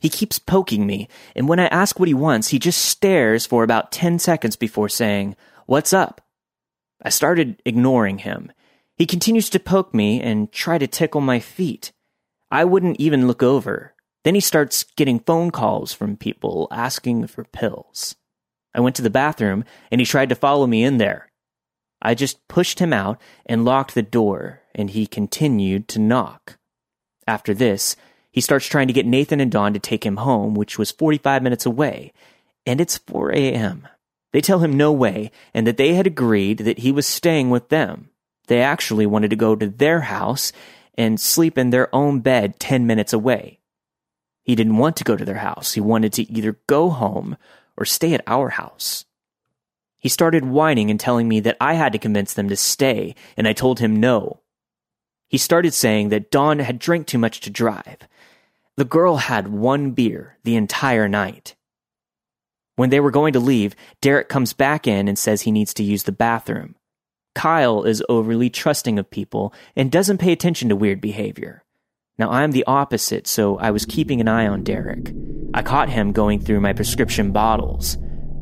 He 0.00 0.08
keeps 0.08 0.38
poking 0.38 0.86
me, 0.86 1.08
and 1.36 1.46
when 1.46 1.60
I 1.60 1.66
ask 1.66 2.00
what 2.00 2.08
he 2.08 2.14
wants, 2.14 2.48
he 2.48 2.58
just 2.58 2.84
stares 2.84 3.44
for 3.46 3.62
about 3.62 3.92
10 3.92 4.18
seconds 4.18 4.56
before 4.56 4.88
saying, 4.88 5.36
What's 5.66 5.92
up? 5.92 6.22
I 7.02 7.10
started 7.10 7.62
ignoring 7.64 8.18
him. 8.18 8.50
He 8.96 9.06
continues 9.06 9.48
to 9.50 9.60
poke 9.60 9.94
me 9.94 10.20
and 10.20 10.50
try 10.50 10.78
to 10.78 10.86
tickle 10.86 11.20
my 11.20 11.38
feet. 11.38 11.92
I 12.50 12.64
wouldn't 12.64 12.98
even 12.98 13.26
look 13.26 13.42
over. 13.42 13.94
Then 14.24 14.34
he 14.34 14.40
starts 14.40 14.84
getting 14.96 15.20
phone 15.20 15.50
calls 15.50 15.92
from 15.92 16.16
people 16.16 16.68
asking 16.70 17.26
for 17.28 17.44
pills. 17.44 18.16
I 18.74 18.80
went 18.80 18.96
to 18.96 19.02
the 19.02 19.10
bathroom 19.10 19.64
and 19.90 20.00
he 20.00 20.04
tried 20.04 20.28
to 20.30 20.34
follow 20.34 20.66
me 20.66 20.82
in 20.82 20.98
there. 20.98 21.30
I 22.02 22.14
just 22.14 22.46
pushed 22.48 22.78
him 22.78 22.92
out 22.92 23.20
and 23.44 23.64
locked 23.64 23.94
the 23.94 24.02
door, 24.02 24.62
and 24.74 24.88
he 24.88 25.06
continued 25.06 25.86
to 25.88 25.98
knock. 25.98 26.56
After 27.26 27.52
this, 27.52 27.94
he 28.30 28.40
starts 28.40 28.66
trying 28.66 28.86
to 28.86 28.92
get 28.92 29.06
Nathan 29.06 29.40
and 29.40 29.50
Dawn 29.50 29.72
to 29.72 29.78
take 29.78 30.04
him 30.04 30.18
home, 30.18 30.54
which 30.54 30.78
was 30.78 30.90
45 30.90 31.42
minutes 31.42 31.66
away, 31.66 32.12
and 32.64 32.80
it's 32.80 32.98
4 32.98 33.32
a.m. 33.32 33.88
They 34.32 34.40
tell 34.40 34.60
him 34.60 34.76
no 34.76 34.92
way 34.92 35.30
and 35.52 35.66
that 35.66 35.76
they 35.76 35.94
had 35.94 36.06
agreed 36.06 36.58
that 36.58 36.78
he 36.78 36.92
was 36.92 37.06
staying 37.06 37.50
with 37.50 37.68
them. 37.68 38.10
They 38.46 38.60
actually 38.60 39.06
wanted 39.06 39.30
to 39.30 39.36
go 39.36 39.56
to 39.56 39.68
their 39.68 40.02
house 40.02 40.52
and 40.94 41.20
sleep 41.20 41.58
in 41.58 41.70
their 41.70 41.92
own 41.94 42.20
bed 42.20 42.60
10 42.60 42.86
minutes 42.86 43.12
away. 43.12 43.60
He 44.42 44.54
didn't 44.54 44.78
want 44.78 44.96
to 44.96 45.04
go 45.04 45.16
to 45.16 45.24
their 45.24 45.36
house. 45.36 45.74
He 45.74 45.80
wanted 45.80 46.12
to 46.14 46.30
either 46.30 46.58
go 46.66 46.90
home 46.90 47.36
or 47.76 47.84
stay 47.84 48.14
at 48.14 48.22
our 48.26 48.50
house. 48.50 49.04
He 49.98 50.08
started 50.08 50.44
whining 50.44 50.90
and 50.90 50.98
telling 50.98 51.28
me 51.28 51.40
that 51.40 51.56
I 51.60 51.74
had 51.74 51.92
to 51.92 51.98
convince 51.98 52.32
them 52.32 52.48
to 52.48 52.56
stay, 52.56 53.14
and 53.36 53.46
I 53.46 53.52
told 53.52 53.80
him 53.80 53.96
no. 53.96 54.39
He 55.30 55.38
started 55.38 55.72
saying 55.72 56.08
that 56.08 56.32
Dawn 56.32 56.58
had 56.58 56.80
drank 56.80 57.06
too 57.06 57.16
much 57.16 57.38
to 57.40 57.50
drive. 57.50 57.98
The 58.76 58.84
girl 58.84 59.18
had 59.18 59.46
one 59.46 59.92
beer 59.92 60.36
the 60.42 60.56
entire 60.56 61.08
night. 61.08 61.54
When 62.74 62.90
they 62.90 62.98
were 62.98 63.12
going 63.12 63.32
to 63.34 63.40
leave, 63.40 63.76
Derek 64.00 64.28
comes 64.28 64.52
back 64.52 64.88
in 64.88 65.06
and 65.06 65.16
says 65.16 65.42
he 65.42 65.52
needs 65.52 65.72
to 65.74 65.84
use 65.84 66.02
the 66.02 66.12
bathroom. 66.12 66.74
Kyle 67.36 67.84
is 67.84 68.02
overly 68.08 68.50
trusting 68.50 68.98
of 68.98 69.08
people 69.08 69.54
and 69.76 69.92
doesn't 69.92 70.18
pay 70.18 70.32
attention 70.32 70.68
to 70.68 70.76
weird 70.76 71.00
behavior. 71.00 71.62
Now, 72.18 72.30
I'm 72.30 72.50
the 72.50 72.64
opposite, 72.66 73.28
so 73.28 73.56
I 73.58 73.70
was 73.70 73.86
keeping 73.86 74.20
an 74.20 74.26
eye 74.26 74.48
on 74.48 74.64
Derek. 74.64 75.14
I 75.54 75.62
caught 75.62 75.88
him 75.88 76.10
going 76.10 76.40
through 76.40 76.60
my 76.60 76.72
prescription 76.72 77.30
bottles. 77.30 77.98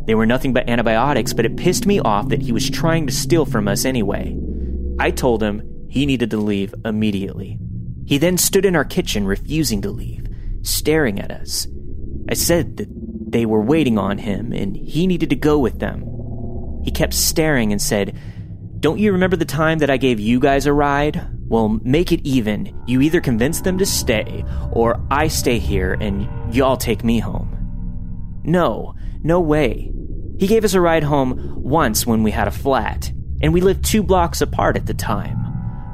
They 0.06 0.14
were 0.14 0.24
nothing 0.24 0.54
but 0.54 0.70
antibiotics, 0.70 1.34
but 1.34 1.44
it 1.44 1.58
pissed 1.58 1.84
me 1.84 2.00
off 2.00 2.30
that 2.30 2.40
he 2.40 2.50
was 2.50 2.70
trying 2.70 3.06
to 3.06 3.12
steal 3.12 3.44
from 3.44 3.68
us 3.68 3.84
anyway. 3.84 4.34
I 4.98 5.10
told 5.10 5.42
him 5.42 5.77
he 5.88 6.06
needed 6.06 6.30
to 6.30 6.36
leave 6.36 6.74
immediately. 6.84 7.58
He 8.06 8.18
then 8.18 8.38
stood 8.38 8.64
in 8.64 8.76
our 8.76 8.84
kitchen, 8.84 9.26
refusing 9.26 9.82
to 9.82 9.90
leave, 9.90 10.26
staring 10.62 11.20
at 11.20 11.30
us. 11.30 11.66
I 12.30 12.34
said 12.34 12.76
that 12.78 12.88
they 13.30 13.46
were 13.46 13.62
waiting 13.62 13.98
on 13.98 14.18
him, 14.18 14.52
and 14.52 14.76
he 14.76 15.06
needed 15.06 15.30
to 15.30 15.36
go 15.36 15.58
with 15.58 15.78
them. 15.78 16.04
He 16.84 16.90
kept 16.90 17.14
staring 17.14 17.72
and 17.72 17.80
said, 17.80 18.18
Don't 18.80 18.98
you 18.98 19.12
remember 19.12 19.36
the 19.36 19.44
time 19.44 19.78
that 19.78 19.90
I 19.90 19.96
gave 19.96 20.20
you 20.20 20.40
guys 20.40 20.66
a 20.66 20.72
ride? 20.72 21.26
Well, 21.48 21.80
make 21.82 22.12
it 22.12 22.26
even. 22.26 22.82
You 22.86 23.00
either 23.00 23.20
convince 23.20 23.62
them 23.62 23.78
to 23.78 23.86
stay, 23.86 24.44
or 24.72 25.04
I 25.10 25.28
stay 25.28 25.58
here 25.58 25.96
and 26.00 26.54
y'all 26.54 26.76
take 26.76 27.04
me 27.04 27.18
home. 27.18 27.54
No, 28.44 28.94
no 29.22 29.40
way. 29.40 29.92
He 30.38 30.46
gave 30.46 30.64
us 30.64 30.74
a 30.74 30.80
ride 30.80 31.02
home 31.02 31.54
once 31.56 32.06
when 32.06 32.22
we 32.22 32.30
had 32.30 32.48
a 32.48 32.52
flat, 32.52 33.10
and 33.42 33.52
we 33.52 33.60
lived 33.60 33.84
two 33.84 34.02
blocks 34.02 34.40
apart 34.40 34.76
at 34.76 34.86
the 34.86 34.94
time. 34.94 35.47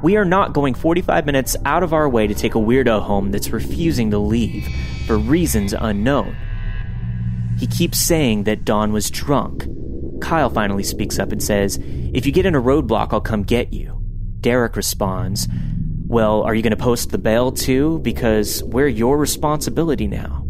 We 0.05 0.19
are 0.19 0.25
not 0.27 0.53
going 0.53 0.75
45 0.75 1.25
minutes 1.25 1.57
out 1.65 1.83
of 1.83 1.95
our 1.95 2.07
way 2.07 2.27
to 2.27 2.35
take 2.35 2.55
a 2.55 2.59
weirdo 2.59 3.01
home 3.01 3.31
that's 3.31 3.49
refusing 3.49 4.11
to 4.11 4.19
leave 4.19 4.69
for 5.07 5.17
reasons 5.17 5.73
unknown. 5.73 6.37
He 7.59 7.67
keeps 7.67 8.01
saying 8.01 8.45
that 8.45 8.67
Dawn 8.67 8.93
was 8.93 9.11
drunk. 9.11 9.67
Kyle 10.21 10.51
finally 10.51 10.83
speaks 10.83 11.19
up 11.19 11.33
and 11.33 11.43
says, 11.43 11.79
If 11.81 12.27
you 12.27 12.33
get 12.33 12.45
in 12.45 12.55
a 12.55 12.61
roadblock, 12.61 13.15
I'll 13.15 13.23
come 13.23 13.45
get 13.45 13.73
you. 13.73 13.99
Derek 14.43 14.77
responds, 14.77 15.49
Well, 16.07 16.43
are 16.43 16.55
you 16.55 16.61
going 16.61 16.73
to 16.73 16.77
post 16.77 17.11
the 17.11 17.17
bail 17.17 17.51
too? 17.51 18.01
Because 18.01 18.63
we're 18.63 18.89
your 18.89 19.17
responsibility 19.17 20.07
now. 20.07 20.47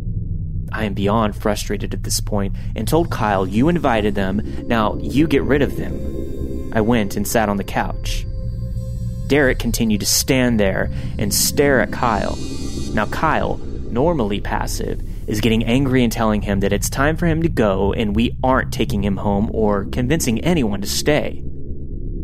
I 0.72 0.82
am 0.82 0.94
beyond 0.94 1.36
frustrated 1.36 1.94
at 1.94 2.02
this 2.02 2.18
point 2.18 2.56
and 2.74 2.88
told 2.88 3.12
Kyle, 3.12 3.46
You 3.46 3.68
invited 3.68 4.16
them, 4.16 4.42
now 4.66 4.96
you 4.96 5.28
get 5.28 5.44
rid 5.44 5.62
of 5.62 5.76
them. 5.76 6.72
I 6.74 6.80
went 6.80 7.14
and 7.14 7.24
sat 7.24 7.48
on 7.48 7.56
the 7.56 7.62
couch. 7.62 8.26
Derek 9.26 9.58
continued 9.58 10.00
to 10.00 10.06
stand 10.06 10.60
there 10.60 10.90
and 11.18 11.32
stare 11.32 11.80
at 11.80 11.92
Kyle. 11.92 12.36
Now, 12.92 13.06
Kyle, 13.06 13.58
normally 13.58 14.40
passive, 14.40 15.02
is 15.26 15.40
getting 15.40 15.64
angry 15.64 16.02
and 16.02 16.12
telling 16.12 16.42
him 16.42 16.60
that 16.60 16.72
it's 16.72 16.90
time 16.90 17.16
for 17.16 17.26
him 17.26 17.42
to 17.42 17.48
go 17.48 17.92
and 17.92 18.14
we 18.14 18.36
aren't 18.42 18.72
taking 18.72 19.02
him 19.02 19.16
home 19.16 19.50
or 19.52 19.86
convincing 19.86 20.40
anyone 20.40 20.80
to 20.82 20.86
stay. 20.86 21.42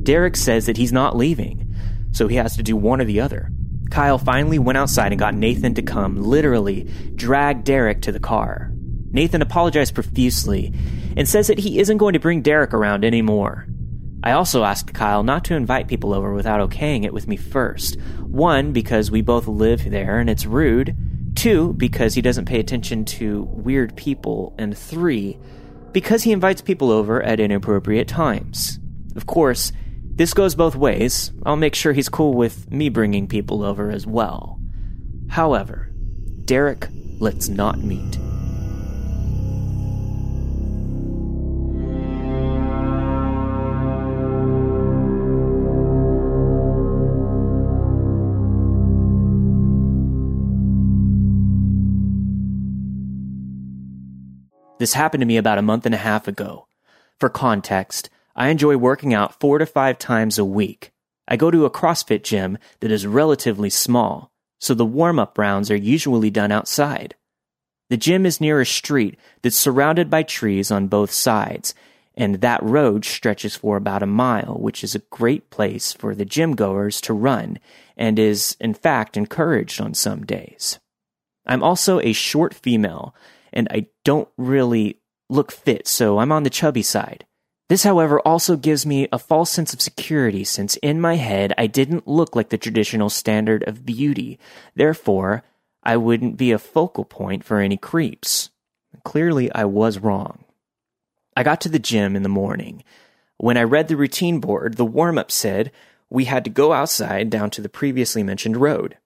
Derek 0.02 0.36
says 0.36 0.66
that 0.66 0.76
he's 0.76 0.92
not 0.92 1.16
leaving, 1.16 1.74
so 2.12 2.28
he 2.28 2.36
has 2.36 2.56
to 2.56 2.62
do 2.62 2.76
one 2.76 3.00
or 3.00 3.04
the 3.04 3.20
other. 3.20 3.50
Kyle 3.90 4.18
finally 4.18 4.58
went 4.58 4.78
outside 4.78 5.12
and 5.12 5.18
got 5.18 5.34
Nathan 5.34 5.74
to 5.74 5.82
come, 5.82 6.16
literally 6.22 6.88
drag 7.16 7.64
Derek 7.64 8.02
to 8.02 8.12
the 8.12 8.20
car. 8.20 8.70
Nathan 9.10 9.42
apologized 9.42 9.94
profusely 9.94 10.72
and 11.16 11.28
says 11.28 11.48
that 11.48 11.58
he 11.58 11.80
isn't 11.80 11.98
going 11.98 12.12
to 12.12 12.20
bring 12.20 12.42
Derek 12.42 12.72
around 12.72 13.04
anymore. 13.04 13.66
I 14.22 14.32
also 14.32 14.64
asked 14.64 14.92
Kyle 14.92 15.22
not 15.22 15.44
to 15.46 15.54
invite 15.54 15.88
people 15.88 16.12
over 16.12 16.34
without 16.34 16.68
okaying 16.68 17.04
it 17.04 17.12
with 17.12 17.26
me 17.26 17.36
first. 17.36 17.98
One, 18.20 18.72
because 18.72 19.10
we 19.10 19.22
both 19.22 19.46
live 19.46 19.90
there 19.90 20.18
and 20.18 20.28
it's 20.28 20.46
rude. 20.46 20.96
Two, 21.34 21.72
because 21.74 22.14
he 22.14 22.22
doesn't 22.22 22.44
pay 22.44 22.60
attention 22.60 23.04
to 23.06 23.44
weird 23.44 23.96
people. 23.96 24.54
And 24.58 24.76
three, 24.76 25.38
because 25.92 26.22
he 26.22 26.32
invites 26.32 26.60
people 26.60 26.90
over 26.90 27.22
at 27.22 27.40
inappropriate 27.40 28.08
times. 28.08 28.78
Of 29.16 29.26
course, 29.26 29.72
this 30.04 30.34
goes 30.34 30.54
both 30.54 30.76
ways. 30.76 31.32
I'll 31.46 31.56
make 31.56 31.74
sure 31.74 31.92
he's 31.94 32.10
cool 32.10 32.34
with 32.34 32.70
me 32.70 32.90
bringing 32.90 33.26
people 33.26 33.62
over 33.62 33.90
as 33.90 34.06
well. 34.06 34.60
However, 35.28 35.90
Derek 36.44 36.88
let's 37.20 37.48
not 37.48 37.78
meet. 37.78 38.18
This 54.80 54.94
happened 54.94 55.20
to 55.20 55.26
me 55.26 55.36
about 55.36 55.58
a 55.58 55.62
month 55.62 55.84
and 55.84 55.94
a 55.94 55.98
half 55.98 56.26
ago. 56.26 56.66
For 57.18 57.28
context, 57.28 58.08
I 58.34 58.48
enjoy 58.48 58.78
working 58.78 59.12
out 59.12 59.38
four 59.38 59.58
to 59.58 59.66
five 59.66 59.98
times 59.98 60.38
a 60.38 60.44
week. 60.44 60.90
I 61.28 61.36
go 61.36 61.50
to 61.50 61.66
a 61.66 61.70
CrossFit 61.70 62.22
gym 62.22 62.56
that 62.80 62.90
is 62.90 63.06
relatively 63.06 63.68
small, 63.68 64.32
so 64.58 64.72
the 64.72 64.86
warm 64.86 65.18
up 65.18 65.36
rounds 65.36 65.70
are 65.70 65.76
usually 65.76 66.30
done 66.30 66.50
outside. 66.50 67.14
The 67.90 67.98
gym 67.98 68.24
is 68.24 68.40
near 68.40 68.58
a 68.58 68.64
street 68.64 69.18
that's 69.42 69.54
surrounded 69.54 70.08
by 70.08 70.22
trees 70.22 70.70
on 70.70 70.88
both 70.88 71.10
sides, 71.10 71.74
and 72.14 72.36
that 72.36 72.62
road 72.62 73.04
stretches 73.04 73.56
for 73.56 73.76
about 73.76 74.02
a 74.02 74.06
mile, 74.06 74.56
which 74.58 74.82
is 74.82 74.94
a 74.94 75.04
great 75.10 75.50
place 75.50 75.92
for 75.92 76.14
the 76.14 76.24
gym 76.24 76.56
goers 76.56 77.02
to 77.02 77.12
run 77.12 77.58
and 77.98 78.18
is, 78.18 78.56
in 78.58 78.72
fact, 78.72 79.18
encouraged 79.18 79.78
on 79.78 79.92
some 79.92 80.24
days. 80.24 80.78
I'm 81.44 81.62
also 81.62 82.00
a 82.00 82.14
short 82.14 82.54
female, 82.54 83.14
and 83.52 83.68
I 83.70 83.86
don't 84.04 84.28
really 84.36 85.00
look 85.28 85.52
fit, 85.52 85.86
so 85.86 86.18
I'm 86.18 86.32
on 86.32 86.42
the 86.42 86.50
chubby 86.50 86.82
side. 86.82 87.24
This, 87.68 87.84
however, 87.84 88.18
also 88.20 88.56
gives 88.56 88.84
me 88.84 89.06
a 89.12 89.18
false 89.18 89.50
sense 89.50 89.72
of 89.72 89.80
security 89.80 90.42
since 90.42 90.76
in 90.78 91.00
my 91.00 91.14
head 91.14 91.54
I 91.56 91.68
didn't 91.68 92.08
look 92.08 92.34
like 92.34 92.48
the 92.48 92.58
traditional 92.58 93.10
standard 93.10 93.62
of 93.68 93.86
beauty. 93.86 94.40
Therefore, 94.74 95.44
I 95.82 95.96
wouldn't 95.96 96.36
be 96.36 96.50
a 96.50 96.58
focal 96.58 97.04
point 97.04 97.44
for 97.44 97.60
any 97.60 97.76
creeps. 97.76 98.50
Clearly, 99.04 99.52
I 99.52 99.66
was 99.66 99.98
wrong. 99.98 100.44
I 101.36 101.44
got 101.44 101.60
to 101.60 101.68
the 101.68 101.78
gym 101.78 102.16
in 102.16 102.24
the 102.24 102.28
morning. 102.28 102.82
When 103.36 103.56
I 103.56 103.62
read 103.62 103.86
the 103.86 103.96
routine 103.96 104.40
board, 104.40 104.76
the 104.76 104.84
warm 104.84 105.16
up 105.16 105.30
said 105.30 105.70
we 106.10 106.24
had 106.24 106.42
to 106.44 106.50
go 106.50 106.72
outside 106.72 107.30
down 107.30 107.50
to 107.50 107.62
the 107.62 107.68
previously 107.68 108.24
mentioned 108.24 108.56
road. 108.56 108.98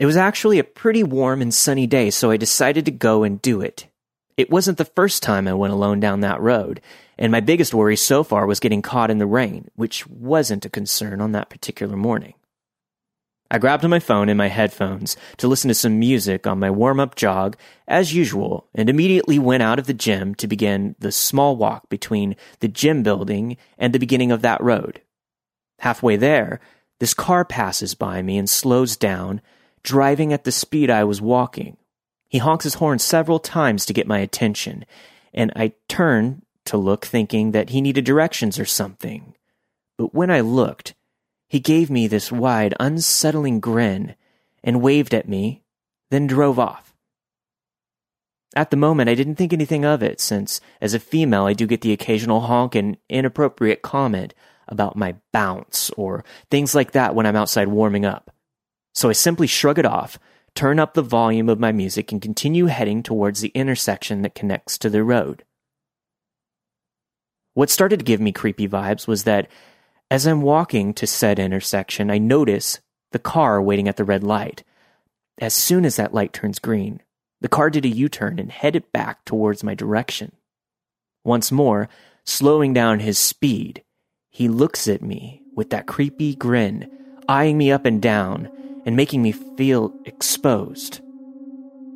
It 0.00 0.06
was 0.06 0.16
actually 0.16 0.58
a 0.58 0.64
pretty 0.64 1.02
warm 1.02 1.42
and 1.42 1.52
sunny 1.52 1.86
day, 1.86 2.08
so 2.08 2.30
I 2.30 2.38
decided 2.38 2.86
to 2.86 2.90
go 2.90 3.22
and 3.22 3.40
do 3.42 3.60
it. 3.60 3.86
It 4.38 4.50
wasn't 4.50 4.78
the 4.78 4.86
first 4.86 5.22
time 5.22 5.46
I 5.46 5.52
went 5.52 5.74
alone 5.74 6.00
down 6.00 6.20
that 6.20 6.40
road, 6.40 6.80
and 7.18 7.30
my 7.30 7.40
biggest 7.40 7.74
worry 7.74 7.96
so 7.96 8.24
far 8.24 8.46
was 8.46 8.60
getting 8.60 8.80
caught 8.80 9.10
in 9.10 9.18
the 9.18 9.26
rain, 9.26 9.70
which 9.74 10.06
wasn't 10.06 10.64
a 10.64 10.70
concern 10.70 11.20
on 11.20 11.32
that 11.32 11.50
particular 11.50 11.98
morning. 11.98 12.32
I 13.50 13.58
grabbed 13.58 13.86
my 13.86 13.98
phone 13.98 14.30
and 14.30 14.38
my 14.38 14.48
headphones 14.48 15.18
to 15.36 15.48
listen 15.48 15.68
to 15.68 15.74
some 15.74 15.98
music 15.98 16.46
on 16.46 16.58
my 16.58 16.70
warm 16.70 16.98
up 16.98 17.14
jog, 17.14 17.58
as 17.86 18.14
usual, 18.14 18.68
and 18.74 18.88
immediately 18.88 19.38
went 19.38 19.62
out 19.62 19.78
of 19.78 19.86
the 19.86 19.92
gym 19.92 20.34
to 20.36 20.48
begin 20.48 20.96
the 20.98 21.12
small 21.12 21.56
walk 21.56 21.90
between 21.90 22.36
the 22.60 22.68
gym 22.68 23.02
building 23.02 23.58
and 23.76 23.92
the 23.92 23.98
beginning 23.98 24.32
of 24.32 24.40
that 24.40 24.62
road. 24.62 25.02
Halfway 25.80 26.16
there, 26.16 26.58
this 27.00 27.12
car 27.12 27.44
passes 27.44 27.94
by 27.94 28.22
me 28.22 28.38
and 28.38 28.48
slows 28.48 28.96
down, 28.96 29.42
driving 29.82 30.32
at 30.32 30.44
the 30.44 30.52
speed 30.52 30.90
I 30.90 31.04
was 31.04 31.20
walking. 31.20 31.76
He 32.28 32.38
honks 32.38 32.64
his 32.64 32.74
horn 32.74 32.98
several 32.98 33.38
times 33.38 33.84
to 33.86 33.92
get 33.92 34.06
my 34.06 34.18
attention, 34.18 34.84
and 35.34 35.52
I 35.56 35.72
turn 35.88 36.42
to 36.66 36.76
look 36.76 37.04
thinking 37.04 37.52
that 37.52 37.70
he 37.70 37.80
needed 37.80 38.04
directions 38.04 38.58
or 38.58 38.64
something. 38.64 39.34
But 39.98 40.14
when 40.14 40.30
I 40.30 40.40
looked, 40.40 40.94
he 41.48 41.58
gave 41.58 41.90
me 41.90 42.06
this 42.06 42.30
wide, 42.30 42.74
unsettling 42.78 43.60
grin 43.60 44.14
and 44.62 44.80
waved 44.80 45.14
at 45.14 45.28
me, 45.28 45.62
then 46.10 46.26
drove 46.26 46.58
off. 46.58 46.94
At 48.54 48.70
the 48.70 48.76
moment, 48.76 49.08
I 49.08 49.14
didn't 49.14 49.36
think 49.36 49.52
anything 49.52 49.84
of 49.84 50.02
it, 50.02 50.20
since 50.20 50.60
as 50.80 50.94
a 50.94 51.00
female, 51.00 51.44
I 51.46 51.52
do 51.52 51.66
get 51.66 51.80
the 51.80 51.92
occasional 51.92 52.42
honk 52.42 52.74
and 52.74 52.96
inappropriate 53.08 53.82
comment 53.82 54.34
about 54.68 54.96
my 54.96 55.16
bounce 55.32 55.90
or 55.90 56.24
things 56.50 56.74
like 56.74 56.92
that 56.92 57.14
when 57.14 57.26
I'm 57.26 57.36
outside 57.36 57.68
warming 57.68 58.04
up. 58.04 58.30
So 58.92 59.08
I 59.08 59.12
simply 59.12 59.46
shrug 59.46 59.78
it 59.78 59.86
off, 59.86 60.18
turn 60.54 60.78
up 60.78 60.94
the 60.94 61.02
volume 61.02 61.48
of 61.48 61.60
my 61.60 61.72
music, 61.72 62.12
and 62.12 62.20
continue 62.20 62.66
heading 62.66 63.02
towards 63.02 63.40
the 63.40 63.52
intersection 63.54 64.22
that 64.22 64.34
connects 64.34 64.78
to 64.78 64.90
the 64.90 65.04
road. 65.04 65.44
What 67.54 67.70
started 67.70 67.98
to 67.98 68.04
give 68.04 68.20
me 68.20 68.32
creepy 68.32 68.68
vibes 68.68 69.06
was 69.06 69.24
that 69.24 69.48
as 70.10 70.26
I'm 70.26 70.42
walking 70.42 70.92
to 70.94 71.06
said 71.06 71.38
intersection, 71.38 72.10
I 72.10 72.18
notice 72.18 72.80
the 73.12 73.18
car 73.18 73.62
waiting 73.62 73.88
at 73.88 73.96
the 73.96 74.04
red 74.04 74.24
light. 74.24 74.64
As 75.38 75.54
soon 75.54 75.84
as 75.84 75.96
that 75.96 76.14
light 76.14 76.32
turns 76.32 76.58
green, 76.58 77.00
the 77.40 77.48
car 77.48 77.70
did 77.70 77.84
a 77.84 77.88
U 77.88 78.08
turn 78.08 78.38
and 78.38 78.50
headed 78.50 78.90
back 78.92 79.24
towards 79.24 79.64
my 79.64 79.74
direction. 79.74 80.32
Once 81.24 81.52
more, 81.52 81.88
slowing 82.24 82.72
down 82.72 83.00
his 83.00 83.18
speed, 83.18 83.82
he 84.30 84.48
looks 84.48 84.88
at 84.88 85.02
me 85.02 85.42
with 85.54 85.70
that 85.70 85.86
creepy 85.86 86.34
grin, 86.34 86.90
eyeing 87.28 87.56
me 87.56 87.70
up 87.70 87.84
and 87.84 88.02
down 88.02 88.50
and 88.84 88.96
making 88.96 89.22
me 89.22 89.32
feel 89.32 89.92
exposed. 90.04 91.00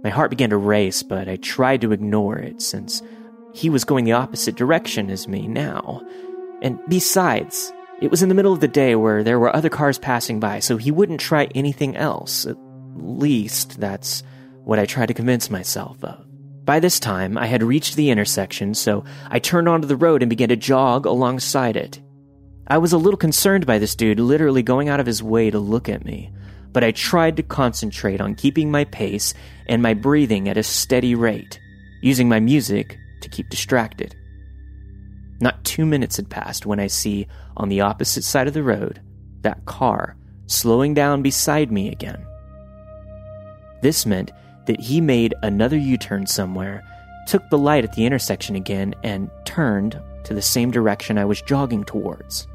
My 0.02 0.10
heart 0.10 0.30
began 0.30 0.50
to 0.50 0.56
race, 0.56 1.02
but 1.02 1.28
I 1.28 1.36
tried 1.36 1.80
to 1.80 1.92
ignore 1.92 2.36
it 2.38 2.60
since 2.60 3.02
he 3.54 3.70
was 3.70 3.84
going 3.84 4.04
the 4.04 4.12
opposite 4.12 4.56
direction 4.56 5.10
as 5.10 5.28
me 5.28 5.46
now. 5.48 6.02
And 6.60 6.78
besides, 6.88 7.72
it 8.02 8.10
was 8.10 8.22
in 8.22 8.28
the 8.28 8.34
middle 8.34 8.52
of 8.52 8.60
the 8.60 8.68
day 8.68 8.96
where 8.96 9.22
there 9.22 9.38
were 9.38 9.54
other 9.54 9.70
cars 9.70 9.98
passing 9.98 10.40
by, 10.40 10.60
so 10.60 10.76
he 10.76 10.90
wouldn't 10.90 11.20
try 11.20 11.44
anything 11.54 11.96
else. 11.96 12.46
At 12.46 12.56
least 12.96 13.80
that's 13.80 14.22
what 14.64 14.78
I 14.78 14.86
tried 14.86 15.06
to 15.06 15.14
convince 15.14 15.50
myself 15.50 16.02
of. 16.02 16.26
By 16.64 16.80
this 16.80 16.98
time, 16.98 17.36
I 17.36 17.46
had 17.46 17.62
reached 17.62 17.94
the 17.94 18.10
intersection, 18.10 18.74
so 18.74 19.04
I 19.30 19.38
turned 19.38 19.68
onto 19.68 19.86
the 19.86 19.96
road 19.96 20.22
and 20.22 20.30
began 20.30 20.48
to 20.48 20.56
jog 20.56 21.06
alongside 21.06 21.76
it. 21.76 22.00
I 22.66 22.78
was 22.78 22.94
a 22.94 22.98
little 22.98 23.18
concerned 23.18 23.66
by 23.66 23.78
this 23.78 23.94
dude 23.94 24.18
literally 24.18 24.62
going 24.62 24.88
out 24.88 25.00
of 25.00 25.06
his 25.06 25.22
way 25.22 25.50
to 25.50 25.58
look 25.58 25.88
at 25.88 26.04
me, 26.04 26.32
but 26.74 26.84
I 26.84 26.90
tried 26.90 27.36
to 27.36 27.42
concentrate 27.42 28.20
on 28.20 28.34
keeping 28.34 28.70
my 28.70 28.84
pace 28.84 29.32
and 29.66 29.80
my 29.80 29.94
breathing 29.94 30.48
at 30.48 30.58
a 30.58 30.62
steady 30.62 31.14
rate, 31.14 31.58
using 32.02 32.28
my 32.28 32.40
music 32.40 32.98
to 33.22 33.28
keep 33.30 33.48
distracted. 33.48 34.14
Not 35.40 35.64
two 35.64 35.86
minutes 35.86 36.16
had 36.16 36.28
passed 36.28 36.66
when 36.66 36.80
I 36.80 36.88
see, 36.88 37.28
on 37.56 37.68
the 37.68 37.80
opposite 37.80 38.24
side 38.24 38.48
of 38.48 38.54
the 38.54 38.62
road, 38.62 39.00
that 39.42 39.64
car 39.66 40.16
slowing 40.46 40.94
down 40.94 41.22
beside 41.22 41.70
me 41.70 41.90
again. 41.90 42.26
This 43.80 44.04
meant 44.04 44.32
that 44.66 44.80
he 44.80 45.00
made 45.00 45.34
another 45.42 45.78
U 45.78 45.96
turn 45.96 46.26
somewhere, 46.26 46.82
took 47.28 47.48
the 47.50 47.58
light 47.58 47.84
at 47.84 47.92
the 47.92 48.04
intersection 48.04 48.56
again, 48.56 48.94
and 49.04 49.30
turned 49.44 50.00
to 50.24 50.34
the 50.34 50.42
same 50.42 50.70
direction 50.70 51.18
I 51.18 51.24
was 51.24 51.40
jogging 51.42 51.84
towards. 51.84 52.48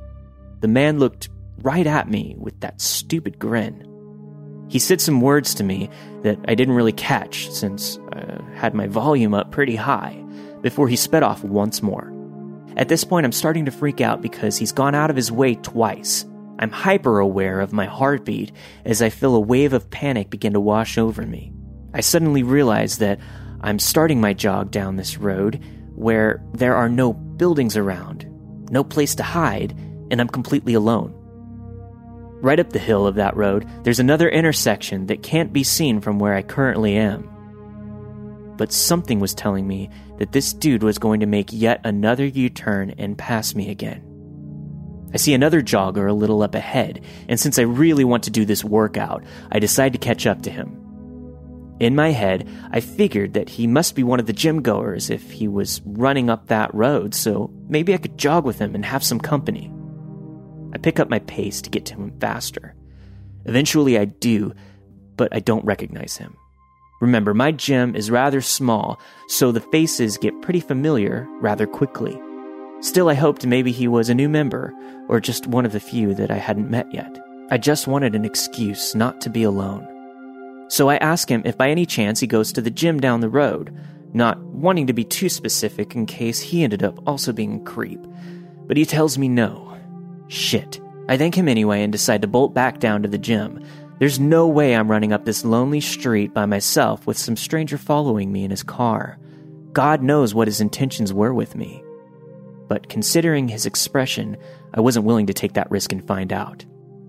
The 0.59 0.67
man 0.67 0.99
looked 0.99 1.29
right 1.61 1.87
at 1.87 2.09
me 2.09 2.35
with 2.37 2.59
that 2.59 2.81
stupid 2.81 3.39
grin. 3.39 3.88
He 4.69 4.79
said 4.79 5.01
some 5.01 5.21
words 5.21 5.53
to 5.55 5.63
me 5.63 5.89
that 6.21 6.37
I 6.47 6.55
didn't 6.55 6.75
really 6.75 6.93
catch 6.93 7.51
since 7.51 7.99
I 8.13 8.39
had 8.55 8.73
my 8.73 8.87
volume 8.87 9.33
up 9.33 9.51
pretty 9.51 9.75
high 9.75 10.23
before 10.61 10.87
he 10.87 10.95
sped 10.95 11.23
off 11.23 11.43
once 11.43 11.81
more. 11.81 12.13
At 12.77 12.87
this 12.87 13.03
point, 13.03 13.25
I'm 13.25 13.31
starting 13.31 13.65
to 13.65 13.71
freak 13.71 13.99
out 13.99 14.21
because 14.21 14.57
he's 14.57 14.71
gone 14.71 14.95
out 14.95 15.09
of 15.09 15.15
his 15.15 15.31
way 15.31 15.55
twice. 15.55 16.25
I'm 16.59 16.71
hyper 16.71 17.19
aware 17.19 17.61
of 17.61 17.73
my 17.73 17.85
heartbeat 17.85 18.51
as 18.85 19.01
I 19.01 19.09
feel 19.09 19.35
a 19.35 19.39
wave 19.39 19.73
of 19.73 19.89
panic 19.89 20.29
begin 20.29 20.53
to 20.53 20.59
wash 20.59 20.97
over 20.97 21.25
me. 21.25 21.51
I 21.93 22.01
suddenly 22.01 22.43
realize 22.43 22.99
that 22.99 23.19
I'm 23.61 23.79
starting 23.79 24.21
my 24.21 24.33
jog 24.33 24.69
down 24.69 24.95
this 24.95 25.17
road 25.17 25.63
where 25.95 26.43
there 26.53 26.75
are 26.75 26.89
no 26.89 27.13
buildings 27.13 27.75
around, 27.75 28.25
no 28.69 28.83
place 28.83 29.15
to 29.15 29.23
hide, 29.23 29.71
and 30.11 30.21
I'm 30.21 30.27
completely 30.27 30.75
alone. 30.75 31.15
Right 32.41 32.59
up 32.59 32.69
the 32.69 32.79
hill 32.79 33.05
of 33.05 33.15
that 33.15 33.35
road, 33.35 33.67
there's 33.83 33.99
another 33.99 34.29
intersection 34.29 35.07
that 35.07 35.23
can't 35.23 35.51
be 35.51 35.63
seen 35.63 35.99
from 35.99 36.19
where 36.19 36.33
I 36.33 36.41
currently 36.41 36.95
am. 36.95 37.29
But 38.55 38.71
something 38.71 39.19
was 39.19 39.33
telling 39.33 39.67
me 39.67 39.89
that 40.19 40.31
this 40.31 40.53
dude 40.53 40.83
was 40.83 40.99
going 40.99 41.19
to 41.19 41.25
make 41.25 41.49
yet 41.51 41.81
another 41.83 42.25
U 42.25 42.49
turn 42.49 42.91
and 42.97 43.17
pass 43.17 43.55
me 43.55 43.69
again. 43.69 44.05
I 45.13 45.17
see 45.17 45.33
another 45.33 45.61
jogger 45.61 46.09
a 46.09 46.13
little 46.13 46.41
up 46.41 46.55
ahead, 46.55 47.03
and 47.27 47.39
since 47.39 47.59
I 47.59 47.63
really 47.63 48.05
want 48.05 48.23
to 48.25 48.31
do 48.31 48.45
this 48.45 48.63
workout, 48.63 49.23
I 49.51 49.59
decide 49.59 49.93
to 49.93 49.99
catch 49.99 50.25
up 50.25 50.41
to 50.43 50.51
him. 50.51 50.75
In 51.79 51.95
my 51.95 52.11
head, 52.11 52.47
I 52.71 52.79
figured 52.79 53.33
that 53.33 53.49
he 53.49 53.65
must 53.65 53.95
be 53.95 54.03
one 54.03 54.19
of 54.19 54.27
the 54.27 54.33
gym 54.33 54.61
goers 54.61 55.09
if 55.09 55.31
he 55.31 55.47
was 55.47 55.81
running 55.85 56.29
up 56.29 56.47
that 56.47 56.73
road, 56.73 57.15
so 57.15 57.51
maybe 57.67 57.93
I 57.93 57.97
could 57.97 58.17
jog 58.17 58.45
with 58.45 58.59
him 58.59 58.75
and 58.75 58.85
have 58.85 59.03
some 59.03 59.19
company. 59.19 59.71
I 60.73 60.77
pick 60.77 60.99
up 60.99 61.09
my 61.09 61.19
pace 61.19 61.61
to 61.61 61.69
get 61.69 61.85
to 61.87 61.95
him 61.95 62.17
faster. 62.19 62.75
Eventually, 63.45 63.97
I 63.97 64.05
do, 64.05 64.53
but 65.15 65.33
I 65.33 65.39
don't 65.39 65.65
recognize 65.65 66.17
him. 66.17 66.35
Remember, 67.01 67.33
my 67.33 67.51
gym 67.51 67.95
is 67.95 68.11
rather 68.11 68.41
small, 68.41 68.99
so 69.27 69.51
the 69.51 69.61
faces 69.61 70.17
get 70.17 70.41
pretty 70.41 70.59
familiar 70.59 71.27
rather 71.39 71.65
quickly. 71.65 72.19
Still, 72.81 73.09
I 73.09 73.13
hoped 73.13 73.45
maybe 73.45 73.71
he 73.71 73.87
was 73.87 74.09
a 74.09 74.15
new 74.15 74.29
member, 74.29 74.73
or 75.07 75.19
just 75.19 75.47
one 75.47 75.65
of 75.65 75.71
the 75.71 75.79
few 75.79 76.13
that 76.15 76.31
I 76.31 76.37
hadn't 76.37 76.69
met 76.69 76.93
yet. 76.93 77.17
I 77.51 77.57
just 77.57 77.87
wanted 77.87 78.15
an 78.15 78.25
excuse 78.25 78.95
not 78.95 79.21
to 79.21 79.29
be 79.29 79.43
alone. 79.43 79.87
So 80.69 80.89
I 80.89 80.97
ask 80.97 81.29
him 81.29 81.41
if 81.45 81.57
by 81.57 81.69
any 81.69 81.85
chance 81.85 82.19
he 82.19 82.27
goes 82.27 82.53
to 82.53 82.61
the 82.61 82.69
gym 82.69 82.99
down 82.99 83.21
the 83.21 83.29
road, 83.29 83.75
not 84.13 84.39
wanting 84.39 84.87
to 84.87 84.93
be 84.93 85.03
too 85.03 85.29
specific 85.29 85.95
in 85.95 86.05
case 86.05 86.39
he 86.39 86.63
ended 86.63 86.83
up 86.83 86.99
also 87.07 87.31
being 87.33 87.61
a 87.61 87.63
creep. 87.63 87.99
But 88.67 88.77
he 88.77 88.85
tells 88.85 89.17
me 89.17 89.27
no. 89.29 89.68
Shit. 90.29 90.79
I 91.09 91.17
thank 91.17 91.35
him 91.35 91.49
anyway 91.49 91.83
and 91.83 91.91
decide 91.91 92.21
to 92.21 92.27
bolt 92.27 92.53
back 92.53 92.79
down 92.79 93.01
to 93.03 93.09
the 93.09 93.17
gym. 93.17 93.63
There's 93.97 94.19
no 94.19 94.47
way 94.47 94.75
I'm 94.75 94.89
running 94.89 95.11
up 95.11 95.25
this 95.25 95.43
lonely 95.43 95.81
street 95.81 96.33
by 96.33 96.45
myself 96.45 97.05
with 97.05 97.17
some 97.17 97.35
stranger 97.35 97.77
following 97.77 98.31
me 98.31 98.45
in 98.45 98.51
his 98.51 98.63
car. 98.63 99.17
God 99.73 100.01
knows 100.01 100.33
what 100.33 100.47
his 100.47 100.61
intentions 100.61 101.11
were 101.11 101.33
with 101.33 101.55
me. 101.55 101.83
But 102.67 102.87
considering 102.89 103.47
his 103.47 103.65
expression, 103.65 104.37
I 104.73 104.81
wasn't 104.81 105.05
willing 105.05 105.25
to 105.27 105.33
take 105.33 105.53
that 105.53 105.69
risk 105.71 105.91
and 105.91 106.07
find 106.07 106.31
out. 106.31 106.63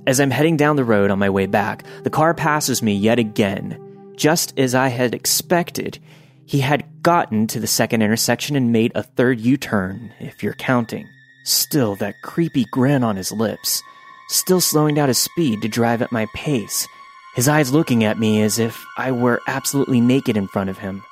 As 0.07 0.19
I'm 0.19 0.31
heading 0.31 0.57
down 0.57 0.77
the 0.77 0.85
road 0.85 1.11
on 1.11 1.19
my 1.19 1.31
way 1.31 1.47
back, 1.47 1.85
the 2.03 2.11
car 2.11 2.33
passes 2.33 2.83
me 2.83 2.95
yet 2.95 3.19
again. 3.19 3.79
Just 4.17 4.59
as 4.59 4.75
I 4.75 4.89
had 4.89 5.15
expected, 5.15 5.99
he 6.47 6.61
had 6.61 7.03
gotten 7.03 7.47
to 7.49 7.61
the 7.61 7.67
second 7.67 8.03
intersection 8.03 8.57
and 8.57 8.73
made 8.73 8.93
a 8.95 9.03
third 9.03 9.41
U 9.41 9.57
turn, 9.57 10.13
if 10.19 10.43
you're 10.43 10.55
counting. 10.55 11.07
Still, 11.45 11.97
that 11.97 12.23
creepy 12.23 12.65
grin 12.67 13.03
on 13.03 13.17
his 13.17 13.33
lips. 13.33 13.83
Still 14.29 14.61
slowing 14.61 14.95
down 14.95 15.09
his 15.09 15.19
speed 15.19 15.63
to 15.63 15.69
drive 15.69 16.03
at 16.03 16.13
my 16.13 16.27
pace. 16.35 16.87
His 17.35 17.49
eyes 17.49 17.73
looking 17.73 18.05
at 18.05 18.19
me 18.19 18.43
as 18.43 18.59
if 18.59 18.85
I 18.99 19.13
were 19.13 19.41
absolutely 19.47 20.01
naked 20.01 20.37
in 20.37 20.49
front 20.49 20.71
of 20.71 20.79
him. 20.79 21.03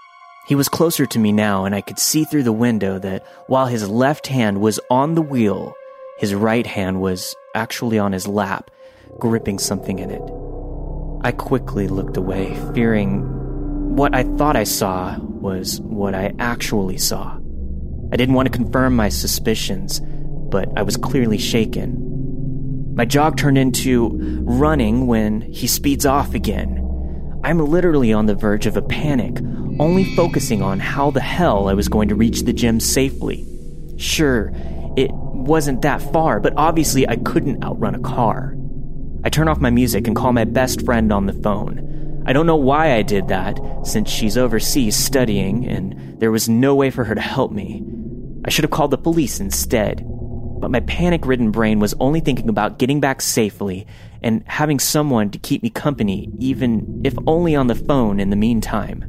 He 0.47 0.55
was 0.55 0.69
closer 0.69 1.07
to 1.07 1.19
me 1.19 1.31
now, 1.31 1.65
and 1.65 1.75
I 1.75 1.81
could 1.81 1.99
see 1.99 2.25
through 2.25 2.45
the 2.45 2.53
window 2.53 2.99
that 2.99 3.27
while 3.49 3.67
his 3.67 3.89
left 3.89 4.27
hand 4.27 4.61
was 4.61 4.81
on 4.91 5.15
the 5.15 5.23
wheel, 5.23 5.75
his 6.19 6.35
right 6.35 6.67
hand 6.67 7.01
was 7.01 7.37
actually 7.55 7.99
on 7.99 8.13
his 8.13 8.27
lap, 8.27 8.71
gripping 9.19 9.59
something 9.59 9.99
in 9.99 10.11
it. 10.11 10.23
I 11.23 11.33
quickly 11.33 11.87
looked 11.87 12.17
away, 12.17 12.55
fearing 12.75 13.23
what 13.95 14.15
I 14.15 14.23
thought 14.23 14.57
I 14.57 14.65
saw 14.65 15.19
was 15.19 15.81
what 15.81 16.15
I 16.15 16.33
actually 16.39 16.99
saw. 16.99 17.39
I 18.13 18.17
didn't 18.17 18.35
want 18.35 18.51
to 18.51 18.57
confirm 18.57 18.97
my 18.97 19.11
suspicions, 19.11 20.01
but 20.51 20.69
I 20.77 20.83
was 20.83 20.97
clearly 20.97 21.39
shaken. 21.39 22.95
My 22.95 23.05
jog 23.05 23.37
turned 23.37 23.59
into 23.59 24.17
running 24.43 25.07
when 25.07 25.41
he 25.43 25.67
speeds 25.67 26.05
off 26.05 26.35
again. 26.35 26.85
I'm 27.45 27.59
literally 27.59 28.13
on 28.13 28.27
the 28.27 28.35
verge 28.35 28.67
of 28.67 28.77
a 28.77 28.83
panic, 28.83 29.41
only 29.79 30.17
focusing 30.17 30.63
on 30.63 30.81
how 30.81 31.13
the 31.13 31.21
hell 31.21 31.69
I 31.69 31.75
was 31.75 31.89
going 31.89 32.09
to 32.09 32.17
reach 32.17 32.43
the 32.43 32.53
gym 32.53 32.81
safely. 32.81 33.47
Sure, 33.97 34.53
it 34.97 35.13
wasn't 35.13 35.83
that 35.83 36.03
far, 36.13 36.41
but 36.41 36.55
obviously 36.57 37.09
I 37.09 37.17
couldn't 37.17 37.63
outrun 37.63 37.95
a 37.95 38.01
car. 38.01 38.57
I 39.25 39.31
turn 39.31 39.49
off 39.49 39.61
my 39.61 39.71
music 39.71 40.07
and 40.07 40.17
call 40.17 40.33
my 40.33 40.45
best 40.45 40.85
friend 40.85 41.13
on 41.13 41.27
the 41.27 41.33
phone. 41.33 42.25
I 42.27 42.33
don't 42.33 42.47
know 42.47 42.57
why 42.57 42.95
I 42.95 43.03
did 43.03 43.29
that, 43.29 43.59
since 43.85 44.11
she's 44.11 44.37
overseas 44.37 44.97
studying 44.97 45.67
and 45.67 46.19
there 46.21 46.33
was 46.33 46.49
no 46.49 46.75
way 46.75 46.91
for 46.91 47.05
her 47.05 47.15
to 47.15 47.21
help 47.21 47.53
me. 47.53 47.85
I 48.45 48.51
should 48.51 48.65
have 48.65 48.71
called 48.71 48.91
the 48.91 48.99
police 48.99 49.41
instead. 49.41 50.05
But 50.61 50.71
my 50.71 50.81
panic 50.81 51.27
ridden 51.27 51.51
brain 51.51 51.79
was 51.79 51.95
only 52.01 52.21
thinking 52.21 52.49
about 52.49 52.79
getting 52.79 53.01
back 53.01 53.23
safely 53.23 53.87
and 54.23 54.43
having 54.47 54.79
someone 54.79 55.31
to 55.31 55.39
keep 55.39 55.63
me 55.63 55.71
company, 55.71 56.29
even 56.39 57.03
if 57.05 57.15
only 57.27 57.55
on 57.55 57.69
the 57.69 57.75
phone 57.75 58.19
in 58.21 58.31
the 58.31 58.37
meantime. 58.37 59.03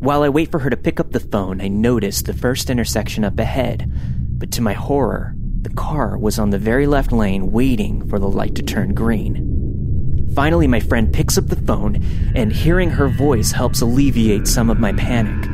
While 0.00 0.22
I 0.22 0.28
wait 0.28 0.50
for 0.50 0.58
her 0.58 0.70
to 0.70 0.76
pick 0.76 0.98
up 0.98 1.12
the 1.12 1.20
phone, 1.20 1.60
I 1.60 1.68
notice 1.68 2.22
the 2.22 2.34
first 2.34 2.70
intersection 2.70 3.24
up 3.24 3.38
ahead, 3.38 3.90
but 4.38 4.50
to 4.52 4.60
my 4.60 4.72
horror, 4.72 5.34
the 5.62 5.70
car 5.70 6.18
was 6.18 6.38
on 6.38 6.50
the 6.50 6.58
very 6.58 6.88
left 6.88 7.12
lane 7.12 7.52
waiting 7.52 8.08
for 8.08 8.18
the 8.18 8.28
light 8.28 8.56
to 8.56 8.62
turn 8.62 8.94
green. 8.94 10.28
Finally, 10.34 10.66
my 10.66 10.80
friend 10.80 11.12
picks 11.12 11.38
up 11.38 11.46
the 11.46 11.56
phone, 11.56 12.02
and 12.34 12.52
hearing 12.52 12.90
her 12.90 13.06
voice 13.06 13.52
helps 13.52 13.80
alleviate 13.80 14.48
some 14.48 14.70
of 14.70 14.80
my 14.80 14.92
panic. 14.94 15.51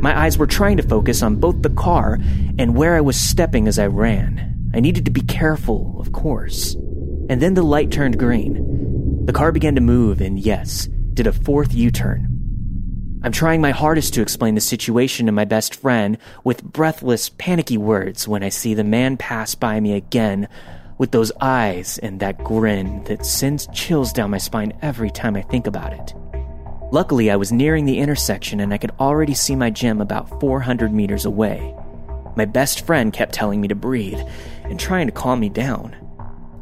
My 0.00 0.18
eyes 0.18 0.38
were 0.38 0.46
trying 0.46 0.78
to 0.78 0.82
focus 0.82 1.22
on 1.22 1.36
both 1.36 1.60
the 1.60 1.68
car 1.68 2.18
and 2.58 2.74
where 2.74 2.96
I 2.96 3.02
was 3.02 3.20
stepping 3.20 3.68
as 3.68 3.78
I 3.78 3.86
ran. 3.86 4.70
I 4.72 4.80
needed 4.80 5.04
to 5.04 5.10
be 5.10 5.20
careful, 5.20 5.96
of 6.00 6.12
course. 6.12 6.74
And 7.28 7.42
then 7.42 7.52
the 7.52 7.62
light 7.62 7.90
turned 7.90 8.18
green. 8.18 9.26
The 9.26 9.34
car 9.34 9.52
began 9.52 9.74
to 9.74 9.82
move 9.82 10.22
and, 10.22 10.38
yes, 10.38 10.88
did 11.12 11.26
a 11.26 11.32
fourth 11.32 11.74
U 11.74 11.90
turn. 11.90 12.26
I'm 13.22 13.32
trying 13.32 13.60
my 13.60 13.72
hardest 13.72 14.14
to 14.14 14.22
explain 14.22 14.54
the 14.54 14.62
situation 14.62 15.26
to 15.26 15.32
my 15.32 15.44
best 15.44 15.74
friend 15.74 16.16
with 16.44 16.64
breathless, 16.64 17.28
panicky 17.28 17.76
words 17.76 18.26
when 18.26 18.42
I 18.42 18.48
see 18.48 18.72
the 18.72 18.84
man 18.84 19.18
pass 19.18 19.54
by 19.54 19.78
me 19.80 19.92
again 19.92 20.48
with 20.96 21.10
those 21.10 21.30
eyes 21.42 21.98
and 21.98 22.20
that 22.20 22.42
grin 22.42 23.04
that 23.04 23.26
sends 23.26 23.66
chills 23.74 24.14
down 24.14 24.30
my 24.30 24.38
spine 24.38 24.72
every 24.80 25.10
time 25.10 25.36
I 25.36 25.42
think 25.42 25.66
about 25.66 25.92
it. 25.92 26.14
Luckily, 26.92 27.30
I 27.30 27.36
was 27.36 27.52
nearing 27.52 27.84
the 27.84 27.98
intersection 27.98 28.58
and 28.58 28.74
I 28.74 28.78
could 28.78 28.90
already 28.98 29.34
see 29.34 29.54
my 29.54 29.70
gym 29.70 30.00
about 30.00 30.40
400 30.40 30.92
meters 30.92 31.24
away. 31.24 31.74
My 32.36 32.44
best 32.44 32.84
friend 32.84 33.12
kept 33.12 33.32
telling 33.32 33.60
me 33.60 33.68
to 33.68 33.76
breathe 33.76 34.20
and 34.64 34.78
trying 34.78 35.06
to 35.06 35.12
calm 35.12 35.38
me 35.38 35.48
down. 35.48 35.94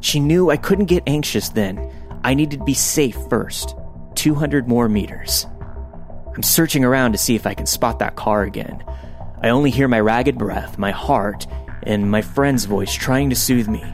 She 0.01 0.21
knew 0.21 0.51
I 0.51 0.59
couldn't 0.59 0.85
get 0.85 1.03
anxious 1.07 1.49
then. 1.49 1.91
I 2.25 2.35
needed 2.35 2.59
to 2.59 2.65
be 2.65 2.75
safe 2.75 3.17
first. 3.31 3.75
200 4.17 4.69
more 4.69 4.89
meters. 4.89 5.47
I'm 6.35 6.43
searching 6.43 6.85
around 6.85 7.13
to 7.13 7.19
see 7.19 7.35
if 7.35 7.47
I 7.47 7.55
can 7.55 7.67
spot 7.67 7.99
that 8.01 8.17
car 8.17 8.43
again. 8.43 8.85
I 9.43 9.49
only 9.49 9.71
hear 9.71 9.89
my 9.89 10.01
ragged 10.01 10.37
breath, 10.37 10.77
my 10.77 10.91
heart, 10.91 11.47
and 11.85 12.11
my 12.11 12.21
friend's 12.21 12.67
voice 12.67 12.93
trying 12.93 13.31
to 13.31 13.37
soothe 13.37 13.69
me. 13.69 13.85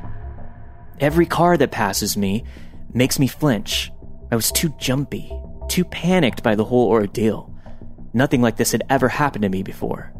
Every 0.98 1.26
car 1.26 1.56
that 1.56 1.70
passes 1.70 2.16
me 2.16 2.44
makes 2.92 3.18
me 3.18 3.28
flinch. 3.28 3.92
I 4.32 4.36
was 4.36 4.50
too 4.50 4.74
jumpy, 4.78 5.32
too 5.74 5.84
panicked 5.84 6.44
by 6.44 6.54
the 6.54 6.64
whole 6.64 6.88
ordeal. 6.88 7.52
Nothing 8.12 8.40
like 8.40 8.56
this 8.56 8.70
had 8.70 8.84
ever 8.88 9.08
happened 9.08 9.42
to 9.42 9.48
me 9.48 9.64
before. 9.64 10.12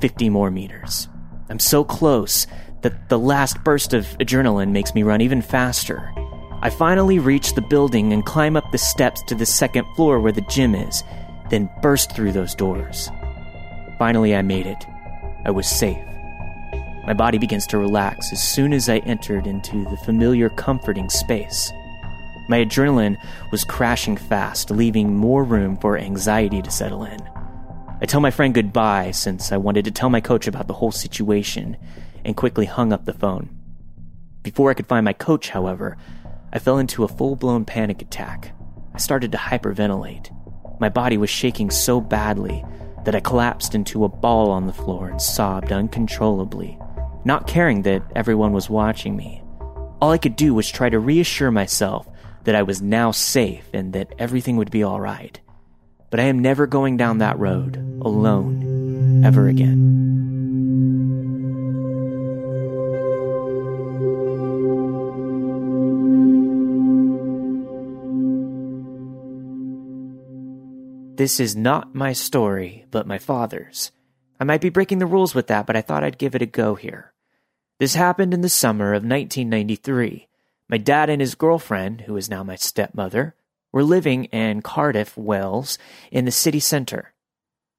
50 0.00 0.28
more 0.30 0.50
meters. 0.50 1.08
I'm 1.48 1.60
so 1.60 1.84
close 1.84 2.48
that 2.82 3.08
the 3.08 3.16
last 3.16 3.62
burst 3.62 3.94
of 3.94 4.04
adrenaline 4.18 4.72
makes 4.72 4.92
me 4.92 5.04
run 5.04 5.20
even 5.20 5.42
faster. 5.42 6.12
I 6.60 6.70
finally 6.70 7.20
reach 7.20 7.54
the 7.54 7.60
building 7.60 8.12
and 8.12 8.26
climb 8.26 8.56
up 8.56 8.64
the 8.72 8.78
steps 8.78 9.22
to 9.28 9.36
the 9.36 9.46
second 9.46 9.86
floor 9.94 10.18
where 10.18 10.32
the 10.32 10.40
gym 10.50 10.74
is, 10.74 11.04
then 11.50 11.70
burst 11.82 12.10
through 12.16 12.32
those 12.32 12.56
doors. 12.56 13.12
Finally, 13.96 14.34
I 14.34 14.42
made 14.42 14.66
it. 14.66 14.84
I 15.44 15.52
was 15.52 15.68
safe. 15.68 16.04
My 17.06 17.14
body 17.14 17.38
begins 17.38 17.68
to 17.68 17.78
relax 17.78 18.32
as 18.32 18.42
soon 18.42 18.72
as 18.72 18.88
I 18.88 18.98
entered 18.98 19.46
into 19.46 19.84
the 19.84 19.98
familiar, 19.98 20.48
comforting 20.48 21.08
space. 21.08 21.72
My 22.50 22.64
adrenaline 22.64 23.16
was 23.52 23.62
crashing 23.62 24.16
fast, 24.16 24.72
leaving 24.72 25.14
more 25.14 25.44
room 25.44 25.76
for 25.76 25.96
anxiety 25.96 26.60
to 26.62 26.68
settle 26.68 27.04
in. 27.04 27.20
I 28.00 28.06
tell 28.06 28.20
my 28.20 28.32
friend 28.32 28.52
goodbye 28.52 29.12
since 29.12 29.52
I 29.52 29.56
wanted 29.56 29.84
to 29.84 29.92
tell 29.92 30.10
my 30.10 30.20
coach 30.20 30.48
about 30.48 30.66
the 30.66 30.74
whole 30.74 30.90
situation 30.90 31.76
and 32.24 32.36
quickly 32.36 32.66
hung 32.66 32.92
up 32.92 33.04
the 33.04 33.12
phone. 33.12 33.56
Before 34.42 34.68
I 34.68 34.74
could 34.74 34.88
find 34.88 35.04
my 35.04 35.12
coach, 35.12 35.50
however, 35.50 35.96
I 36.52 36.58
fell 36.58 36.78
into 36.78 37.04
a 37.04 37.08
full 37.08 37.36
blown 37.36 37.64
panic 37.64 38.02
attack. 38.02 38.52
I 38.94 38.98
started 38.98 39.30
to 39.30 39.38
hyperventilate. 39.38 40.34
My 40.80 40.88
body 40.88 41.18
was 41.18 41.30
shaking 41.30 41.70
so 41.70 42.00
badly 42.00 42.64
that 43.04 43.14
I 43.14 43.20
collapsed 43.20 43.76
into 43.76 44.02
a 44.02 44.08
ball 44.08 44.50
on 44.50 44.66
the 44.66 44.72
floor 44.72 45.08
and 45.08 45.22
sobbed 45.22 45.70
uncontrollably, 45.70 46.76
not 47.24 47.46
caring 47.46 47.82
that 47.82 48.02
everyone 48.16 48.52
was 48.52 48.68
watching 48.68 49.14
me. 49.14 49.40
All 50.00 50.10
I 50.10 50.18
could 50.18 50.34
do 50.34 50.52
was 50.52 50.68
try 50.68 50.90
to 50.90 50.98
reassure 50.98 51.52
myself 51.52 52.08
that 52.44 52.54
I 52.54 52.62
was 52.62 52.80
now 52.80 53.10
safe 53.10 53.68
and 53.72 53.92
that 53.92 54.14
everything 54.18 54.56
would 54.56 54.70
be 54.70 54.84
alright. 54.84 55.40
But 56.10 56.20
I 56.20 56.24
am 56.24 56.38
never 56.38 56.66
going 56.66 56.96
down 56.96 57.18
that 57.18 57.38
road 57.38 57.76
alone 58.02 59.24
ever 59.24 59.48
again. 59.48 60.00
This 71.20 71.38
is 71.38 71.54
not 71.54 71.94
my 71.94 72.14
story, 72.14 72.86
but 72.90 73.06
my 73.06 73.18
father's. 73.18 73.92
I 74.40 74.44
might 74.44 74.62
be 74.62 74.70
breaking 74.70 75.00
the 75.00 75.06
rules 75.06 75.34
with 75.34 75.48
that, 75.48 75.66
but 75.66 75.76
I 75.76 75.82
thought 75.82 76.02
I'd 76.02 76.16
give 76.16 76.34
it 76.34 76.40
a 76.40 76.46
go 76.46 76.76
here. 76.76 77.12
This 77.78 77.94
happened 77.94 78.32
in 78.32 78.40
the 78.40 78.48
summer 78.48 78.94
of 78.94 79.04
1993. 79.04 80.29
My 80.70 80.78
dad 80.78 81.10
and 81.10 81.20
his 81.20 81.34
girlfriend, 81.34 82.02
who 82.02 82.16
is 82.16 82.30
now 82.30 82.44
my 82.44 82.54
stepmother, 82.54 83.34
were 83.72 83.82
living 83.82 84.26
in 84.26 84.62
Cardiff, 84.62 85.16
Wales, 85.16 85.78
in 86.12 86.26
the 86.26 86.30
city 86.30 86.60
centre. 86.60 87.12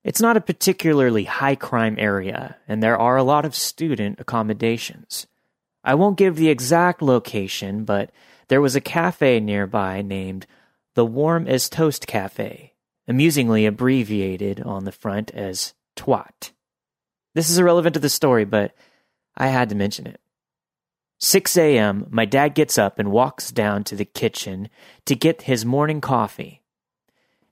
It's 0.03 0.19
not 0.19 0.35
a 0.35 0.41
particularly 0.41 1.23
high 1.23 1.55
crime 1.55 1.95
area, 1.97 2.57
and 2.67 2.83
there 2.83 2.97
are 2.97 3.15
a 3.15 3.23
lot 3.23 3.45
of 3.45 3.55
student 3.55 4.19
accommodations. 4.19 5.25
I 5.85 5.95
won't 5.95 6.17
give 6.17 6.35
the 6.35 6.49
exact 6.49 7.01
location, 7.01 7.85
but 7.85 8.11
there 8.49 8.61
was 8.61 8.75
a 8.75 8.81
cafe 8.81 9.39
nearby 9.39 10.01
named 10.01 10.45
the 10.93 11.05
Warm 11.05 11.47
as 11.47 11.69
Toast 11.69 12.07
Cafe, 12.07 12.73
amusingly 13.07 13.65
abbreviated 13.65 14.59
on 14.59 14.83
the 14.83 14.91
front 14.91 15.31
as 15.31 15.73
twat. 15.95 16.51
This 17.35 17.49
is 17.49 17.57
irrelevant 17.57 17.93
to 17.93 18.01
the 18.01 18.09
story, 18.09 18.43
but 18.43 18.75
I 19.37 19.47
had 19.47 19.69
to 19.69 19.75
mention 19.75 20.07
it. 20.07 20.19
6 21.23 21.55
a.m., 21.55 22.07
my 22.09 22.25
dad 22.25 22.55
gets 22.55 22.79
up 22.79 22.97
and 22.97 23.11
walks 23.11 23.51
down 23.51 23.83
to 23.83 23.95
the 23.95 24.05
kitchen 24.05 24.69
to 25.05 25.15
get 25.15 25.43
his 25.43 25.63
morning 25.63 26.01
coffee. 26.01 26.63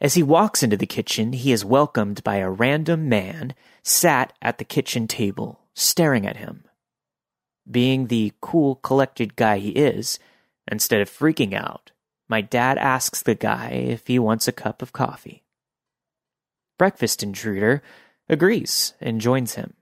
As 0.01 0.15
he 0.15 0.23
walks 0.23 0.63
into 0.63 0.75
the 0.75 0.87
kitchen, 0.87 1.33
he 1.33 1.51
is 1.51 1.63
welcomed 1.63 2.23
by 2.23 2.37
a 2.37 2.49
random 2.49 3.07
man 3.07 3.53
sat 3.83 4.33
at 4.41 4.57
the 4.57 4.63
kitchen 4.63 5.07
table, 5.07 5.61
staring 5.75 6.25
at 6.25 6.37
him. 6.37 6.63
Being 7.69 8.07
the 8.07 8.33
cool, 8.41 8.75
collected 8.75 9.35
guy 9.35 9.59
he 9.59 9.69
is, 9.69 10.17
instead 10.71 11.01
of 11.01 11.09
freaking 11.09 11.53
out, 11.53 11.91
my 12.27 12.41
dad 12.41 12.79
asks 12.79 13.21
the 13.21 13.35
guy 13.35 13.69
if 13.69 14.07
he 14.07 14.17
wants 14.17 14.47
a 14.47 14.51
cup 14.51 14.81
of 14.81 14.93
coffee. 14.93 15.43
Breakfast 16.79 17.21
intruder 17.21 17.83
agrees 18.27 18.95
and 18.99 19.21
joins 19.21 19.55
him. 19.55 19.73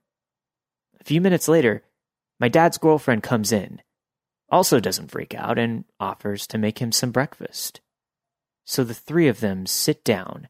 A 1.00 1.06
few 1.06 1.22
minutes 1.22 1.48
later, 1.48 1.84
my 2.40 2.48
dad's 2.48 2.78
girlfriend 2.78 3.24
comes 3.24 3.52
in, 3.52 3.82
also 4.50 4.80
doesn't 4.80 5.12
freak 5.12 5.34
out, 5.34 5.58
and 5.58 5.86
offers 6.00 6.48
to 6.48 6.58
make 6.58 6.80
him 6.80 6.92
some 6.92 7.12
breakfast. 7.12 7.82
So 8.66 8.84
the 8.84 8.94
three 8.94 9.28
of 9.28 9.40
them 9.40 9.66
sit 9.66 10.04
down, 10.04 10.48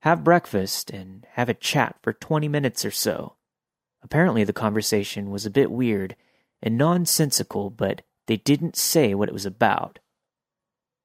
have 0.00 0.24
breakfast, 0.24 0.90
and 0.90 1.26
have 1.32 1.48
a 1.48 1.54
chat 1.54 1.96
for 2.02 2.12
20 2.12 2.46
minutes 2.48 2.84
or 2.84 2.90
so. 2.90 3.36
Apparently, 4.02 4.44
the 4.44 4.52
conversation 4.52 5.30
was 5.30 5.46
a 5.46 5.50
bit 5.50 5.70
weird 5.70 6.14
and 6.62 6.76
nonsensical, 6.76 7.70
but 7.70 8.02
they 8.26 8.36
didn't 8.36 8.76
say 8.76 9.14
what 9.14 9.28
it 9.28 9.34
was 9.34 9.46
about. 9.46 9.98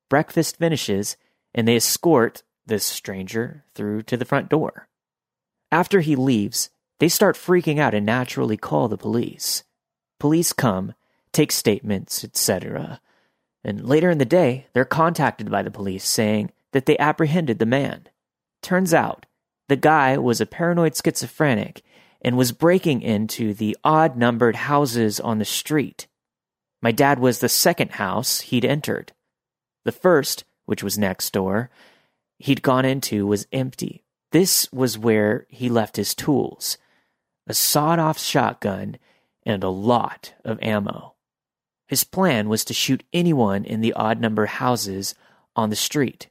Breakfast 0.09 0.57
finishes, 0.57 1.17
and 1.53 1.67
they 1.67 1.75
escort 1.75 2.43
this 2.65 2.85
stranger 2.85 3.65
through 3.73 4.03
to 4.03 4.17
the 4.17 4.25
front 4.25 4.49
door. 4.49 4.87
After 5.71 6.01
he 6.01 6.15
leaves, 6.15 6.69
they 6.99 7.09
start 7.09 7.35
freaking 7.35 7.79
out 7.79 7.93
and 7.93 8.05
naturally 8.05 8.57
call 8.57 8.87
the 8.87 8.97
police. 8.97 9.63
Police 10.19 10.53
come, 10.53 10.93
take 11.31 11.51
statements, 11.51 12.23
etc. 12.23 13.01
And 13.63 13.87
later 13.87 14.09
in 14.09 14.17
the 14.17 14.25
day, 14.25 14.67
they're 14.73 14.85
contacted 14.85 15.49
by 15.49 15.63
the 15.63 15.71
police 15.71 16.05
saying 16.05 16.51
that 16.71 16.85
they 16.85 16.97
apprehended 16.97 17.59
the 17.59 17.65
man. 17.65 18.07
Turns 18.61 18.93
out, 18.93 19.25
the 19.67 19.75
guy 19.75 20.17
was 20.17 20.41
a 20.41 20.45
paranoid 20.45 20.95
schizophrenic 20.95 21.81
and 22.21 22.37
was 22.37 22.51
breaking 22.51 23.01
into 23.01 23.53
the 23.53 23.77
odd 23.83 24.17
numbered 24.17 24.55
houses 24.55 25.19
on 25.19 25.39
the 25.39 25.45
street. 25.45 26.07
My 26.81 26.91
dad 26.91 27.19
was 27.19 27.39
the 27.39 27.49
second 27.49 27.91
house 27.91 28.41
he'd 28.41 28.65
entered. 28.65 29.13
The 29.85 29.91
first, 29.91 30.43
which 30.65 30.83
was 30.83 30.97
next 30.97 31.31
door, 31.31 31.69
he'd 32.37 32.61
gone 32.61 32.85
into 32.85 33.25
was 33.25 33.47
empty. 33.51 34.03
This 34.31 34.71
was 34.71 34.97
where 34.97 35.45
he 35.49 35.69
left 35.69 35.95
his 35.95 36.13
tools 36.13 36.77
a 37.47 37.53
sawed 37.53 37.97
off 37.97 38.19
shotgun 38.19 38.95
and 39.43 39.63
a 39.63 39.69
lot 39.69 40.33
of 40.43 40.61
ammo. 40.61 41.15
His 41.87 42.03
plan 42.03 42.49
was 42.49 42.63
to 42.65 42.73
shoot 42.73 43.03
anyone 43.11 43.65
in 43.65 43.81
the 43.81 43.93
odd 43.93 44.19
number 44.19 44.45
houses 44.45 45.15
on 45.55 45.69
the 45.69 45.75
street. 45.75 46.27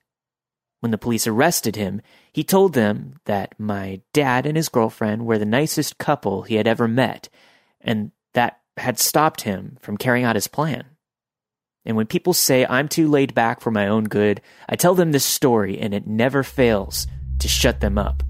When 0.81 0.93
the 0.93 0.99
police 0.99 1.27
arrested 1.27 1.75
him, 1.75 2.01
he 2.33 2.45
told 2.45 2.75
them 2.75 3.17
that 3.25 3.59
my 3.59 4.01
dad 4.13 4.47
and 4.47 4.57
his 4.57 4.69
girlfriend 4.69 5.27
were 5.27 5.39
the 5.39 5.45
nicest 5.45 5.99
couple 5.99 6.43
he 6.43 6.55
had 6.55 6.69
ever 6.69 6.87
met, 6.87 7.29
and 7.81 8.13
that 8.35 8.61
had 8.77 9.01
stopped 9.01 9.41
him 9.41 9.77
from 9.81 9.97
carrying 9.97 10.25
out 10.25 10.37
his 10.37 10.47
plan. 10.47 10.85
And 11.85 11.97
when 11.97 12.07
people 12.07 12.35
say 12.35 12.65
I'm 12.67 12.87
too 12.87 13.09
laid 13.09 13.35
back 13.35 13.61
for 13.61 13.73
my 13.73 13.89
own 13.89 14.05
good, 14.05 14.41
I 14.69 14.77
tell 14.77 14.95
them 14.95 15.11
this 15.11 15.25
story, 15.25 15.79
and 15.79 15.93
it 15.93 16.07
never 16.07 16.45
fails 16.45 17.09
to 17.41 17.49
shut 17.49 17.81
them 17.81 17.99
up. 17.99 18.23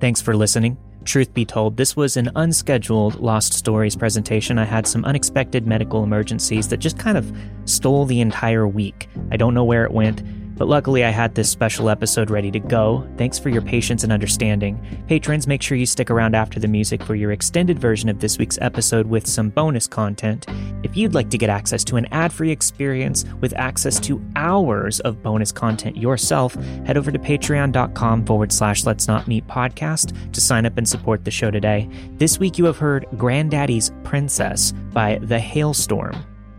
Thanks 0.00 0.20
for 0.20 0.36
listening. 0.36 0.76
Truth 1.04 1.34
be 1.34 1.44
told, 1.44 1.76
this 1.76 1.96
was 1.96 2.16
an 2.16 2.30
unscheduled 2.36 3.16
Lost 3.16 3.52
Stories 3.52 3.96
presentation. 3.96 4.58
I 4.58 4.64
had 4.64 4.86
some 4.86 5.04
unexpected 5.04 5.66
medical 5.66 6.04
emergencies 6.04 6.68
that 6.68 6.76
just 6.76 6.98
kind 6.98 7.18
of 7.18 7.32
stole 7.64 8.04
the 8.04 8.20
entire 8.20 8.68
week. 8.68 9.08
I 9.32 9.36
don't 9.36 9.54
know 9.54 9.64
where 9.64 9.84
it 9.84 9.90
went, 9.90 10.22
but 10.58 10.66
luckily, 10.66 11.04
I 11.04 11.10
had 11.10 11.36
this 11.36 11.48
special 11.48 11.88
episode 11.88 12.30
ready 12.30 12.50
to 12.50 12.58
go. 12.58 13.08
Thanks 13.16 13.38
for 13.38 13.48
your 13.48 13.62
patience 13.62 14.02
and 14.02 14.12
understanding. 14.12 14.84
Patrons, 15.06 15.46
make 15.46 15.62
sure 15.62 15.78
you 15.78 15.86
stick 15.86 16.10
around 16.10 16.34
after 16.34 16.58
the 16.58 16.66
music 16.66 17.00
for 17.04 17.14
your 17.14 17.30
extended 17.30 17.78
version 17.78 18.08
of 18.08 18.18
this 18.18 18.38
week's 18.38 18.58
episode 18.60 19.06
with 19.06 19.24
some 19.24 19.50
bonus 19.50 19.86
content. 19.86 20.46
If 20.82 20.96
you'd 20.96 21.14
like 21.14 21.30
to 21.30 21.38
get 21.38 21.48
access 21.48 21.84
to 21.84 21.96
an 21.96 22.06
ad 22.06 22.32
free 22.32 22.50
experience 22.50 23.24
with 23.40 23.54
access 23.54 24.00
to 24.00 24.20
hours 24.34 24.98
of 25.00 25.22
bonus 25.22 25.52
content 25.52 25.96
yourself, 25.96 26.54
head 26.84 26.96
over 26.96 27.12
to 27.12 27.18
patreon.com 27.20 28.26
forward 28.26 28.50
slash 28.50 28.84
let's 28.84 29.06
not 29.06 29.28
meet 29.28 29.46
podcast 29.46 30.32
to 30.32 30.40
sign 30.40 30.66
up 30.66 30.76
and 30.76 30.88
support 30.88 31.24
the 31.24 31.30
show 31.30 31.52
today. 31.52 31.88
This 32.14 32.40
week, 32.40 32.58
you 32.58 32.64
have 32.64 32.78
heard 32.78 33.06
Granddaddy's 33.16 33.92
Princess 34.02 34.72
by 34.92 35.20
The 35.22 35.38
Hailstorm. 35.38 36.16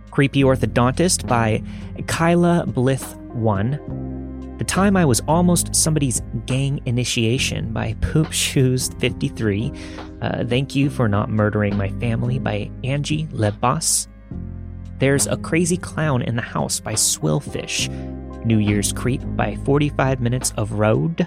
Creepy 0.10 0.44
Orthodontist 0.44 1.28
by 1.28 1.62
Kyla 2.08 2.66
Blythe 2.66 3.19
1. 3.40 4.56
The 4.58 4.66
Time 4.66 4.98
I 4.98 5.06
Was 5.06 5.22
Almost 5.22 5.74
Somebody's 5.74 6.22
Gang 6.46 6.82
Initiation 6.86 7.72
by 7.72 7.96
Poop 8.02 8.34
Shoes 8.34 8.90
53. 9.00 9.72
Uh, 10.22 10.44
Thank 10.44 10.76
You 10.76 10.90
for 10.90 11.08
Not 11.08 11.30
Murdering 11.30 11.78
My 11.78 11.88
Family 12.00 12.40
by 12.40 12.70
Angie 12.84 13.28
Leboss. 13.28 14.08
There's 14.98 15.28
a 15.28 15.38
Crazy 15.38 15.78
Clown 15.78 16.22
in 16.22 16.36
the 16.36 16.42
House 16.42 16.82
by 16.82 16.96
Swillfish. 16.96 17.88
New 18.44 18.58
Year's 18.58 18.92
Creep 18.92 19.22
by 19.38 19.56
45 19.64 20.20
Minutes 20.20 20.52
of 20.58 20.74
Road. 20.74 21.26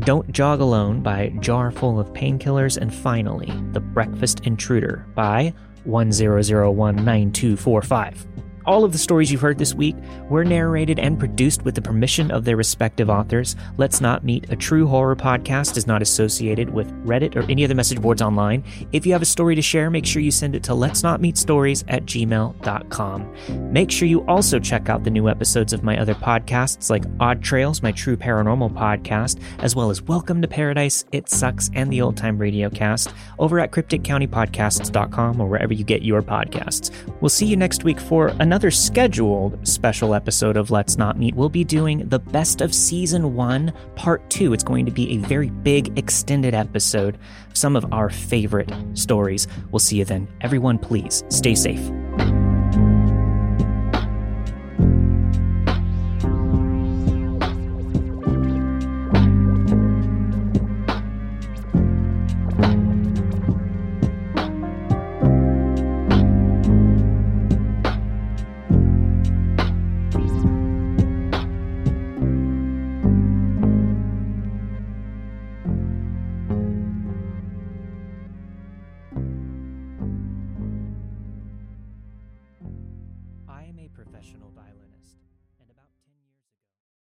Don't 0.00 0.30
Jog 0.30 0.60
Alone 0.60 1.00
by 1.02 1.30
Jar 1.40 1.70
Full 1.72 1.98
of 1.98 2.12
Painkillers. 2.12 2.76
And 2.76 2.94
finally, 2.94 3.52
The 3.72 3.80
Breakfast 3.80 4.46
Intruder 4.46 5.04
by 5.16 5.52
10019245. 5.84 8.26
All 8.66 8.82
of 8.82 8.90
the 8.90 8.98
stories 8.98 9.30
you've 9.30 9.40
heard 9.40 9.58
this 9.58 9.74
week 9.74 9.94
were 10.28 10.44
narrated 10.44 10.98
and 10.98 11.18
produced 11.18 11.64
with 11.64 11.76
the 11.76 11.82
permission 11.82 12.32
of 12.32 12.44
their 12.44 12.56
respective 12.56 13.08
authors. 13.08 13.54
Let's 13.76 14.00
Not 14.00 14.24
Meet, 14.24 14.50
a 14.50 14.56
true 14.56 14.88
horror 14.88 15.14
podcast, 15.14 15.76
is 15.76 15.86
not 15.86 16.02
associated 16.02 16.70
with 16.70 16.90
Reddit 17.06 17.36
or 17.36 17.48
any 17.48 17.64
other 17.64 17.76
message 17.76 18.00
boards 18.00 18.22
online. 18.22 18.64
If 18.92 19.06
you 19.06 19.12
have 19.12 19.22
a 19.22 19.26
story 19.26 19.54
to 19.54 19.62
share, 19.62 19.88
make 19.88 20.04
sure 20.04 20.20
you 20.20 20.32
send 20.32 20.56
it 20.56 20.64
to 20.64 20.74
let's 20.74 21.04
not 21.04 21.20
meet 21.20 21.38
stories 21.38 21.84
at 21.86 22.06
gmail.com. 22.06 23.72
Make 23.72 23.90
sure 23.92 24.08
you 24.08 24.26
also 24.26 24.58
check 24.58 24.88
out 24.88 25.04
the 25.04 25.10
new 25.10 25.28
episodes 25.28 25.72
of 25.72 25.84
my 25.84 25.96
other 26.00 26.14
podcasts 26.14 26.90
like 26.90 27.04
Odd 27.20 27.44
Trails, 27.44 27.82
my 27.82 27.92
true 27.92 28.16
paranormal 28.16 28.72
podcast, 28.72 29.40
as 29.60 29.76
well 29.76 29.90
as 29.90 30.02
Welcome 30.02 30.42
to 30.42 30.48
Paradise, 30.48 31.04
It 31.12 31.28
Sucks, 31.28 31.70
and 31.74 31.92
the 31.92 32.00
Old 32.00 32.16
Time 32.16 32.36
Radio 32.36 32.68
Cast 32.68 33.14
over 33.38 33.60
at 33.60 33.70
crypticcountypodcasts.com 33.70 35.40
or 35.40 35.46
wherever 35.46 35.72
you 35.72 35.84
get 35.84 36.02
your 36.02 36.20
podcasts. 36.20 36.90
We'll 37.20 37.28
see 37.28 37.46
you 37.46 37.56
next 37.56 37.84
week 37.84 38.00
for 38.00 38.28
another 38.40 38.55
another 38.56 38.70
scheduled 38.70 39.68
special 39.68 40.14
episode 40.14 40.56
of 40.56 40.70
Let's 40.70 40.96
Not 40.96 41.18
Meet, 41.18 41.34
we'll 41.34 41.50
be 41.50 41.62
doing 41.62 42.08
the 42.08 42.18
best 42.18 42.62
of 42.62 42.74
season 42.74 43.34
one, 43.34 43.70
part 43.96 44.30
two. 44.30 44.54
It's 44.54 44.64
going 44.64 44.86
to 44.86 44.90
be 44.90 45.10
a 45.10 45.18
very 45.18 45.50
big, 45.50 45.98
extended 45.98 46.54
episode 46.54 47.18
of 47.50 47.54
some 47.54 47.76
of 47.76 47.84
our 47.92 48.08
favorite 48.08 48.72
stories. 48.94 49.46
We'll 49.70 49.80
see 49.80 49.98
you 49.98 50.06
then. 50.06 50.26
Everyone, 50.40 50.78
please 50.78 51.22
stay 51.28 51.54
safe. 51.54 51.86